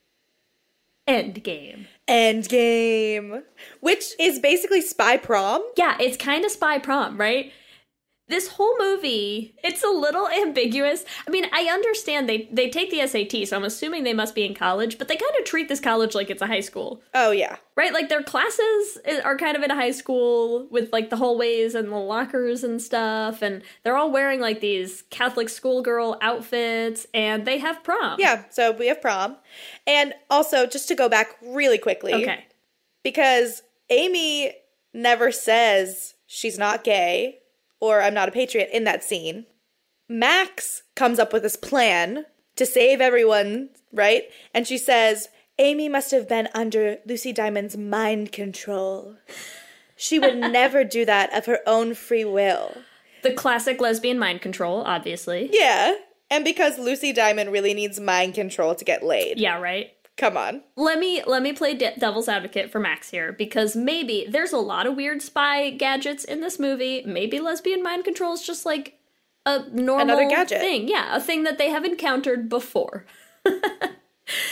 Endgame. 1.06 1.88
Endgame, 2.08 3.42
which 3.80 4.18
is 4.18 4.38
basically 4.38 4.80
spy 4.80 5.18
prom. 5.18 5.62
Yeah, 5.76 5.98
it's 6.00 6.16
kind 6.16 6.46
of 6.46 6.52
spy 6.52 6.78
prom, 6.78 7.18
right? 7.20 7.52
This 8.32 8.48
whole 8.48 8.74
movie, 8.78 9.54
it's 9.62 9.84
a 9.84 9.88
little 9.88 10.26
ambiguous. 10.26 11.04
I 11.26 11.30
mean, 11.30 11.46
I 11.52 11.64
understand 11.64 12.28
they 12.28 12.48
they 12.50 12.70
take 12.70 12.90
the 12.90 13.06
SAT, 13.06 13.46
so 13.46 13.56
I'm 13.56 13.64
assuming 13.64 14.04
they 14.04 14.14
must 14.14 14.34
be 14.34 14.44
in 14.44 14.54
college, 14.54 14.96
but 14.98 15.08
they 15.08 15.16
kind 15.16 15.32
of 15.38 15.44
treat 15.44 15.68
this 15.68 15.80
college 15.80 16.14
like 16.14 16.30
it's 16.30 16.40
a 16.40 16.46
high 16.46 16.60
school. 16.60 17.02
Oh 17.14 17.30
yeah. 17.30 17.56
Right? 17.76 17.92
Like 17.92 18.08
their 18.08 18.22
classes 18.22 18.98
eh, 19.04 19.20
are 19.22 19.36
kind 19.36 19.56
of 19.56 19.62
in 19.62 19.70
a 19.70 19.74
high 19.74 19.90
school 19.90 20.66
with 20.70 20.92
like 20.92 21.10
the 21.10 21.16
hallways 21.16 21.74
and 21.74 21.90
the 21.90 21.96
lockers 21.96 22.64
and 22.64 22.80
stuff 22.80 23.42
and 23.42 23.62
they're 23.82 23.96
all 23.96 24.10
wearing 24.10 24.40
like 24.40 24.60
these 24.60 25.02
Catholic 25.10 25.48
schoolgirl 25.48 26.18
outfits 26.20 27.06
and 27.14 27.46
they 27.46 27.58
have 27.58 27.84
prom. 27.84 28.16
Yeah, 28.18 28.44
so 28.50 28.72
we 28.72 28.88
have 28.88 29.00
prom. 29.00 29.36
And 29.86 30.14
also 30.30 30.66
just 30.66 30.88
to 30.88 30.94
go 30.94 31.08
back 31.08 31.36
really 31.42 31.78
quickly. 31.78 32.14
Okay. 32.14 32.46
Because 33.02 33.62
Amy 33.90 34.52
never 34.94 35.32
says 35.32 36.14
she's 36.26 36.58
not 36.58 36.84
gay 36.84 37.38
or 37.82 38.00
I'm 38.00 38.14
not 38.14 38.28
a 38.28 38.32
patriot 38.32 38.70
in 38.72 38.84
that 38.84 39.02
scene. 39.02 39.44
Max 40.08 40.84
comes 40.94 41.18
up 41.18 41.32
with 41.32 41.42
this 41.42 41.56
plan 41.56 42.26
to 42.54 42.64
save 42.64 43.00
everyone, 43.00 43.70
right? 43.92 44.22
And 44.54 44.68
she 44.68 44.78
says, 44.78 45.28
Amy 45.58 45.88
must 45.88 46.12
have 46.12 46.28
been 46.28 46.48
under 46.54 46.98
Lucy 47.04 47.32
Diamond's 47.32 47.76
mind 47.76 48.30
control. 48.30 49.16
She 49.96 50.20
would 50.20 50.36
never 50.52 50.84
do 50.84 51.04
that 51.06 51.36
of 51.36 51.46
her 51.46 51.58
own 51.66 51.94
free 51.94 52.24
will. 52.24 52.72
The 53.24 53.32
classic 53.32 53.80
lesbian 53.80 54.18
mind 54.18 54.42
control, 54.42 54.82
obviously. 54.82 55.50
Yeah. 55.52 55.96
And 56.30 56.44
because 56.44 56.78
Lucy 56.78 57.12
Diamond 57.12 57.50
really 57.50 57.74
needs 57.74 57.98
mind 57.98 58.34
control 58.34 58.76
to 58.76 58.84
get 58.84 59.02
laid. 59.02 59.40
Yeah, 59.40 59.58
right. 59.58 59.90
Come 60.18 60.36
on. 60.36 60.62
Let 60.76 60.98
me 60.98 61.22
let 61.26 61.42
me 61.42 61.52
play 61.52 61.74
de- 61.74 61.96
devil's 61.98 62.28
advocate 62.28 62.70
for 62.70 62.78
Max 62.78 63.10
here 63.10 63.32
because 63.32 63.74
maybe 63.74 64.26
there's 64.28 64.52
a 64.52 64.58
lot 64.58 64.86
of 64.86 64.94
weird 64.96 65.22
spy 65.22 65.70
gadgets 65.70 66.24
in 66.24 66.40
this 66.40 66.58
movie. 66.58 67.02
Maybe 67.06 67.40
lesbian 67.40 67.82
mind 67.82 68.04
control 68.04 68.34
is 68.34 68.46
just 68.46 68.66
like 68.66 68.98
a 69.46 69.68
normal 69.70 70.02
Another 70.16 70.28
gadget. 70.28 70.60
thing. 70.60 70.86
Yeah, 70.88 71.16
a 71.16 71.20
thing 71.20 71.44
that 71.44 71.58
they 71.58 71.70
have 71.70 71.84
encountered 71.84 72.48
before. 72.48 73.06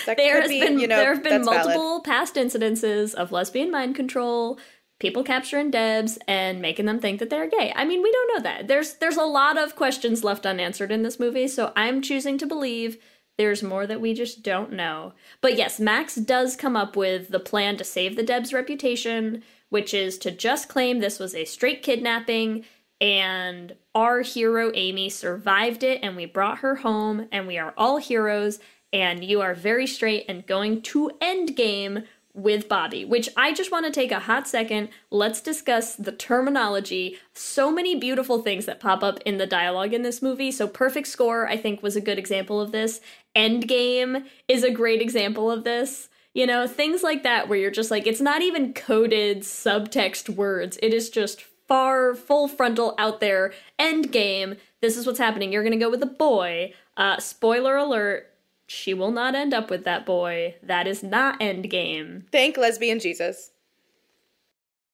There 0.05 0.41
has 0.43 0.51
be, 0.51 0.61
been 0.61 0.79
you 0.79 0.89
know, 0.89 0.97
there 0.97 1.15
have 1.15 1.23
been 1.23 1.43
that's 1.43 1.49
valid. 1.49 1.67
multiple 1.77 2.01
past 2.03 2.35
incidences 2.35 3.15
of 3.15 3.33
lesbian 3.33 3.71
mind 3.71 3.95
control, 3.95 4.59
people 4.99 5.23
capturing 5.23 5.71
Debs 5.71 6.19
and 6.29 6.61
making 6.61 6.87
them 6.87 6.99
think 6.99 7.19
that 7.21 7.31
they're 7.31 7.49
gay. 7.49 7.73
I 7.75 7.85
mean, 7.85 8.03
we 8.03 8.11
don't 8.13 8.35
know 8.37 8.43
that. 8.43 8.69
There's 8.69 8.95
there's 8.95 9.17
a 9.17 9.23
lot 9.23 9.57
of 9.57 9.77
questions 9.77 10.25
left 10.25 10.45
unanswered 10.45 10.91
in 10.93 11.03
this 11.03 11.21
movie, 11.21 11.49
so 11.49 11.73
I'm 11.77 12.03
choosing 12.03 12.37
to 12.39 12.47
believe 12.47 12.99
there's 13.41 13.63
more 13.63 13.87
that 13.87 14.03
we 14.03 14.13
just 14.13 14.43
don't 14.43 14.71
know. 14.71 15.15
But 15.41 15.57
yes, 15.57 15.81
Max 15.81 16.15
does 16.15 16.57
come 16.57 16.77
up 16.77 16.95
with 16.95 17.31
the 17.31 17.41
plan 17.41 17.79
to 17.79 17.85
save 17.85 18.15
the 18.15 18.23
Debs 18.23 18.53
reputation, 18.53 19.43
which 19.71 19.95
is 19.95 20.19
to 20.19 20.31
just 20.31 20.69
claim 20.69 20.99
this 20.99 21.19
was 21.19 21.35
a 21.35 21.47
straight 21.47 21.83
kidnapping 21.83 22.67
and 23.01 23.75
our 23.95 24.21
hero 24.21 24.71
Amy 24.75 25.09
survived 25.09 25.83
it 25.83 26.01
and 26.03 26.17
we 26.17 26.27
brought 26.27 26.59
her 26.59 26.77
home 26.77 27.29
and 27.33 27.47
we 27.47 27.57
are 27.57 27.73
all 27.79 27.97
heroes 27.97 28.59
and 28.93 29.25
you 29.25 29.41
are 29.41 29.55
very 29.55 29.87
straight 29.87 30.27
and 30.29 30.47
going 30.47 30.83
to 30.83 31.11
end 31.23 31.57
game 31.57 32.03
with 32.43 32.69
Bobby, 32.69 33.05
which 33.05 33.29
I 33.37 33.53
just 33.53 33.71
want 33.71 33.87
to 33.87 33.93
take 33.93 34.13
a 34.13 34.21
hot 34.21 34.49
second. 34.49 34.89
Let's 35.11 35.41
discuss 35.41 35.95
the 35.95 36.13
terminology. 36.13 37.19
So 37.35 37.71
many 37.71 37.97
beautiful 37.97 38.43
things 38.43 38.67
that 38.67 38.81
pop 38.81 39.03
up 39.03 39.21
in 39.25 39.39
the 39.39 39.47
dialogue 39.47 39.93
in 39.93 40.03
this 40.03 40.23
movie. 40.23 40.51
So, 40.51 40.67
Perfect 40.67 41.09
Score, 41.09 41.49
I 41.49 41.57
think, 41.57 41.83
was 41.83 41.97
a 41.97 42.01
good 42.01 42.19
example 42.19 42.61
of 42.61 42.73
this. 42.73 43.01
Endgame 43.37 44.27
is 44.49 44.65
a 44.65 44.71
great 44.71 45.03
example 45.03 45.51
of 45.51 45.65
this. 45.65 46.09
You 46.35 46.47
know, 46.47 46.67
things 46.67 47.03
like 47.03 47.25
that 47.25 47.49
where 47.49 47.59
you're 47.59 47.71
just 47.71 47.91
like, 47.91 48.07
it's 48.07 48.21
not 48.21 48.43
even 48.43 48.73
coded 48.73 49.41
subtext 49.41 50.29
words, 50.29 50.79
it 50.83 50.95
is 50.95 51.11
just 51.11 51.43
far, 51.71 52.15
full 52.15 52.49
frontal 52.49 52.95
out 52.99 53.21
there. 53.21 53.53
Endgame. 53.79 54.59
This 54.81 54.97
is 54.97 55.07
what's 55.07 55.21
happening. 55.21 55.53
You're 55.53 55.63
going 55.63 55.79
to 55.79 55.85
go 55.85 55.91
with 55.91 56.03
a 56.03 56.07
boy. 56.07 56.73
Uh, 56.97 57.19
spoiler 57.19 57.77
alert 57.77 58.30
she 58.71 58.95
will 58.95 59.11
not 59.11 59.35
end 59.35 59.53
up 59.53 59.69
with 59.69 59.83
that 59.83 60.07
boy. 60.07 60.55
That 60.63 60.87
is 60.87 61.03
not 61.03 61.41
Endgame. 61.41 62.23
Thank 62.31 62.57
lesbian 62.57 63.01
Jesus. 63.01 63.51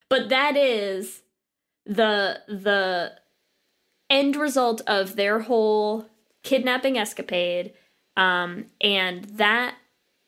But 0.08 0.30
that 0.30 0.56
is 0.56 1.22
the 1.84 2.40
the 2.48 3.12
end 4.08 4.34
result 4.34 4.80
of 4.86 5.16
their 5.16 5.40
whole 5.40 6.06
kidnapping 6.42 6.96
escapade. 6.96 7.74
Um, 8.16 8.64
and 8.80 9.24
that 9.24 9.74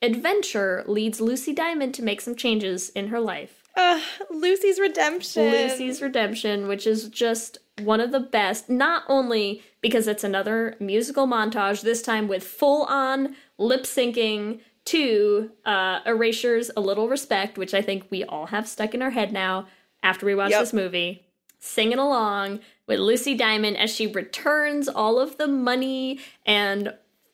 adventure 0.03 0.83
leads 0.85 1.19
Lucy 1.19 1.51
Diamond 1.51 1.95
to 1.95 2.03
make 2.03 2.21
some 2.21 2.35
changes 2.35 2.89
in 2.89 3.07
her 3.07 3.19
life. 3.19 3.63
Uh, 3.75 3.99
Lucy's 4.29 4.79
redemption. 4.79 5.51
Lucy's 5.51 6.03
redemption, 6.03 6.67
which 6.67 6.85
is 6.85 7.09
just 7.09 7.57
one 7.81 7.99
of 7.99 8.11
the 8.11 8.19
best, 8.19 8.69
not 8.69 9.03
only 9.07 9.61
because 9.81 10.07
it's 10.07 10.23
another 10.23 10.75
musical 10.79 11.27
montage, 11.27 11.81
this 11.81 12.01
time 12.01 12.27
with 12.27 12.43
full 12.43 12.83
on 12.83 13.35
lip 13.57 13.83
syncing 13.83 14.59
to 14.85 15.51
uh, 15.65 15.99
Erasure's 16.05 16.71
A 16.75 16.81
Little 16.81 17.07
Respect, 17.07 17.57
which 17.57 17.73
I 17.73 17.81
think 17.81 18.07
we 18.09 18.23
all 18.23 18.47
have 18.47 18.67
stuck 18.67 18.93
in 18.93 19.01
our 19.01 19.11
head 19.11 19.31
now 19.31 19.67
after 20.01 20.25
we 20.25 20.33
watch 20.35 20.51
Yep. 20.51 20.61
this 20.61 20.73
movie, 20.73 21.25
singing 21.59 21.99
along 21.99 22.59
with 22.87 22.99
Lucy 22.99 23.35
Diamond 23.35 23.77
as 23.77 23.93
she 23.93 24.07
returns 24.07 24.87
all 24.87 25.19
of 25.19 25.37
the 25.37 25.47
money 25.47 26.19
and 26.45 26.93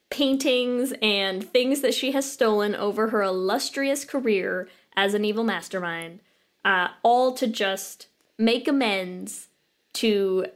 paintings 0.10 0.93
and 1.02 1.43
things 1.43 1.82
that 1.82 1.93
she 1.93 2.12
has 2.12 2.30
stolen 2.32 2.76
over 2.76 3.10
her 3.10 3.22
illustrious 3.24 4.04
career 4.06 4.68
as 4.96 5.14
an 5.14 5.26
evil 5.26 5.43
mastermind, 5.43 6.20
uh, 6.64 6.89
all 7.04 7.34
to 7.34 7.48
just 7.48 8.08
make 8.38 8.68
amends 8.68 9.48
to 9.96 10.48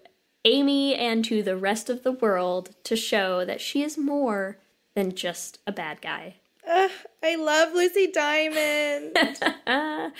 Amy 0.45 0.95
and 0.95 1.23
to 1.25 1.43
the 1.43 1.57
rest 1.57 1.89
of 1.89 2.03
the 2.03 2.11
world 2.11 2.75
to 2.83 2.95
show 2.95 3.43
that 3.45 3.61
she 3.61 3.83
is 3.83 3.97
more 3.97 4.57
than 4.95 5.15
just 5.15 5.59
a 5.67 5.71
bad 5.71 6.01
guy. 6.01 6.35
Ugh, 6.69 6.91
I 7.23 7.35
love 7.35 7.73
Lucy 7.73 8.07
Diamond. 8.11 9.17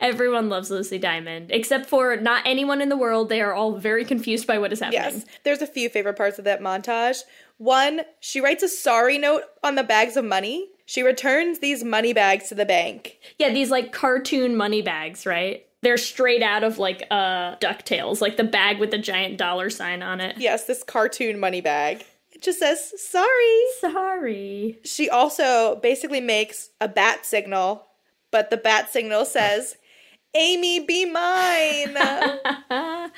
Everyone 0.00 0.48
loves 0.48 0.70
Lucy 0.70 0.98
Diamond, 0.98 1.50
except 1.50 1.86
for 1.86 2.16
not 2.16 2.42
anyone 2.46 2.80
in 2.80 2.88
the 2.88 2.96
world. 2.96 3.28
They 3.28 3.40
are 3.40 3.52
all 3.52 3.78
very 3.78 4.04
confused 4.04 4.46
by 4.46 4.58
what 4.58 4.72
is 4.72 4.80
happening. 4.80 5.00
yes, 5.00 5.24
there's 5.44 5.62
a 5.62 5.66
few 5.66 5.88
favorite 5.88 6.16
parts 6.16 6.38
of 6.38 6.44
that 6.44 6.60
montage. 6.60 7.22
One, 7.56 8.02
she 8.20 8.40
writes 8.40 8.62
a 8.62 8.68
sorry 8.68 9.18
note 9.18 9.42
on 9.64 9.74
the 9.74 9.82
bags 9.82 10.16
of 10.16 10.24
money. 10.24 10.68
She 10.86 11.02
returns 11.02 11.58
these 11.58 11.82
money 11.82 12.12
bags 12.12 12.48
to 12.48 12.54
the 12.54 12.64
bank. 12.64 13.18
Yeah, 13.38 13.52
these 13.52 13.70
like 13.70 13.92
cartoon 13.92 14.56
money 14.56 14.82
bags, 14.82 15.26
right? 15.26 15.66
They're 15.82 15.96
straight 15.96 16.42
out 16.42 16.64
of 16.64 16.78
like 16.78 17.06
uh 17.10 17.56
DuckTales, 17.56 18.20
like 18.20 18.36
the 18.36 18.44
bag 18.44 18.78
with 18.78 18.90
the 18.90 18.98
giant 18.98 19.38
dollar 19.38 19.70
sign 19.70 20.02
on 20.02 20.20
it. 20.20 20.36
Yes, 20.38 20.64
this 20.64 20.82
cartoon 20.82 21.38
money 21.38 21.60
bag. 21.60 22.04
It 22.32 22.42
just 22.42 22.60
says, 22.60 22.92
sorry. 23.00 23.62
Sorry. 23.80 24.78
She 24.84 25.10
also 25.10 25.76
basically 25.76 26.20
makes 26.20 26.70
a 26.80 26.86
bat 26.86 27.26
signal, 27.26 27.86
but 28.30 28.50
the 28.50 28.56
bat 28.56 28.92
signal 28.92 29.24
says, 29.24 29.76
Amy, 30.34 30.78
be 30.80 31.04
mine. 31.04 31.96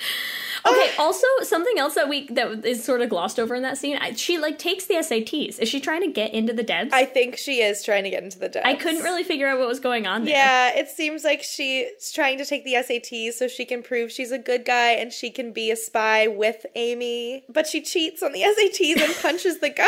Okay, 0.66 0.90
ah! 0.98 1.02
also 1.02 1.26
something 1.42 1.78
else 1.78 1.94
that 1.94 2.08
we 2.08 2.26
that 2.28 2.64
is 2.64 2.84
sort 2.84 3.00
of 3.00 3.08
glossed 3.08 3.38
over 3.38 3.54
in 3.54 3.62
that 3.62 3.78
scene. 3.78 3.96
I, 3.96 4.12
she 4.12 4.38
like 4.38 4.58
takes 4.58 4.86
the 4.86 4.94
SATs. 4.94 5.58
Is 5.58 5.68
she 5.68 5.80
trying 5.80 6.02
to 6.02 6.10
get 6.10 6.32
into 6.34 6.52
the 6.52 6.62
Debs? 6.62 6.92
I 6.92 7.04
think 7.04 7.36
she 7.36 7.62
is 7.62 7.82
trying 7.82 8.04
to 8.04 8.10
get 8.10 8.22
into 8.22 8.38
the 8.38 8.48
Debs. 8.48 8.66
I 8.66 8.74
couldn't 8.74 9.02
really 9.02 9.22
figure 9.22 9.48
out 9.48 9.58
what 9.58 9.68
was 9.68 9.80
going 9.80 10.06
on 10.06 10.24
there. 10.24 10.34
Yeah, 10.34 10.78
it 10.78 10.88
seems 10.88 11.24
like 11.24 11.42
she's 11.42 12.12
trying 12.12 12.38
to 12.38 12.44
take 12.44 12.64
the 12.64 12.74
SATs 12.74 13.34
so 13.34 13.48
she 13.48 13.64
can 13.64 13.82
prove 13.82 14.12
she's 14.12 14.32
a 14.32 14.38
good 14.38 14.64
guy 14.64 14.90
and 14.92 15.12
she 15.12 15.30
can 15.30 15.52
be 15.52 15.70
a 15.70 15.76
spy 15.76 16.26
with 16.26 16.66
Amy. 16.74 17.44
But 17.48 17.66
she 17.66 17.80
cheats 17.80 18.22
on 18.22 18.32
the 18.32 18.42
SATs 18.42 19.02
and 19.02 19.14
punches 19.22 19.60
the 19.60 19.70
guy. 19.70 19.86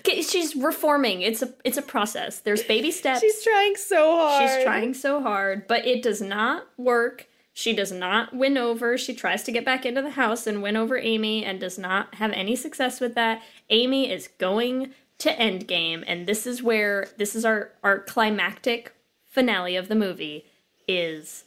Okay, 0.00 0.22
she's 0.22 0.54
reforming. 0.54 1.22
It's 1.22 1.42
a 1.42 1.52
it's 1.64 1.76
a 1.76 1.82
process. 1.82 2.40
There's 2.40 2.62
baby 2.62 2.92
steps. 2.92 3.20
She's 3.20 3.42
trying 3.42 3.74
so 3.76 4.16
hard. 4.16 4.48
She's 4.48 4.64
trying 4.64 4.94
so 4.94 5.20
hard, 5.20 5.66
but 5.66 5.84
it 5.84 6.02
does 6.02 6.20
not 6.20 6.66
work. 6.76 7.26
She 7.58 7.72
does 7.72 7.90
not 7.90 8.34
win 8.36 8.58
over. 8.58 8.98
She 8.98 9.14
tries 9.14 9.42
to 9.44 9.50
get 9.50 9.64
back 9.64 9.86
into 9.86 10.02
the 10.02 10.10
house 10.10 10.46
and 10.46 10.62
win 10.62 10.76
over 10.76 10.98
Amy 10.98 11.42
and 11.42 11.58
does 11.58 11.78
not 11.78 12.16
have 12.16 12.30
any 12.32 12.54
success 12.54 13.00
with 13.00 13.14
that. 13.14 13.40
Amy 13.70 14.12
is 14.12 14.28
going 14.36 14.92
to 15.20 15.34
Endgame, 15.34 16.04
and 16.06 16.26
this 16.26 16.46
is 16.46 16.62
where 16.62 17.08
this 17.16 17.34
is 17.34 17.46
our 17.46 17.70
our 17.82 18.00
climactic 18.00 18.94
finale 19.24 19.74
of 19.74 19.88
the 19.88 19.94
movie 19.94 20.44
is 20.86 21.44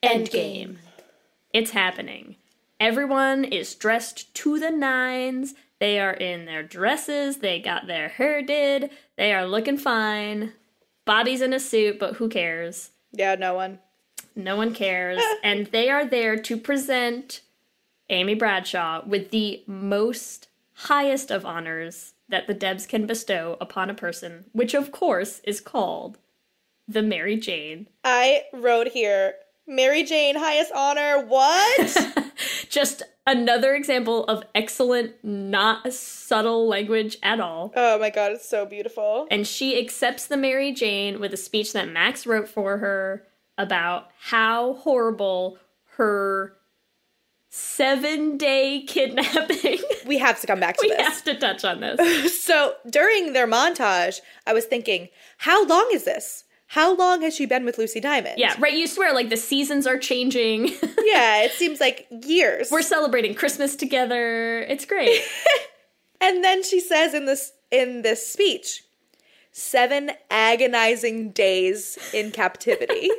Endgame. 0.00 0.76
It's 1.52 1.72
happening. 1.72 2.36
Everyone 2.78 3.42
is 3.42 3.74
dressed 3.74 4.32
to 4.36 4.60
the 4.60 4.70
nines. 4.70 5.54
They 5.80 5.98
are 5.98 6.14
in 6.14 6.44
their 6.44 6.62
dresses. 6.62 7.38
They 7.38 7.58
got 7.58 7.88
their 7.88 8.10
hair 8.10 8.42
did. 8.42 8.90
They 9.16 9.34
are 9.34 9.44
looking 9.44 9.76
fine. 9.76 10.52
Bobby's 11.04 11.40
in 11.40 11.52
a 11.52 11.58
suit, 11.58 11.98
but 11.98 12.14
who 12.14 12.28
cares? 12.28 12.92
Yeah, 13.10 13.34
no 13.34 13.54
one. 13.54 13.80
No 14.38 14.56
one 14.56 14.72
cares. 14.72 15.20
and 15.42 15.66
they 15.66 15.90
are 15.90 16.06
there 16.06 16.36
to 16.36 16.56
present 16.56 17.42
Amy 18.08 18.34
Bradshaw 18.34 19.02
with 19.04 19.30
the 19.30 19.62
most 19.66 20.48
highest 20.72 21.30
of 21.30 21.44
honors 21.44 22.14
that 22.28 22.46
the 22.46 22.54
Debs 22.54 22.86
can 22.86 23.04
bestow 23.04 23.56
upon 23.60 23.90
a 23.90 23.94
person, 23.94 24.44
which 24.52 24.74
of 24.74 24.92
course 24.92 25.40
is 25.44 25.60
called 25.60 26.18
the 26.86 27.02
Mary 27.02 27.36
Jane. 27.36 27.88
I 28.04 28.44
wrote 28.52 28.88
here, 28.88 29.34
Mary 29.66 30.04
Jane, 30.04 30.36
highest 30.36 30.72
honor. 30.72 31.24
What? 31.26 32.14
Just 32.70 33.02
another 33.26 33.74
example 33.74 34.24
of 34.24 34.44
excellent, 34.54 35.12
not 35.22 35.92
subtle 35.92 36.68
language 36.68 37.18
at 37.22 37.40
all. 37.40 37.72
Oh 37.74 37.98
my 37.98 38.10
god, 38.10 38.32
it's 38.32 38.48
so 38.48 38.64
beautiful. 38.64 39.26
And 39.30 39.46
she 39.46 39.78
accepts 39.78 40.26
the 40.26 40.36
Mary 40.36 40.72
Jane 40.72 41.18
with 41.18 41.34
a 41.34 41.36
speech 41.36 41.72
that 41.72 41.90
Max 41.90 42.26
wrote 42.26 42.48
for 42.48 42.78
her 42.78 43.26
about 43.58 44.08
how 44.18 44.74
horrible 44.74 45.58
her 45.96 46.54
seven 47.50 48.36
day 48.36 48.84
kidnapping. 48.86 49.78
We 50.06 50.16
have 50.16 50.40
to 50.40 50.46
come 50.46 50.58
back 50.58 50.78
to 50.78 50.86
we 50.88 50.88
this. 50.88 51.06
have 51.06 51.24
to 51.24 51.34
touch 51.34 51.66
on 51.66 51.80
this. 51.80 52.42
so 52.42 52.76
during 52.88 53.34
their 53.34 53.46
montage, 53.46 54.20
I 54.46 54.54
was 54.54 54.64
thinking, 54.64 55.08
how 55.36 55.66
long 55.66 55.86
is 55.92 56.04
this? 56.04 56.44
How 56.68 56.96
long 56.96 57.20
has 57.20 57.34
she 57.34 57.44
been 57.44 57.66
with 57.66 57.76
Lucy 57.76 58.00
Diamond? 58.00 58.36
Yeah, 58.38 58.54
right. 58.58 58.72
You 58.72 58.86
swear, 58.86 59.12
like 59.12 59.28
the 59.28 59.36
seasons 59.36 59.86
are 59.86 59.98
changing. 59.98 60.68
yeah, 61.02 61.42
it 61.42 61.52
seems 61.52 61.78
like 61.78 62.06
years. 62.24 62.70
We're 62.70 62.80
celebrating 62.80 63.34
Christmas 63.34 63.76
together. 63.76 64.60
It's 64.60 64.86
great. 64.86 65.20
and 66.22 66.42
then 66.42 66.62
she 66.62 66.80
says 66.80 67.12
in 67.12 67.26
this 67.26 67.52
in 67.70 68.00
this 68.00 68.26
speech, 68.26 68.84
seven 69.52 70.12
agonizing 70.30 71.32
days 71.32 71.98
in 72.14 72.30
captivity. 72.30 73.10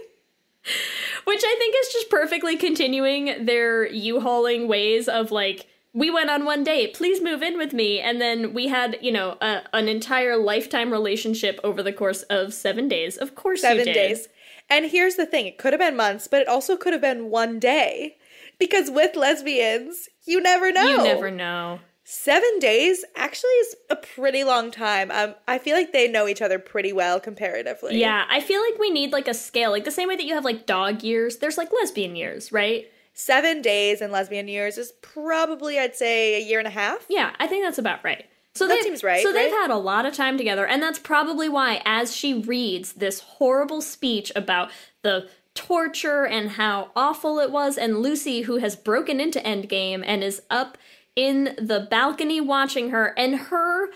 Which 1.25 1.41
I 1.43 1.55
think 1.59 1.75
is 1.79 1.93
just 1.93 2.09
perfectly 2.09 2.57
continuing 2.57 3.45
their 3.45 3.87
U-hauling 3.87 4.67
ways 4.67 5.07
of 5.07 5.31
like, 5.31 5.67
we 5.93 6.09
went 6.09 6.29
on 6.29 6.45
one 6.45 6.63
date, 6.63 6.93
please 6.93 7.21
move 7.21 7.41
in 7.41 7.57
with 7.57 7.73
me. 7.73 7.99
And 7.99 8.21
then 8.21 8.53
we 8.53 8.67
had, 8.67 8.97
you 9.01 9.11
know, 9.11 9.37
a, 9.41 9.61
an 9.73 9.87
entire 9.87 10.37
lifetime 10.37 10.91
relationship 10.91 11.59
over 11.63 11.83
the 11.83 11.93
course 11.93 12.23
of 12.23 12.53
seven 12.53 12.87
days. 12.87 13.17
Of 13.17 13.35
course, 13.35 13.61
seven 13.61 13.85
days. 13.85 14.27
And 14.69 14.85
here's 14.85 15.15
the 15.15 15.25
thing 15.25 15.47
it 15.47 15.57
could 15.57 15.73
have 15.73 15.79
been 15.79 15.97
months, 15.97 16.27
but 16.27 16.41
it 16.41 16.47
also 16.47 16.77
could 16.77 16.93
have 16.93 17.01
been 17.01 17.29
one 17.29 17.59
day. 17.59 18.17
Because 18.59 18.91
with 18.91 19.15
lesbians, 19.15 20.09
you 20.25 20.41
never 20.41 20.71
know. 20.71 20.83
You 20.83 21.03
never 21.03 21.31
know. 21.31 21.79
Seven 22.11 22.57
days 22.57 23.05
actually 23.15 23.51
is 23.51 23.75
a 23.91 23.95
pretty 23.95 24.43
long 24.43 24.71
time. 24.71 25.11
Um, 25.11 25.35
I 25.47 25.59
feel 25.59 25.75
like 25.75 25.93
they 25.93 26.07
know 26.07 26.27
each 26.27 26.41
other 26.41 26.57
pretty 26.57 26.91
well 26.91 27.19
comparatively. 27.19 27.99
Yeah, 27.99 28.25
I 28.27 28.41
feel 28.41 28.63
like 28.63 28.79
we 28.79 28.89
need 28.89 29.11
like 29.11 29.27
a 29.27 29.33
scale, 29.35 29.69
like 29.69 29.83
the 29.83 29.91
same 29.91 30.07
way 30.07 30.15
that 30.15 30.25
you 30.25 30.33
have 30.33 30.43
like 30.43 30.65
dog 30.65 31.03
years. 31.03 31.37
There's 31.37 31.55
like 31.55 31.69
lesbian 31.71 32.15
years, 32.15 32.51
right? 32.51 32.87
Seven 33.13 33.61
days 33.61 34.01
in 34.01 34.11
lesbian 34.11 34.47
years 34.47 34.79
is 34.79 34.91
probably, 35.03 35.77
I'd 35.77 35.95
say, 35.95 36.41
a 36.41 36.43
year 36.43 36.57
and 36.57 36.67
a 36.67 36.71
half. 36.71 37.05
Yeah, 37.09 37.35
I 37.39 37.45
think 37.45 37.63
that's 37.63 37.77
about 37.77 38.03
right. 38.03 38.25
So 38.55 38.67
That 38.67 38.81
seems 38.81 39.03
right, 39.03 39.21
So 39.21 39.31
they've 39.31 39.51
had 39.51 39.69
a 39.69 39.77
lot 39.77 40.07
of 40.07 40.15
time 40.15 40.35
together, 40.35 40.65
and 40.65 40.81
that's 40.81 40.97
probably 40.97 41.47
why, 41.47 41.79
as 41.85 42.15
she 42.15 42.33
reads 42.33 42.93
this 42.93 43.19
horrible 43.19 43.81
speech 43.81 44.31
about 44.35 44.71
the 45.03 45.29
torture 45.53 46.25
and 46.25 46.51
how 46.51 46.89
awful 46.95 47.37
it 47.37 47.51
was, 47.51 47.77
and 47.77 47.99
Lucy, 47.99 48.41
who 48.41 48.57
has 48.57 48.75
broken 48.75 49.19
into 49.19 49.39
Endgame 49.41 50.03
and 50.03 50.23
is 50.23 50.41
up 50.49 50.77
in 51.19 51.53
the 51.57 51.81
balcony 51.81 52.39
watching 52.39 52.91
her, 52.91 53.07
and 53.17 53.35
her 53.35 53.89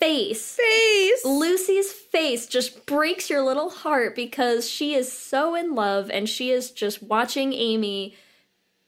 face, 0.00 0.56
face, 0.56 1.22
Lucy's 1.22 1.92
face 1.92 2.46
just 2.46 2.86
breaks 2.86 3.28
your 3.28 3.42
little 3.42 3.68
heart 3.68 4.16
because 4.16 4.66
she 4.70 4.94
is 4.94 5.12
so 5.12 5.54
in 5.54 5.74
love, 5.74 6.08
and 6.08 6.26
she 6.26 6.50
is 6.50 6.70
just 6.70 7.02
watching 7.02 7.52
Amy 7.52 8.16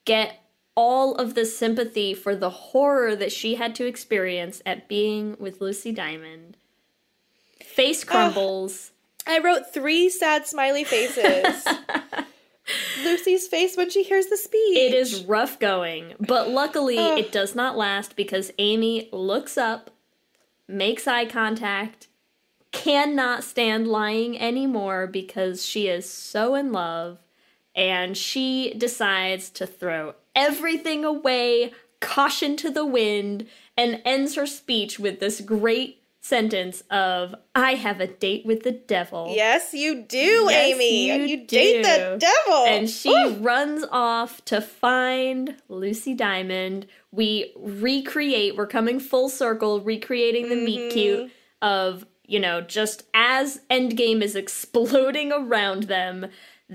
get 0.06 0.40
all 0.74 1.14
of 1.16 1.34
the 1.34 1.44
sympathy 1.44 2.14
for 2.14 2.34
the 2.34 2.48
horror 2.48 3.14
that 3.14 3.30
she 3.30 3.56
had 3.56 3.74
to 3.74 3.84
experience 3.84 4.62
at 4.64 4.88
being 4.88 5.36
with 5.38 5.60
Lucy 5.60 5.92
Diamond. 5.92 6.56
Face 7.62 8.02
crumbles. 8.02 8.92
I 9.26 9.40
wrote 9.40 9.74
three 9.74 10.08
sad 10.08 10.46
smiley 10.46 10.84
faces. 10.84 11.66
Lucy's 13.02 13.46
face 13.46 13.76
when 13.76 13.90
she 13.90 14.02
hears 14.02 14.26
the 14.26 14.36
speech. 14.36 14.76
It 14.76 14.94
is 14.94 15.24
rough 15.24 15.58
going, 15.58 16.14
but 16.18 16.48
luckily 16.48 16.98
Ugh. 16.98 17.18
it 17.18 17.32
does 17.32 17.54
not 17.54 17.76
last 17.76 18.16
because 18.16 18.52
Amy 18.58 19.08
looks 19.12 19.58
up, 19.58 19.90
makes 20.66 21.06
eye 21.06 21.26
contact, 21.26 22.08
cannot 22.72 23.44
stand 23.44 23.86
lying 23.86 24.38
anymore 24.38 25.06
because 25.06 25.64
she 25.64 25.88
is 25.88 26.08
so 26.08 26.54
in 26.54 26.72
love, 26.72 27.18
and 27.74 28.16
she 28.16 28.74
decides 28.74 29.50
to 29.50 29.66
throw 29.66 30.14
everything 30.34 31.04
away, 31.04 31.72
caution 32.00 32.56
to 32.56 32.70
the 32.70 32.86
wind, 32.86 33.46
and 33.76 34.00
ends 34.04 34.34
her 34.36 34.46
speech 34.46 34.98
with 34.98 35.20
this 35.20 35.40
great 35.40 36.03
sentence 36.24 36.82
of 36.90 37.34
I 37.54 37.74
have 37.74 38.00
a 38.00 38.06
date 38.06 38.46
with 38.46 38.62
the 38.62 38.72
devil. 38.72 39.32
Yes, 39.36 39.74
you 39.74 40.02
do, 40.02 40.16
Yes, 40.48 40.74
Amy. 40.74 41.06
you 41.06 41.26
You, 41.26 41.46
date 41.46 41.82
the 41.82 42.16
devil. 42.18 42.64
And 42.66 42.88
she 42.88 43.14
runs 43.40 43.84
off 43.90 44.42
to 44.46 44.62
find 44.62 45.56
Lucy 45.68 46.14
Diamond. 46.14 46.86
We 47.12 47.52
recreate, 47.58 48.56
we're 48.56 48.66
coming 48.66 49.00
full 49.00 49.28
circle, 49.28 49.80
recreating 49.82 50.48
the 50.48 50.56
meet 50.56 50.80
Mm-hmm. 50.80 50.90
cute 50.94 51.30
of, 51.60 52.06
you 52.26 52.40
know, 52.40 52.62
just 52.62 53.02
as 53.12 53.60
Endgame 53.70 54.22
is 54.22 54.34
exploding 54.44 55.30
around 55.30 55.84
them, 55.84 56.26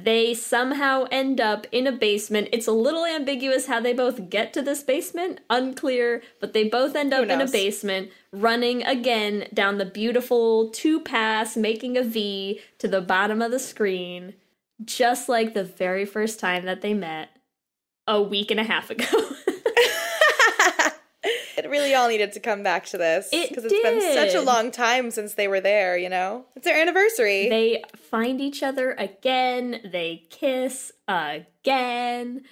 they 0.03 0.33
somehow 0.33 1.05
end 1.11 1.41
up 1.41 1.67
in 1.71 1.87
a 1.87 1.91
basement. 1.91 2.49
It's 2.51 2.67
a 2.67 2.71
little 2.71 3.05
ambiguous 3.05 3.67
how 3.67 3.79
they 3.79 3.93
both 3.93 4.29
get 4.29 4.53
to 4.53 4.61
this 4.61 4.83
basement, 4.83 5.39
unclear, 5.49 6.21
but 6.39 6.53
they 6.53 6.67
both 6.67 6.95
end 6.95 7.13
up 7.13 7.27
in 7.27 7.41
a 7.41 7.47
basement, 7.47 8.11
running 8.31 8.83
again 8.83 9.47
down 9.53 9.77
the 9.77 9.85
beautiful 9.85 10.69
two 10.69 10.99
pass, 10.99 11.57
making 11.57 11.97
a 11.97 12.03
V 12.03 12.59
to 12.77 12.87
the 12.87 13.01
bottom 13.01 13.41
of 13.41 13.51
the 13.51 13.59
screen, 13.59 14.35
just 14.83 15.29
like 15.29 15.53
the 15.53 15.63
very 15.63 16.05
first 16.05 16.39
time 16.39 16.65
that 16.65 16.81
they 16.81 16.93
met 16.93 17.29
a 18.07 18.21
week 18.21 18.51
and 18.51 18.59
a 18.59 18.63
half 18.63 18.89
ago. 18.89 19.05
Really 21.69 21.93
all 21.93 22.09
needed 22.09 22.33
to 22.33 22.39
come 22.39 22.63
back 22.63 22.85
to 22.87 22.97
this 22.97 23.29
It 23.31 23.49
because 23.49 23.65
it's 23.65 23.81
been 23.81 24.01
such 24.13 24.33
a 24.33 24.41
long 24.41 24.71
time 24.71 25.11
since 25.11 25.35
they 25.35 25.47
were 25.47 25.61
there. 25.61 25.97
You 25.97 26.09
know, 26.09 26.45
it's 26.55 26.65
their 26.65 26.79
anniversary. 26.79 27.49
They 27.49 27.83
find 27.95 28.41
each 28.41 28.63
other 28.63 28.93
again. 28.93 29.81
They 29.91 30.23
kiss 30.29 30.91
again. 31.07 32.43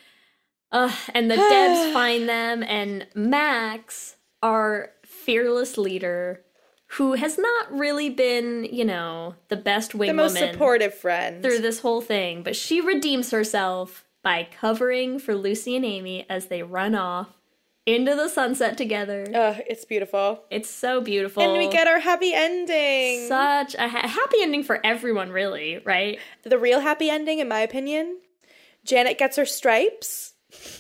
Uh, 0.72 0.94
and 1.14 1.32
the 1.32 1.36
Debs 1.38 1.94
find 1.94 2.28
them, 2.28 2.64
and 2.64 3.08
Max, 3.16 4.16
our 4.44 4.92
fearless 5.06 5.78
leader, 5.78 6.44
who 6.92 7.14
has 7.14 7.38
not 7.38 7.72
really 7.72 8.10
been, 8.10 8.66
you 8.66 8.86
know, 8.86 9.36
the 9.50 9.58
best 9.58 9.96
wing 9.96 10.08
the 10.08 10.14
most 10.14 10.38
supportive 10.38 10.94
friend. 10.94 11.42
through 11.42 11.60
this 11.60 11.80
whole 11.80 12.02
thing, 12.02 12.44
but 12.44 12.56
she 12.56 12.82
redeems 12.82 13.32
herself 13.32 14.06
by 14.24 14.48
covering 14.60 15.20
for 15.20 15.36
Lucy 15.36 15.76
and 15.76 15.86
Amy 15.86 16.26
as 16.30 16.48
they 16.48 16.64
run 16.64 16.96
off 16.96 17.37
into 17.88 18.14
the 18.16 18.28
sunset 18.28 18.78
together. 18.78 19.26
Ugh, 19.34 19.62
it's 19.66 19.86
beautiful. 19.86 20.44
It's 20.52 20.70
so 20.70 21.02
beautiful. 21.02 21.42
And 21.42 21.54
we 21.54 21.70
get 21.70 21.88
our 21.88 22.00
happy 22.00 22.34
ending. 22.34 23.28
such 23.28 23.74
a 23.76 23.88
ha- 23.88 24.08
happy 24.08 24.38
ending 24.42 24.62
for 24.64 24.86
everyone, 24.86 25.32
really, 25.32 25.80
right? 25.80 26.20
the 26.44 26.60
real 26.60 26.82
happy 26.82 27.10
ending, 27.10 27.40
in 27.40 27.48
my 27.48 27.62
opinion. 27.62 28.20
Janet 28.84 29.18
gets 29.18 29.38
her 29.38 29.46
stripes. 29.46 30.34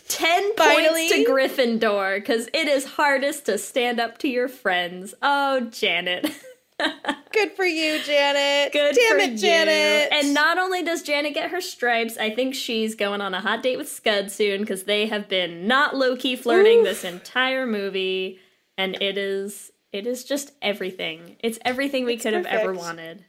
10 0.08 0.55
Finally. 0.55 1.10
points 1.10 1.12
to 1.12 1.26
Gryffindor 1.26 2.20
because 2.20 2.47
it 2.53 2.68
is 2.68 2.86
hardest 2.86 3.45
to 3.47 3.58
stand 3.58 3.99
up 3.99 4.18
to 4.20 4.28
your 4.28 4.47
friends. 4.47 5.14
Oh, 5.22 5.62
Janet. 5.72 6.30
Good 6.80 7.52
for 7.56 7.66
you, 7.66 8.02
Janet. 8.04 8.72
Good 8.74 8.96
Damn 8.96 9.12
for 9.12 9.18
it, 9.18 9.32
you. 9.32 9.38
Janet. 9.38 10.10
And 10.12 10.34
not 10.34 10.58
only 10.58 10.84
does 10.84 11.04
Janet 11.04 11.34
get 11.34 11.52
her 11.52 11.62
stripes, 11.62 12.18
I 12.18 12.30
think 12.30 12.56
she's 12.56 12.96
going 12.96 13.22
on 13.22 13.34
a 13.34 13.42
hot 13.42 13.62
date 13.64 13.78
with 13.78 13.90
Scud 13.90 14.32
soon 14.32 14.62
because 14.62 14.84
they 14.84 15.08
have 15.08 15.28
been 15.28 15.68
not 15.68 15.96
low 15.96 16.16
key 16.16 16.36
flirting 16.36 16.80
Oof. 16.80 16.86
this 16.86 17.04
entire 17.04 17.66
movie, 17.66 18.40
and 18.78 18.96
it 19.02 19.18
is 19.18 19.72
it 19.92 20.06
is 20.08 20.24
just 20.24 20.52
everything. 20.62 21.38
It's 21.40 21.60
everything 21.64 22.06
we 22.06 22.14
It's 22.14 22.24
could 22.24 22.34
have 22.34 22.46
ever 22.46 22.74
wanted. 22.74 23.26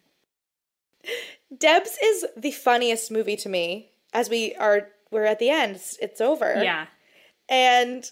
Debs 1.57 1.97
is 2.03 2.27
the 2.37 2.51
funniest 2.51 3.11
movie 3.11 3.37
to 3.37 3.49
me. 3.49 3.91
As 4.13 4.29
we 4.29 4.55
are, 4.57 4.89
we're 5.11 5.25
at 5.25 5.39
the 5.39 5.51
end. 5.51 5.77
It's, 5.77 5.97
it's 5.99 6.21
over. 6.21 6.63
Yeah. 6.63 6.87
and 7.49 8.11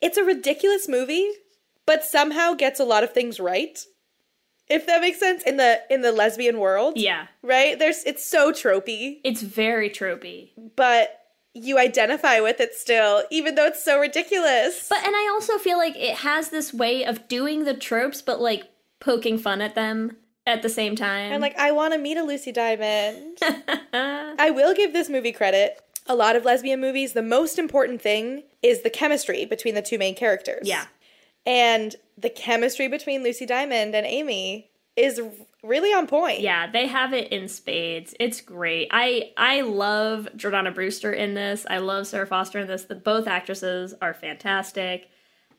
it's 0.00 0.16
a 0.18 0.24
ridiculous 0.24 0.86
movie, 0.88 1.28
but 1.86 2.04
somehow 2.04 2.54
gets 2.54 2.78
a 2.78 2.84
lot 2.84 3.04
of 3.04 3.12
things 3.12 3.40
right. 3.40 3.84
If 4.68 4.86
that 4.86 5.00
makes 5.00 5.20
sense 5.20 5.42
in 5.42 5.56
the 5.58 5.80
in 5.90 6.00
the 6.00 6.12
lesbian 6.12 6.58
world, 6.58 6.94
Yeah. 6.96 7.26
right? 7.42 7.78
There's 7.78 8.02
it's 8.04 8.24
so 8.24 8.50
tropey, 8.52 9.20
It's 9.24 9.42
very 9.42 9.90
tropey. 9.90 10.50
but 10.76 11.20
you 11.56 11.78
identify 11.78 12.40
with 12.40 12.60
it 12.60 12.74
still, 12.74 13.22
even 13.30 13.54
though 13.54 13.66
it's 13.66 13.84
so 13.84 14.00
ridiculous. 14.00 14.88
But 14.88 15.04
and 15.06 15.14
I 15.14 15.28
also 15.32 15.58
feel 15.58 15.78
like 15.78 15.94
it 15.96 16.16
has 16.18 16.48
this 16.48 16.72
way 16.74 17.04
of 17.04 17.28
doing 17.28 17.64
the 17.64 17.74
tropes 17.74 18.22
but 18.22 18.40
like 18.40 18.64
poking 19.00 19.38
fun 19.38 19.60
at 19.60 19.74
them 19.74 20.16
at 20.46 20.62
the 20.62 20.68
same 20.68 20.96
time. 20.96 21.32
I'm 21.32 21.40
like, 21.40 21.56
I 21.58 21.70
want 21.72 21.92
to 21.94 21.98
meet 21.98 22.16
a 22.16 22.22
Lucy 22.22 22.50
Diamond. 22.52 23.38
I 23.92 24.50
will 24.50 24.74
give 24.74 24.92
this 24.92 25.08
movie 25.08 25.32
credit. 25.32 25.80
A 26.06 26.14
lot 26.14 26.36
of 26.36 26.44
lesbian 26.44 26.80
movies, 26.80 27.12
the 27.14 27.22
most 27.22 27.58
important 27.58 28.02
thing 28.02 28.42
is 28.62 28.82
the 28.82 28.90
chemistry 28.90 29.44
between 29.46 29.74
the 29.74 29.80
two 29.82 29.96
main 29.96 30.14
characters. 30.14 30.66
Yeah. 30.66 30.84
And 31.46 31.94
the 32.16 32.30
chemistry 32.30 32.88
between 32.88 33.22
Lucy 33.22 33.46
Diamond 33.46 33.94
and 33.94 34.06
Amy 34.06 34.70
is 34.96 35.20
really 35.62 35.92
on 35.92 36.06
point. 36.06 36.40
Yeah, 36.40 36.70
they 36.70 36.86
have 36.86 37.12
it 37.12 37.32
in 37.32 37.48
spades. 37.48 38.14
It's 38.20 38.40
great. 38.40 38.88
I 38.90 39.32
I 39.36 39.62
love 39.62 40.28
Jordana 40.36 40.74
Brewster 40.74 41.12
in 41.12 41.34
this. 41.34 41.66
I 41.68 41.78
love 41.78 42.06
Sara 42.06 42.26
Foster 42.26 42.60
in 42.60 42.66
this. 42.68 42.84
The, 42.84 42.94
both 42.94 43.26
actresses 43.26 43.94
are 44.00 44.14
fantastic. 44.14 45.10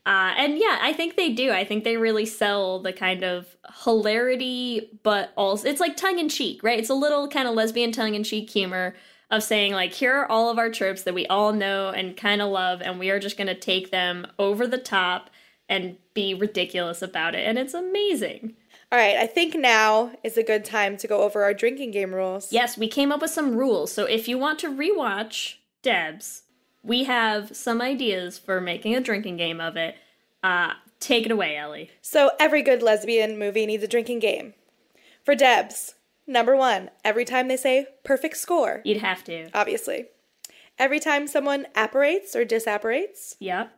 Uh, 0.05 0.33
and 0.38 0.59
yeah, 0.59 0.77
I 0.81 0.93
think 0.93 1.15
they 1.15 1.33
do. 1.33 1.51
I 1.51 1.65
think 1.65 1.83
they 1.83 1.97
really 1.97 2.27
sell 2.27 2.79
the 2.79 2.93
kind 2.93 3.23
of 3.23 3.47
hilarity, 3.83 4.99
but 5.01 5.33
also 5.36 5.67
it's 5.67 5.79
like 5.79 5.97
tongue 5.97 6.19
in 6.19 6.29
cheek, 6.29 6.63
right? 6.63 6.77
It's 6.77 6.91
a 6.91 6.95
little 6.95 7.27
kind 7.27 7.47
of 7.47 7.55
lesbian 7.55 7.91
tongue 7.91 8.13
in 8.13 8.23
cheek 8.23 8.49
humor 8.49 8.95
of 9.31 9.41
saying 9.41 9.73
like, 9.73 9.93
here 9.93 10.13
are 10.13 10.31
all 10.31 10.51
of 10.51 10.59
our 10.59 10.69
tropes 10.69 11.01
that 11.03 11.15
we 11.15 11.25
all 11.25 11.51
know 11.51 11.89
and 11.89 12.15
kind 12.15 12.39
of 12.41 12.51
love, 12.51 12.83
and 12.83 12.99
we 12.99 13.09
are 13.09 13.19
just 13.19 13.36
going 13.36 13.47
to 13.47 13.55
take 13.55 13.89
them 13.89 14.27
over 14.38 14.67
the 14.67 14.77
top 14.77 15.31
and 15.68 15.97
be 16.13 16.34
ridiculous 16.34 17.01
about 17.01 17.36
it, 17.36 17.47
and 17.47 17.57
it's 17.57 17.74
amazing. 17.74 18.55
All 18.91 18.99
right, 18.99 19.18
I 19.18 19.28
think 19.28 19.55
now 19.55 20.11
is 20.24 20.38
a 20.38 20.43
good 20.43 20.63
time 20.63 20.95
to 20.97 21.07
go 21.07 21.24
over 21.24 21.43
our 21.43 21.53
drinking 21.53 21.91
game 21.91 22.13
rules. 22.13 22.53
Yes, 22.53 22.78
we 22.78 22.88
came 22.88 23.11
up 23.11 23.22
with 23.22 23.32
some 23.32 23.55
rules. 23.55 23.91
So 23.91 24.05
if 24.05 24.28
you 24.28 24.38
want 24.38 24.59
to 24.59 24.72
rewatch 24.72 25.55
Debs, 25.82 26.43
we 26.84 27.05
have 27.05 27.55
some 27.55 27.82
ideas 27.82 28.38
for 28.38 28.61
making 28.61 28.95
a 28.95 29.01
drinking 29.01 29.38
game 29.38 29.59
of 29.59 29.76
it. 29.76 29.95
Uh, 30.43 30.74
take 30.99 31.26
it 31.26 31.32
away, 31.32 31.57
Ellie. 31.57 31.89
So 32.01 32.32
every 32.39 32.61
good 32.61 32.84
lesbian 32.84 33.39
movie 33.39 33.66
needs 33.66 33.84
a 33.84 33.88
drinking 33.88 34.20
game. 34.20 34.53
For 35.24 35.34
Debs, 35.34 35.95
number 36.28 36.55
one, 36.55 36.91
every 37.03 37.26
time 37.26 37.47
they 37.47 37.57
say 37.57 37.88
perfect 38.03 38.38
score. 38.38 38.82
You'd 38.86 39.01
have 39.01 39.24
to. 39.24 39.49
Obviously. 39.53 40.05
Every 40.78 40.99
time 40.99 41.26
someone 41.28 41.66
apparates 41.74 42.36
or 42.36 42.45
disapparates. 42.45 43.36
Yep. 43.39 43.72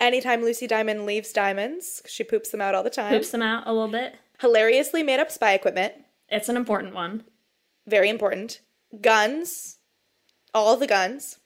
Anytime 0.00 0.42
Lucy 0.42 0.66
Diamond 0.66 1.04
leaves 1.04 1.32
diamonds, 1.32 2.02
she 2.06 2.24
poops 2.24 2.50
them 2.50 2.60
out 2.62 2.74
all 2.74 2.82
the 2.82 2.90
time. 2.90 3.12
Poops 3.12 3.30
them 3.30 3.42
out 3.42 3.64
a 3.66 3.72
little 3.72 3.88
bit. 3.88 4.16
Hilariously 4.40 5.02
made 5.02 5.20
up 5.20 5.30
spy 5.30 5.52
equipment. 5.52 5.92
It's 6.30 6.48
an 6.48 6.56
important 6.56 6.94
one. 6.94 7.24
Very 7.86 8.08
important. 8.08 8.60
Guns. 9.00 9.76
All 10.54 10.76
the 10.76 10.86
guns. 10.86 11.38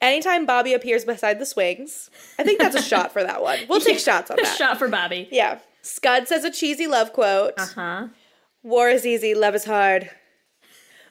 Anytime 0.00 0.46
Bobby 0.46 0.74
appears 0.74 1.04
beside 1.04 1.38
the 1.38 1.46
swings. 1.46 2.08
I 2.38 2.44
think 2.44 2.60
that's 2.60 2.76
a 2.76 2.82
shot 2.82 3.12
for 3.12 3.22
that 3.22 3.42
one. 3.42 3.58
We'll 3.68 3.80
take 3.80 3.98
shots 4.00 4.30
on 4.30 4.36
that. 4.36 4.54
A 4.54 4.56
shot 4.56 4.78
for 4.78 4.88
Bobby. 4.88 5.28
Yeah. 5.30 5.58
Scud 5.82 6.28
says 6.28 6.44
a 6.44 6.50
cheesy 6.50 6.86
love 6.86 7.12
quote. 7.12 7.54
Uh 7.56 7.66
huh. 7.74 8.08
War 8.62 8.88
is 8.88 9.04
easy, 9.04 9.34
love 9.34 9.54
is 9.56 9.64
hard. 9.64 10.10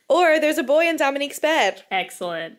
Or 0.08 0.40
there's 0.40 0.58
a 0.58 0.64
boy 0.64 0.88
in 0.88 0.96
Dominique's 0.98 1.40
bed. 1.40 1.84
Excellent. 1.92 2.58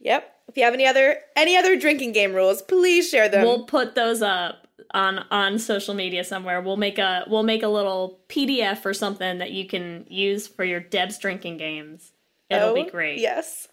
Yep. 0.00 0.32
If 0.48 0.56
you 0.56 0.64
have 0.64 0.74
any 0.74 0.86
other 0.86 1.18
any 1.36 1.56
other 1.56 1.78
drinking 1.78 2.12
game 2.12 2.34
rules, 2.34 2.62
please 2.62 3.08
share 3.08 3.28
them. 3.28 3.44
We'll 3.44 3.64
put 3.64 3.94
those 3.94 4.22
up 4.22 4.66
on 4.92 5.24
on 5.30 5.58
social 5.58 5.94
media 5.94 6.24
somewhere. 6.24 6.60
We'll 6.60 6.76
make 6.76 6.98
a 6.98 7.24
we'll 7.28 7.42
make 7.42 7.62
a 7.62 7.68
little 7.68 8.20
PDF 8.28 8.84
or 8.84 8.94
something 8.94 9.38
that 9.38 9.50
you 9.50 9.66
can 9.66 10.06
use 10.08 10.46
for 10.46 10.64
your 10.64 10.80
Deb's 10.80 11.18
drinking 11.18 11.58
games. 11.58 12.12
It'll 12.50 12.70
oh, 12.70 12.74
be 12.74 12.90
great. 12.90 13.18
Yes. 13.20 13.68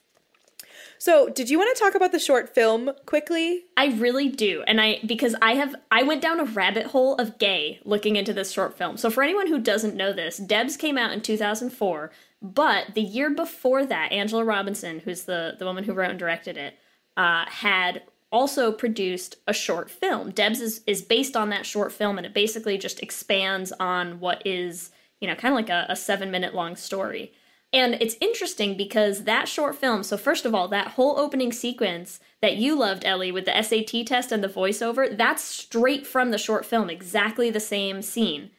So, 0.97 1.29
did 1.29 1.49
you 1.49 1.57
want 1.59 1.75
to 1.75 1.83
talk 1.83 1.93
about 1.93 2.11
the 2.11 2.19
short 2.19 2.55
film 2.55 2.91
quickly? 3.05 3.65
I 3.77 3.87
really 3.87 4.29
do. 4.29 4.63
And 4.65 4.81
I 4.81 4.99
because 5.05 5.35
I 5.41 5.53
have 5.53 5.75
I 5.91 6.03
went 6.03 6.21
down 6.21 6.39
a 6.39 6.45
rabbit 6.45 6.87
hole 6.87 7.15
of 7.15 7.37
gay 7.37 7.79
looking 7.85 8.15
into 8.15 8.33
this 8.33 8.51
short 8.51 8.77
film. 8.77 8.97
So 8.97 9.09
for 9.09 9.21
anyone 9.21 9.47
who 9.47 9.59
doesn't 9.59 9.95
know 9.95 10.13
this, 10.13 10.37
Debs 10.37 10.77
came 10.77 10.97
out 10.97 11.11
in 11.11 11.21
2004, 11.21 12.11
but 12.53 12.93
the 12.93 13.01
year 13.01 13.31
before 13.31 13.85
that, 13.85 14.11
Angela 14.11 14.43
Robinson, 14.43 14.99
who's 14.99 15.23
the 15.23 15.55
the 15.57 15.65
woman 15.65 15.83
who 15.83 15.93
wrote 15.93 16.11
and 16.11 16.19
directed 16.19 16.57
it, 16.57 16.77
uh, 17.17 17.45
had 17.47 18.03
also 18.31 18.71
produced 18.71 19.37
a 19.47 19.53
short 19.53 19.89
film. 19.89 20.31
Debs 20.31 20.59
is, 20.59 20.81
is 20.85 21.01
based 21.01 21.35
on 21.35 21.49
that 21.49 21.65
short 21.65 21.91
film, 21.91 22.17
and 22.17 22.25
it 22.25 22.33
basically 22.33 22.77
just 22.77 23.01
expands 23.01 23.71
on 23.79 24.19
what 24.19 24.45
is, 24.45 24.91
you 25.19 25.27
know, 25.27 25.35
kind 25.35 25.53
of 25.53 25.55
like 25.55 25.69
a, 25.69 25.85
a 25.89 25.95
seven 25.95 26.29
minute 26.29 26.53
long 26.53 26.75
story. 26.75 27.33
And 27.73 27.95
it's 27.95 28.15
interesting 28.21 28.77
because 28.77 29.23
that 29.23 29.47
short 29.47 29.75
film, 29.75 30.03
so 30.03 30.17
first 30.17 30.45
of 30.45 30.53
all, 30.53 30.67
that 30.67 30.89
whole 30.89 31.17
opening 31.17 31.51
sequence 31.51 32.19
that 32.41 32.57
you 32.57 32.77
loved, 32.77 33.03
Ellie, 33.05 33.31
with 33.31 33.45
the 33.45 33.61
SAT 33.61 34.05
test 34.05 34.31
and 34.31 34.43
the 34.43 34.47
voiceover, 34.47 35.17
that's 35.17 35.43
straight 35.43 36.05
from 36.05 36.31
the 36.31 36.37
short 36.37 36.65
film, 36.65 36.89
exactly 36.89 37.49
the 37.49 37.59
same 37.59 38.01
scene 38.01 38.51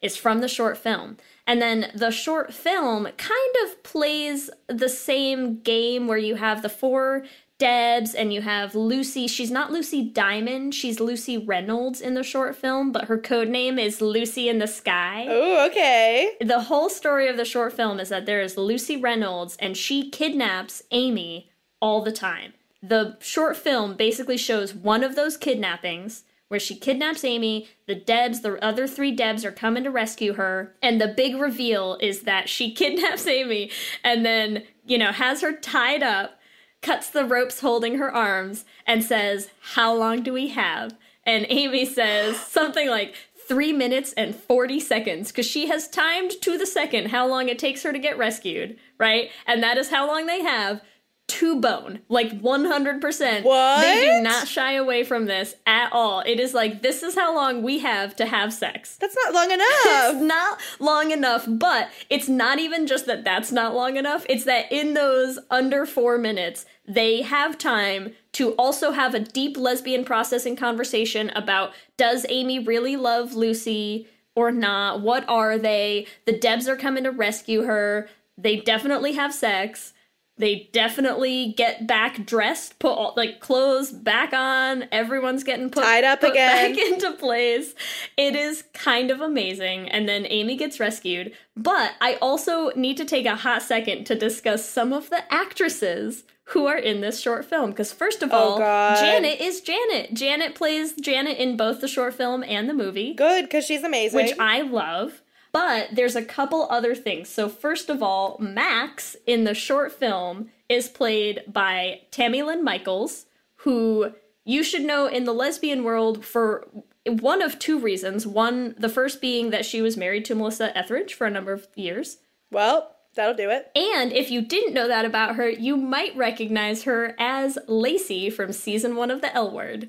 is 0.00 0.16
from 0.16 0.40
the 0.40 0.48
short 0.48 0.78
film. 0.78 1.16
And 1.46 1.60
then 1.60 1.90
the 1.94 2.10
short 2.10 2.52
film 2.52 3.08
kind 3.16 3.54
of 3.64 3.82
plays 3.82 4.50
the 4.66 4.88
same 4.88 5.60
game 5.60 6.06
where 6.06 6.18
you 6.18 6.36
have 6.36 6.62
the 6.62 6.68
four 6.68 7.24
Debs 7.58 8.14
and 8.14 8.32
you 8.32 8.42
have 8.42 8.76
Lucy. 8.76 9.26
She's 9.26 9.50
not 9.50 9.72
Lucy 9.72 10.04
Diamond, 10.04 10.74
she's 10.74 11.00
Lucy 11.00 11.36
Reynolds 11.36 12.00
in 12.00 12.14
the 12.14 12.22
short 12.22 12.54
film, 12.54 12.92
but 12.92 13.06
her 13.06 13.18
code 13.18 13.48
name 13.48 13.80
is 13.80 14.00
Lucy 14.00 14.48
in 14.48 14.58
the 14.58 14.68
Sky. 14.68 15.26
Oh, 15.28 15.66
okay. 15.66 16.36
The 16.40 16.60
whole 16.60 16.88
story 16.88 17.26
of 17.26 17.36
the 17.36 17.44
short 17.44 17.72
film 17.72 17.98
is 17.98 18.10
that 18.10 18.26
there 18.26 18.40
is 18.40 18.56
Lucy 18.56 18.96
Reynolds 18.96 19.56
and 19.58 19.76
she 19.76 20.08
kidnaps 20.08 20.84
Amy 20.92 21.50
all 21.82 22.02
the 22.02 22.12
time. 22.12 22.52
The 22.80 23.16
short 23.20 23.56
film 23.56 23.96
basically 23.96 24.36
shows 24.36 24.72
one 24.72 25.02
of 25.02 25.16
those 25.16 25.36
kidnappings 25.36 26.22
where 26.48 26.60
she 26.60 26.74
kidnaps 26.74 27.24
Amy. 27.24 27.68
The 27.86 27.94
Debs, 27.94 28.40
the 28.40 28.62
other 28.64 28.86
three 28.86 29.12
Debs, 29.12 29.44
are 29.44 29.52
coming 29.52 29.84
to 29.84 29.90
rescue 29.90 30.34
her. 30.34 30.74
And 30.82 31.00
the 31.00 31.08
big 31.08 31.36
reveal 31.36 31.98
is 32.00 32.22
that 32.22 32.48
she 32.48 32.74
kidnaps 32.74 33.26
Amy 33.26 33.70
and 34.02 34.24
then, 34.24 34.64
you 34.86 34.98
know, 34.98 35.12
has 35.12 35.40
her 35.42 35.52
tied 35.52 36.02
up 36.02 36.38
cuts 36.82 37.10
the 37.10 37.24
ropes 37.24 37.60
holding 37.60 37.98
her 37.98 38.14
arms, 38.14 38.64
and 38.86 39.04
says, 39.04 39.50
How 39.74 39.94
long 39.94 40.22
do 40.22 40.32
we 40.32 40.48
have? 40.48 40.96
And 41.24 41.46
Amy 41.48 41.84
says 41.84 42.36
something 42.46 42.88
like, 42.88 43.14
Three 43.46 43.72
minutes 43.72 44.12
and 44.12 44.36
40 44.36 44.78
seconds, 44.78 45.32
because 45.32 45.46
she 45.46 45.68
has 45.68 45.88
timed 45.88 46.32
to 46.42 46.58
the 46.58 46.66
second 46.66 47.06
how 47.06 47.26
long 47.26 47.48
it 47.48 47.58
takes 47.58 47.82
her 47.82 47.94
to 47.94 47.98
get 47.98 48.18
rescued, 48.18 48.76
right? 48.98 49.30
And 49.46 49.62
that 49.62 49.78
is 49.78 49.88
how 49.88 50.06
long 50.06 50.26
they 50.26 50.42
have 50.42 50.82
to 51.28 51.60
bone, 51.60 52.00
like 52.08 52.40
100%. 52.40 53.44
What? 53.44 53.82
They 53.82 54.00
do 54.00 54.22
not 54.22 54.48
shy 54.48 54.72
away 54.72 55.04
from 55.04 55.26
this 55.26 55.54
at 55.66 55.92
all. 55.92 56.20
It 56.20 56.40
is 56.40 56.54
like, 56.54 56.82
this 56.82 57.02
is 57.02 57.14
how 57.14 57.34
long 57.34 57.62
we 57.62 57.78
have 57.80 58.16
to 58.16 58.26
have 58.26 58.52
sex. 58.52 58.96
That's 58.96 59.16
not 59.24 59.34
long 59.34 59.50
enough. 59.52 59.68
it's 59.70 60.20
not 60.22 60.58
long 60.80 61.10
enough, 61.10 61.44
but 61.46 61.90
it's 62.08 62.28
not 62.28 62.58
even 62.58 62.86
just 62.86 63.06
that 63.06 63.24
that's 63.24 63.52
not 63.52 63.74
long 63.74 63.96
enough. 63.96 64.24
It's 64.28 64.44
that 64.44 64.72
in 64.72 64.94
those 64.94 65.38
under 65.50 65.84
four 65.84 66.16
minutes, 66.16 66.64
they 66.86 67.20
have 67.22 67.58
time 67.58 68.14
to 68.32 68.52
also 68.52 68.92
have 68.92 69.14
a 69.14 69.20
deep 69.20 69.56
lesbian 69.58 70.04
processing 70.04 70.56
conversation 70.56 71.30
about 71.30 71.72
does 71.98 72.24
Amy 72.30 72.58
really 72.58 72.96
love 72.96 73.34
Lucy 73.34 74.08
or 74.34 74.50
not? 74.50 75.02
What 75.02 75.28
are 75.28 75.58
they? 75.58 76.06
The 76.24 76.38
Debs 76.38 76.68
are 76.68 76.76
coming 76.76 77.04
to 77.04 77.10
rescue 77.10 77.62
her. 77.62 78.08
They 78.38 78.56
definitely 78.56 79.12
have 79.12 79.34
sex 79.34 79.92
they 80.38 80.68
definitely 80.72 81.52
get 81.56 81.86
back 81.86 82.24
dressed, 82.24 82.78
put 82.78 82.90
all, 82.92 83.14
like 83.16 83.40
clothes 83.40 83.90
back 83.90 84.32
on. 84.32 84.84
Everyone's 84.92 85.44
getting 85.44 85.68
put 85.70 85.82
tied 85.84 86.04
up 86.04 86.20
put 86.20 86.30
again, 86.30 86.74
back 86.74 86.84
into 86.86 87.12
place. 87.12 87.74
It 88.16 88.34
is 88.36 88.64
kind 88.74 89.10
of 89.10 89.20
amazing. 89.20 89.88
And 89.88 90.08
then 90.08 90.26
Amy 90.28 90.56
gets 90.56 90.78
rescued. 90.80 91.32
But 91.56 91.92
I 92.00 92.14
also 92.22 92.70
need 92.76 92.96
to 92.98 93.04
take 93.04 93.26
a 93.26 93.36
hot 93.36 93.62
second 93.62 94.04
to 94.06 94.14
discuss 94.14 94.64
some 94.68 94.92
of 94.92 95.10
the 95.10 95.30
actresses 95.32 96.24
who 96.52 96.66
are 96.66 96.78
in 96.78 97.00
this 97.02 97.20
short 97.20 97.44
film. 97.44 97.70
Because 97.70 97.92
first 97.92 98.22
of 98.22 98.30
Oh, 98.32 98.36
all, 98.36 98.58
God. 98.58 98.96
Janet 98.98 99.40
is 99.40 99.60
Janet. 99.60 100.14
Janet 100.14 100.54
plays 100.54 100.92
Janet 100.94 101.36
in 101.36 101.56
both 101.56 101.80
the 101.80 101.88
short 101.88 102.14
film 102.14 102.42
and 102.44 102.68
the 102.70 102.74
movie. 102.74 103.12
Good, 103.12 103.44
because 103.44 103.64
she's 103.66 103.84
amazing. 103.84 104.16
Which 104.16 104.34
I 104.38 104.62
love. 104.62 105.20
But 105.58 105.96
there's 105.96 106.14
a 106.14 106.24
couple 106.24 106.68
other 106.70 106.94
things. 106.94 107.28
So, 107.28 107.48
first 107.48 107.90
of 107.90 108.00
all, 108.00 108.36
Max 108.38 109.16
in 109.26 109.42
the 109.42 109.54
short 109.54 109.90
film 109.90 110.50
is 110.68 110.88
played 110.88 111.42
by 111.48 112.02
Tammy 112.12 112.42
Lynn 112.42 112.62
Michaels, 112.62 113.26
who 113.56 114.12
you 114.44 114.62
should 114.62 114.82
know 114.82 115.08
in 115.08 115.24
the 115.24 115.32
lesbian 115.32 115.82
world 115.82 116.24
for 116.24 116.68
one 117.04 117.42
of 117.42 117.58
two 117.58 117.76
reasons. 117.78 118.24
One, 118.24 118.76
the 118.78 118.88
first 118.88 119.20
being 119.20 119.50
that 119.50 119.66
she 119.66 119.82
was 119.82 119.96
married 119.96 120.24
to 120.26 120.36
Melissa 120.36 120.76
Etheridge 120.78 121.12
for 121.14 121.26
a 121.26 121.30
number 121.30 121.52
of 121.52 121.66
years. 121.74 122.18
Well, 122.52 122.94
that'll 123.16 123.34
do 123.34 123.50
it. 123.50 123.70
And 123.74 124.12
if 124.12 124.30
you 124.30 124.42
didn't 124.42 124.74
know 124.74 124.86
that 124.86 125.04
about 125.04 125.34
her, 125.34 125.48
you 125.48 125.76
might 125.76 126.16
recognize 126.16 126.84
her 126.84 127.16
as 127.18 127.58
Lacey 127.66 128.30
from 128.30 128.52
season 128.52 128.94
one 128.94 129.10
of 129.10 129.22
The 129.22 129.34
L 129.34 129.50
Word. 129.50 129.88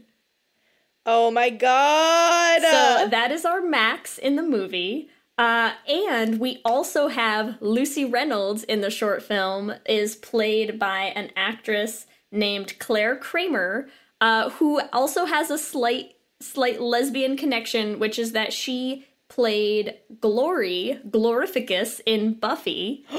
Oh 1.05 1.29
my 1.29 1.51
god! 1.51 2.61
So 2.61 3.07
that 3.07 3.31
is 3.31 3.45
our 3.45 3.61
Max 3.61 4.17
in 4.17 4.35
the 4.35 4.43
movie. 4.43 5.09
Uh, 5.39 5.71
and 5.87 6.37
we 6.37 6.59
also 6.65 7.07
have 7.07 7.55
Lucy 7.61 8.03
Reynolds 8.03 8.65
in 8.65 8.81
the 8.81 8.89
short 8.89 9.23
film 9.23 9.73
is 9.85 10.17
played 10.17 10.77
by 10.77 11.13
an 11.15 11.31
actress 11.33 12.07
named 12.29 12.77
Claire 12.77 13.15
Kramer, 13.15 13.87
uh, 14.19 14.49
who 14.49 14.81
also 14.91 15.23
has 15.23 15.49
a 15.49 15.57
slight 15.57 16.15
slight 16.41 16.81
lesbian 16.81 17.37
connection, 17.37 17.99
which 17.99 18.19
is 18.19 18.33
that 18.33 18.51
she 18.51 19.05
played 19.29 19.95
Glory, 20.19 20.99
Glorificus 21.09 22.01
in 22.05 22.33
Buffy. 22.33 23.05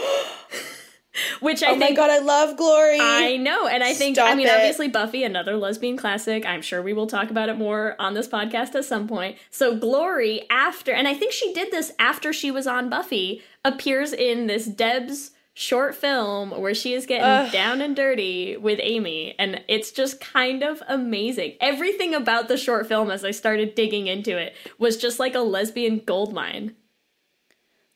Which 1.40 1.62
I 1.62 1.72
oh 1.72 1.76
my 1.76 1.86
think 1.86 1.96
god, 1.96 2.10
I 2.10 2.18
love 2.18 2.56
Glory. 2.56 2.98
I 3.00 3.36
know, 3.36 3.66
and 3.66 3.82
I 3.82 3.94
think 3.94 4.18
I 4.18 4.34
mean 4.34 4.46
it. 4.46 4.54
obviously 4.54 4.88
Buffy, 4.88 5.24
another 5.24 5.56
lesbian 5.56 5.96
classic. 5.96 6.44
I'm 6.46 6.62
sure 6.62 6.82
we 6.82 6.92
will 6.92 7.06
talk 7.06 7.30
about 7.30 7.48
it 7.48 7.56
more 7.56 7.96
on 7.98 8.14
this 8.14 8.28
podcast 8.28 8.74
at 8.74 8.84
some 8.84 9.08
point. 9.08 9.36
So 9.50 9.76
Glory, 9.76 10.48
after, 10.50 10.92
and 10.92 11.08
I 11.08 11.14
think 11.14 11.32
she 11.32 11.52
did 11.52 11.70
this 11.70 11.92
after 11.98 12.32
she 12.32 12.50
was 12.50 12.66
on 12.66 12.88
Buffy, 12.88 13.42
appears 13.64 14.12
in 14.12 14.46
this 14.46 14.66
Deb's 14.66 15.32
short 15.52 15.94
film 15.94 16.50
where 16.52 16.74
she 16.74 16.94
is 16.94 17.06
getting 17.06 17.26
Ugh. 17.26 17.52
down 17.52 17.80
and 17.80 17.94
dirty 17.94 18.56
with 18.56 18.78
Amy, 18.82 19.34
and 19.38 19.62
it's 19.68 19.90
just 19.90 20.20
kind 20.20 20.62
of 20.62 20.82
amazing. 20.88 21.54
Everything 21.60 22.14
about 22.14 22.48
the 22.48 22.56
short 22.56 22.86
film, 22.86 23.10
as 23.10 23.24
I 23.24 23.30
started 23.30 23.74
digging 23.74 24.06
into 24.06 24.38
it, 24.38 24.54
was 24.78 24.96
just 24.96 25.18
like 25.18 25.34
a 25.34 25.40
lesbian 25.40 25.98
goldmine. 26.04 26.76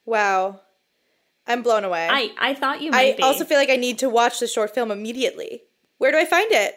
Wow. 0.05 0.61
I'm 1.47 1.63
blown 1.63 1.85
away. 1.85 2.09
I 2.11 2.31
I 2.39 2.55
thought 2.55 2.83
you 2.83 2.91
might 2.91 3.15
I 3.15 3.17
be. 3.17 3.23
also 3.23 3.45
feel 3.45 3.59
like 3.59 3.71
I 3.71 3.77
need 3.77 3.99
to 3.99 4.09
watch 4.09 4.41
the 4.41 4.47
short 4.47 4.75
film 4.75 4.91
immediately. 4.91 5.63
Where 5.99 6.11
do 6.13 6.19
I 6.19 6.25
find 6.25 6.51
it? 6.53 6.75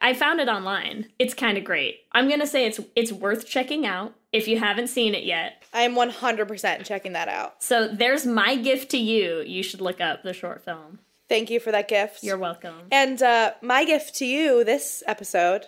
I 0.00 0.14
found 0.14 0.40
it 0.40 0.48
online. 0.48 1.06
It's 1.18 1.34
kind 1.34 1.58
of 1.58 1.64
great. 1.64 2.00
I'm 2.12 2.28
gonna 2.28 2.46
say 2.46 2.66
it's 2.66 2.80
it's 2.94 3.12
worth 3.12 3.46
checking 3.46 3.84
out 3.86 4.14
if 4.32 4.46
you 4.46 4.58
haven't 4.58 4.88
seen 4.88 5.14
it 5.14 5.24
yet. 5.24 5.64
I 5.72 5.82
am 5.82 5.94
100% 5.94 6.84
checking 6.84 7.12
that 7.12 7.28
out. 7.28 7.62
So 7.62 7.88
there's 7.88 8.26
my 8.26 8.56
gift 8.56 8.90
to 8.92 8.98
you. 8.98 9.40
You 9.40 9.62
should 9.62 9.80
look 9.80 10.00
up 10.00 10.22
the 10.22 10.32
short 10.32 10.64
film. 10.64 10.98
Thank 11.28 11.50
you 11.50 11.60
for 11.60 11.72
that 11.72 11.88
gift. 11.88 12.22
You're 12.22 12.38
welcome. 12.38 12.74
And 12.90 13.22
uh, 13.22 13.52
my 13.60 13.84
gift 13.84 14.14
to 14.16 14.24
you 14.26 14.64
this 14.64 15.02
episode 15.06 15.66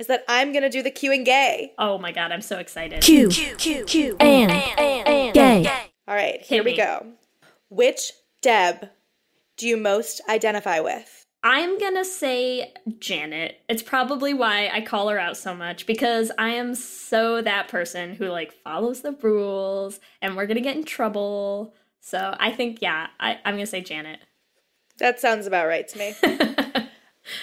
is 0.00 0.08
that 0.08 0.24
I'm 0.28 0.50
going 0.52 0.62
to 0.62 0.68
do 0.70 0.82
the 0.82 0.90
Q 0.90 1.12
and 1.12 1.24
gay. 1.24 1.74
Oh 1.78 1.98
my 1.98 2.10
god, 2.10 2.32
I'm 2.32 2.40
so 2.40 2.58
excited. 2.58 3.02
Q, 3.02 3.28
Q, 3.28 3.84
Q, 3.84 4.16
and, 4.18 4.50
and, 4.50 5.34
gay. 5.34 5.66
All 6.08 6.14
right, 6.14 6.40
here 6.42 6.58
Hit 6.58 6.64
we 6.64 6.70
me. 6.72 6.76
go. 6.76 7.06
Which 7.70 8.12
Deb 8.42 8.90
do 9.56 9.66
you 9.66 9.76
most 9.76 10.20
identify 10.28 10.80
with? 10.80 11.26
I'm 11.42 11.78
gonna 11.78 12.04
say 12.04 12.74
Janet. 12.98 13.60
It's 13.68 13.82
probably 13.82 14.34
why 14.34 14.68
I 14.68 14.82
call 14.82 15.08
her 15.08 15.18
out 15.18 15.36
so 15.38 15.54
much 15.54 15.86
because 15.86 16.30
I 16.36 16.50
am 16.50 16.74
so 16.74 17.40
that 17.40 17.68
person 17.68 18.14
who 18.14 18.26
like 18.26 18.52
follows 18.52 19.00
the 19.00 19.12
rules 19.12 20.00
and 20.20 20.36
we're 20.36 20.46
gonna 20.46 20.60
get 20.60 20.76
in 20.76 20.84
trouble. 20.84 21.72
So 22.00 22.36
I 22.38 22.50
think, 22.50 22.82
yeah, 22.82 23.06
I, 23.18 23.38
I'm 23.44 23.54
gonna 23.54 23.66
say 23.66 23.80
Janet. 23.80 24.20
That 24.98 25.20
sounds 25.20 25.46
about 25.46 25.66
right 25.66 25.88
to 25.88 25.98
me. 25.98 26.14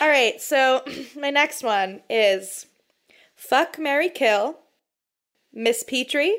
All 0.01 0.09
right, 0.09 0.39
so 0.41 0.83
my 1.15 1.29
next 1.29 1.63
one 1.63 2.01
is 2.09 2.67
Fuck 3.33 3.79
Mary 3.79 4.09
Kill, 4.09 4.59
Miss 5.53 5.83
Petrie, 5.83 6.37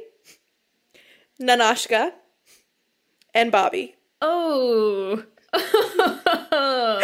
Ninotchka, 1.41 2.12
and 3.39 3.53
Bobby. 3.53 3.95
Oh. 4.20 5.22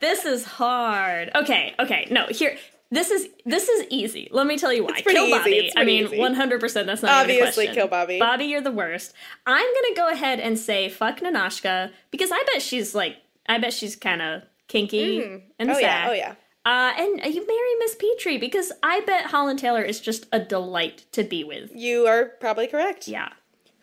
this 0.00 0.24
is 0.24 0.44
hard. 0.44 1.30
Okay, 1.34 1.74
okay. 1.78 2.06
No, 2.10 2.26
here 2.26 2.56
this 2.90 3.10
is 3.10 3.28
this 3.44 3.68
is 3.68 3.86
easy. 3.90 4.28
Let 4.30 4.46
me 4.46 4.56
tell 4.58 4.72
you 4.72 4.84
why. 4.84 5.00
Kill 5.02 5.24
easy. 5.24 5.38
Bobby. 5.38 5.72
I 5.76 5.84
mean, 5.84 6.18
one 6.18 6.34
hundred 6.34 6.60
percent. 6.60 6.86
That's 6.86 7.02
not 7.02 7.24
even 7.24 7.36
a 7.36 7.38
Obviously, 7.40 7.66
question. 7.66 7.82
kill 7.82 7.88
Bobby. 7.88 8.18
Bobby, 8.18 8.44
you're 8.44 8.60
the 8.60 8.70
worst. 8.70 9.14
I'm 9.46 9.66
gonna 9.66 9.96
go 9.96 10.10
ahead 10.12 10.40
and 10.40 10.58
say 10.58 10.88
fuck 10.88 11.20
Ninotchka 11.20 11.90
because 12.10 12.30
I 12.32 12.42
bet 12.52 12.62
she's 12.62 12.94
like, 12.94 13.16
I 13.48 13.58
bet 13.58 13.72
she's 13.72 13.96
kind 13.96 14.22
of 14.22 14.42
kinky 14.68 15.20
Mhm. 15.20 15.42
and 15.58 15.70
Oh, 15.70 15.74
sad. 15.74 15.82
yeah, 15.82 16.06
oh, 16.08 16.12
yeah. 16.12 16.34
Uh, 16.66 16.92
and 16.98 17.34
you 17.34 17.46
marry 17.46 17.74
Miss 17.78 17.94
Petrie 17.94 18.36
because 18.36 18.72
I 18.82 19.00
bet 19.00 19.26
Holland 19.26 19.58
Taylor 19.58 19.80
is 19.82 20.00
just 20.00 20.26
a 20.32 20.38
delight 20.38 21.06
to 21.12 21.24
be 21.24 21.42
with. 21.42 21.70
You 21.74 22.06
are 22.06 22.26
probably 22.40 22.66
correct. 22.66 23.08
Yeah. 23.08 23.30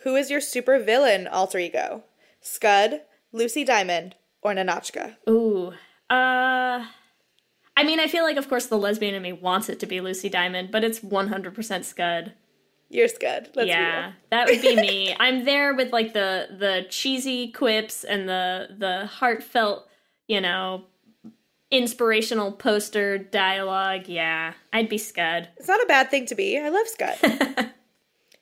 Who 0.05 0.15
is 0.15 0.29
your 0.29 0.39
super 0.39 0.77
villain 0.79 1.27
alter 1.27 1.57
ego? 1.57 2.03
Scud, 2.39 3.01
Lucy 3.31 3.63
Diamond, 3.65 4.15
or 4.43 4.53
Ninotchka? 4.53 5.15
Ooh. 5.27 5.73
Uh 6.09 6.85
I 7.77 7.83
mean, 7.83 7.99
I 7.99 8.07
feel 8.07 8.23
like 8.23 8.37
of 8.37 8.47
course 8.47 8.67
the 8.67 8.77
lesbian 8.77 9.15
in 9.15 9.23
me 9.23 9.33
wants 9.33 9.67
it 9.67 9.79
to 9.79 9.87
be 9.87 9.99
Lucy 9.99 10.29
Diamond, 10.29 10.69
but 10.71 10.83
it's 10.83 10.99
100% 10.99 11.83
Scud. 11.83 12.33
You're 12.87 13.07
Scud. 13.07 13.49
Let's 13.55 13.67
yeah, 13.67 14.13
that 14.29 14.47
would 14.47 14.61
be 14.61 14.75
me. 14.79 15.15
I'm 15.19 15.43
there 15.43 15.73
with 15.73 15.91
like 15.91 16.13
the 16.13 16.49
the 16.51 16.85
cheesy 16.89 17.51
quips 17.51 18.03
and 18.03 18.29
the 18.29 18.75
the 18.77 19.07
heartfelt, 19.07 19.87
you 20.27 20.39
know, 20.39 20.85
inspirational 21.71 22.51
poster 22.51 23.17
dialogue. 23.17 24.07
Yeah, 24.07 24.53
I'd 24.71 24.87
be 24.87 24.99
Scud. 24.99 25.49
It's 25.57 25.67
not 25.67 25.81
a 25.81 25.87
bad 25.87 26.11
thing 26.11 26.27
to 26.27 26.35
be. 26.35 26.59
I 26.59 26.69
love 26.69 26.87
Scud. 26.87 27.71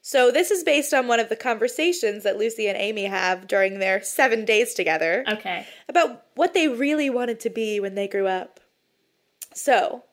so 0.05 0.31
this 0.31 0.51
is 0.51 0.65
based 0.65 0.93
on 0.93 1.07
one 1.07 1.21
of 1.21 1.29
the 1.29 1.35
conversations 1.37 2.23
that 2.23 2.37
Lucy 2.37 2.67
and 2.67 2.77
Amy 2.77 3.05
have 3.05 3.47
during 3.47 3.79
their 3.79 4.03
seven 4.03 4.43
days 4.43 4.73
together. 4.73 5.23
Okay. 5.25 5.65
About 5.87 6.25
what 6.35 6.53
they 6.53 6.67
really 6.67 7.09
wanted 7.09 7.39
to 7.39 7.49
be 7.49 7.79
when 7.79 7.95
they 7.95 8.09
grew 8.09 8.27
up. 8.27 8.59
So, 9.53 10.03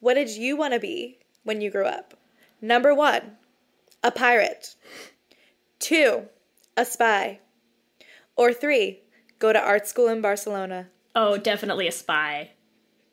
what 0.00 0.14
did 0.14 0.28
you 0.28 0.54
want 0.54 0.74
to 0.74 0.78
be 0.78 1.20
when 1.44 1.62
you 1.62 1.70
grew 1.70 1.86
up? 1.86 2.12
Number 2.60 2.94
one, 2.94 3.38
a 4.04 4.10
pirate. 4.10 4.74
Two, 5.78 6.24
a 6.76 6.84
spy. 6.84 7.40
Or 8.36 8.52
three, 8.52 9.00
go 9.38 9.54
to 9.54 9.58
art 9.58 9.88
school 9.88 10.08
in 10.08 10.20
Barcelona. 10.20 10.88
Oh, 11.14 11.38
definitely 11.38 11.88
a 11.88 11.92
spy. 11.92 12.50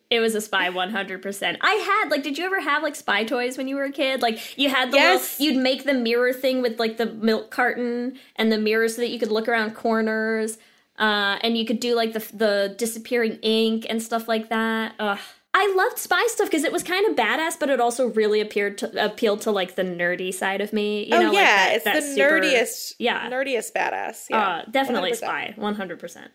It 0.10 0.20
was 0.20 0.36
a 0.36 0.42
spy 0.42 0.70
100%. 0.70 1.58
I 1.62 1.72
had 1.74 2.10
like 2.12 2.22
did 2.24 2.38
you 2.38 2.46
ever 2.46 2.62
have 2.62 2.84
like 2.84 2.96
spy 2.96 3.24
toys 3.24 3.58
when 3.58 3.68
you 3.68 3.76
were 3.76 3.86
a 3.86 3.92
kid? 3.92 4.22
Like 4.22 4.58
you 4.58 4.70
had 4.70 4.92
the 4.92 4.98
Yes. 4.98 5.40
little, 5.40 5.56
you'd 5.56 5.64
make 5.64 5.84
the 5.84 5.94
mirror 5.96 6.32
thing 6.32 6.62
with 6.62 6.80
like 6.80 6.98
the 6.98 7.08
milk 7.08 7.50
carton 7.52 8.18
and 8.36 8.52
the 8.52 8.58
mirror 8.58 8.88
so 8.88 9.02
that 9.02 9.10
you 9.10 9.18
could 9.20 9.32
look 9.32 9.48
around 9.48 9.74
corners. 9.76 10.58
Uh, 10.98 11.38
and 11.42 11.58
you 11.58 11.66
could 11.66 11.80
do 11.82 11.94
like 11.96 12.14
the 12.14 12.20
the 12.34 12.76
disappearing 12.78 13.40
ink 13.42 13.86
and 13.90 14.02
stuff 14.02 14.28
like 14.28 14.50
that. 14.50 14.94
Ugh. 15.00 15.20
I 15.58 15.74
loved 15.76 15.98
spy 15.98 16.22
stuff 16.28 16.48
because 16.50 16.64
it 16.66 16.72
was 16.72 16.84
kind 16.84 17.06
of 17.10 17.16
badass, 17.16 17.58
but 17.60 17.70
it 17.70 17.80
also 17.82 18.08
really 18.08 18.42
appeared 18.42 18.78
to 18.80 19.04
appealed 19.06 19.42
to 19.42 19.52
like 19.52 19.76
the 19.76 19.84
nerdy 19.84 20.34
side 20.34 20.62
of 20.62 20.72
me. 20.74 21.06
You 21.06 21.16
oh 21.16 21.20
know, 21.22 21.28
like 21.30 21.36
yeah, 21.38 21.56
that- 21.68 21.76
it's 21.76 21.84
that 21.86 21.96
the 21.96 22.02
super- 22.02 22.40
nerdiest, 22.42 22.94
yeah, 23.00 23.30
nerdiest 23.30 23.72
badass. 23.74 24.26
Yeah, 24.30 24.48
uh, 24.48 24.66
definitely 24.70 25.12
100%. 25.12 25.16
spy, 25.16 25.54
one 25.56 25.76
hundred 25.76 26.00
percent. 26.00 26.32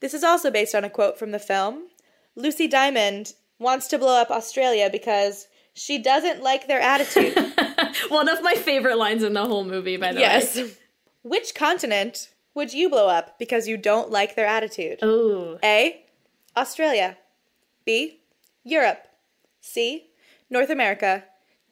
This 0.00 0.14
is 0.14 0.24
also 0.24 0.50
based 0.50 0.74
on 0.74 0.82
a 0.84 0.90
quote 0.90 1.18
from 1.18 1.30
the 1.30 1.38
film. 1.38 1.88
Lucy 2.36 2.66
Diamond 2.66 3.34
wants 3.58 3.88
to 3.88 3.98
blow 3.98 4.20
up 4.20 4.30
Australia 4.30 4.88
because 4.90 5.46
she 5.74 5.98
doesn't 5.98 6.42
like 6.42 6.66
their 6.66 6.80
attitude. 6.80 7.36
One 8.08 8.28
of 8.28 8.42
my 8.42 8.54
favorite 8.54 8.96
lines 8.96 9.22
in 9.22 9.34
the 9.34 9.46
whole 9.46 9.64
movie, 9.64 9.96
by 9.96 10.12
the 10.12 10.20
yes. 10.20 10.56
way. 10.56 10.62
Yes. 10.62 10.76
Which 11.22 11.54
continent 11.54 12.30
would 12.54 12.72
you 12.72 12.88
blow 12.88 13.08
up 13.08 13.38
because 13.38 13.68
you 13.68 13.76
don't 13.76 14.10
like 14.10 14.36
their 14.36 14.46
attitude? 14.46 15.02
Ooh. 15.02 15.58
A. 15.62 16.04
Australia. 16.56 17.18
B. 17.84 18.20
Europe. 18.64 19.06
C. 19.60 20.10
North 20.48 20.70
America. 20.70 21.24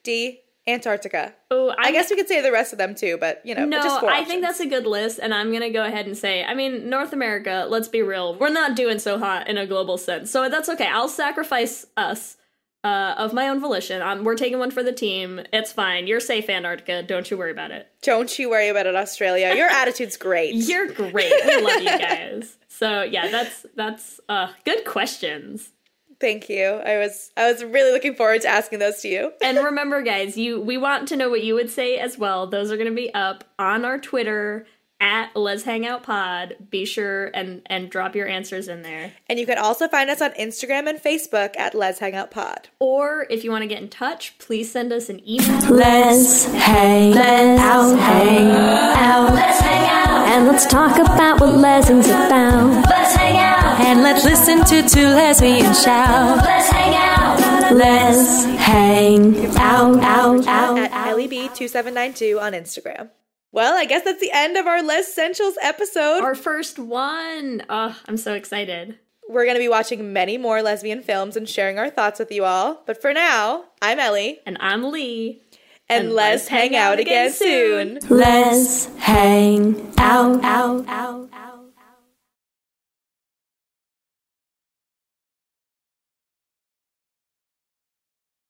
D. 0.02 0.40
Antarctica. 0.68 1.34
Oh, 1.50 1.74
I 1.78 1.90
guess 1.92 2.10
we 2.10 2.16
could 2.16 2.28
say 2.28 2.40
the 2.40 2.52
rest 2.52 2.72
of 2.72 2.78
them 2.78 2.94
too, 2.94 3.16
but 3.18 3.40
you 3.44 3.54
know, 3.54 3.64
No, 3.64 3.82
just 3.82 4.00
four 4.00 4.10
I 4.10 4.24
think 4.24 4.42
that's 4.42 4.60
a 4.60 4.66
good 4.66 4.86
list, 4.86 5.18
and 5.20 5.32
I'm 5.32 5.52
gonna 5.52 5.70
go 5.70 5.84
ahead 5.84 6.06
and 6.06 6.16
say, 6.16 6.44
I 6.44 6.54
mean, 6.54 6.88
North 6.88 7.12
America. 7.12 7.66
Let's 7.68 7.88
be 7.88 8.02
real, 8.02 8.34
we're 8.38 8.50
not 8.50 8.76
doing 8.76 8.98
so 8.98 9.18
hot 9.18 9.48
in 9.48 9.58
a 9.58 9.66
global 9.66 9.98
sense, 9.98 10.30
so 10.30 10.48
that's 10.48 10.68
okay. 10.68 10.86
I'll 10.86 11.08
sacrifice 11.08 11.86
us 11.96 12.36
uh, 12.84 13.14
of 13.18 13.32
my 13.32 13.48
own 13.48 13.60
volition. 13.60 14.00
Um, 14.02 14.24
we're 14.24 14.36
taking 14.36 14.58
one 14.58 14.70
for 14.70 14.82
the 14.82 14.92
team. 14.92 15.40
It's 15.52 15.72
fine. 15.72 16.06
You're 16.06 16.20
safe, 16.20 16.48
Antarctica. 16.48 17.02
Don't 17.02 17.30
you 17.30 17.36
worry 17.36 17.50
about 17.50 17.70
it. 17.70 17.88
Don't 18.02 18.38
you 18.38 18.50
worry 18.50 18.68
about 18.68 18.86
it, 18.86 18.94
Australia. 18.94 19.54
Your 19.54 19.68
attitude's 19.70 20.16
great. 20.16 20.54
You're 20.54 20.88
great. 20.88 21.32
We 21.46 21.60
love 21.60 21.80
you 21.82 21.98
guys. 21.98 22.56
So 22.68 23.02
yeah, 23.02 23.28
that's 23.28 23.66
that's 23.74 24.20
uh, 24.28 24.52
good 24.64 24.84
questions. 24.84 25.72
Thank 26.20 26.48
you. 26.48 26.64
I 26.64 26.98
was 26.98 27.30
I 27.36 27.50
was 27.50 27.62
really 27.62 27.92
looking 27.92 28.14
forward 28.14 28.42
to 28.42 28.48
asking 28.48 28.80
those 28.80 29.00
to 29.02 29.08
you. 29.08 29.32
and 29.42 29.58
remember, 29.58 30.02
guys, 30.02 30.36
you 30.36 30.60
we 30.60 30.76
want 30.76 31.08
to 31.08 31.16
know 31.16 31.28
what 31.30 31.44
you 31.44 31.54
would 31.54 31.70
say 31.70 31.98
as 31.98 32.18
well. 32.18 32.46
Those 32.46 32.72
are 32.72 32.76
going 32.76 32.88
to 32.88 32.94
be 32.94 33.12
up 33.14 33.44
on 33.58 33.84
our 33.84 33.98
Twitter 33.98 34.66
at 35.00 35.34
Lez 35.36 35.64
Hang 35.64 35.86
Out 35.86 36.02
Pod. 36.02 36.56
Be 36.70 36.84
sure 36.84 37.26
and 37.34 37.62
and 37.66 37.90
drop 37.90 38.14
your 38.14 38.26
answers 38.26 38.68
in 38.68 38.82
there. 38.82 39.12
And 39.28 39.38
you 39.38 39.46
can 39.46 39.58
also 39.58 39.88
find 39.88 40.10
us 40.10 40.20
on 40.20 40.32
Instagram 40.32 40.88
and 40.88 40.98
Facebook 40.98 41.56
at 41.58 41.74
Lez 41.74 41.98
Hang 41.98 42.14
Out 42.14 42.30
Pod. 42.30 42.68
Or 42.78 43.26
if 43.30 43.44
you 43.44 43.50
want 43.50 43.62
to 43.62 43.68
get 43.68 43.82
in 43.82 43.88
touch, 43.88 44.36
please 44.38 44.70
send 44.70 44.92
us 44.92 45.08
an 45.08 45.20
email. 45.28 45.70
Let's 45.70 46.46
hang 46.46 47.16
out, 47.16 47.98
hang 47.98 48.50
out. 48.50 49.34
Let's 49.34 49.60
hang 49.60 49.88
out. 49.88 50.28
And 50.28 50.46
let's 50.46 50.66
talk 50.66 50.98
about 50.98 51.40
what 51.40 51.54
lessons 51.56 52.06
about. 52.06 52.84
Let's 52.88 53.14
hang 53.14 53.36
out. 53.36 53.80
And 53.80 54.02
let's 54.02 54.24
listen 54.24 54.64
to 54.64 54.88
two 54.88 55.06
lesbians 55.06 55.82
shout. 55.82 56.38
Let's 56.38 56.70
hang 56.70 56.94
out. 56.94 57.72
Let's 57.72 58.44
hang 58.44 59.46
out, 59.58 60.02
out, 60.02 60.46
out. 60.46 60.78
At 60.78 61.16
LEB2792 61.16 62.40
on 62.40 62.52
Instagram. 62.52 63.10
Well, 63.50 63.76
I 63.76 63.86
guess 63.86 64.04
that's 64.04 64.20
the 64.20 64.30
end 64.32 64.56
of 64.56 64.66
our 64.66 64.82
Lez-ssentials 64.82 65.54
episode. 65.62 66.20
Our 66.20 66.34
first 66.34 66.78
one. 66.78 67.62
Oh, 67.68 67.96
I'm 68.06 68.16
so 68.16 68.34
excited. 68.34 68.98
We're 69.28 69.44
going 69.44 69.56
to 69.56 69.60
be 69.60 69.68
watching 69.68 70.12
many 70.12 70.38
more 70.38 70.62
lesbian 70.62 71.02
films 71.02 71.36
and 71.36 71.48
sharing 71.48 71.78
our 71.78 71.90
thoughts 71.90 72.18
with 72.18 72.30
you 72.32 72.44
all. 72.44 72.82
But 72.86 73.00
for 73.00 73.12
now, 73.12 73.64
I'm 73.82 73.98
Ellie. 73.98 74.40
And 74.46 74.56
I'm 74.60 74.90
Leigh. 74.90 75.42
And, 75.88 76.06
And 76.06 76.14
let's 76.14 76.48
hang 76.48 76.76
out 76.76 76.98
again 76.98 77.32
soon. 77.32 77.98
Let's 78.10 78.86
hang 78.96 79.92
out, 79.98 80.44
out, 80.44 80.86
out. 80.88 81.30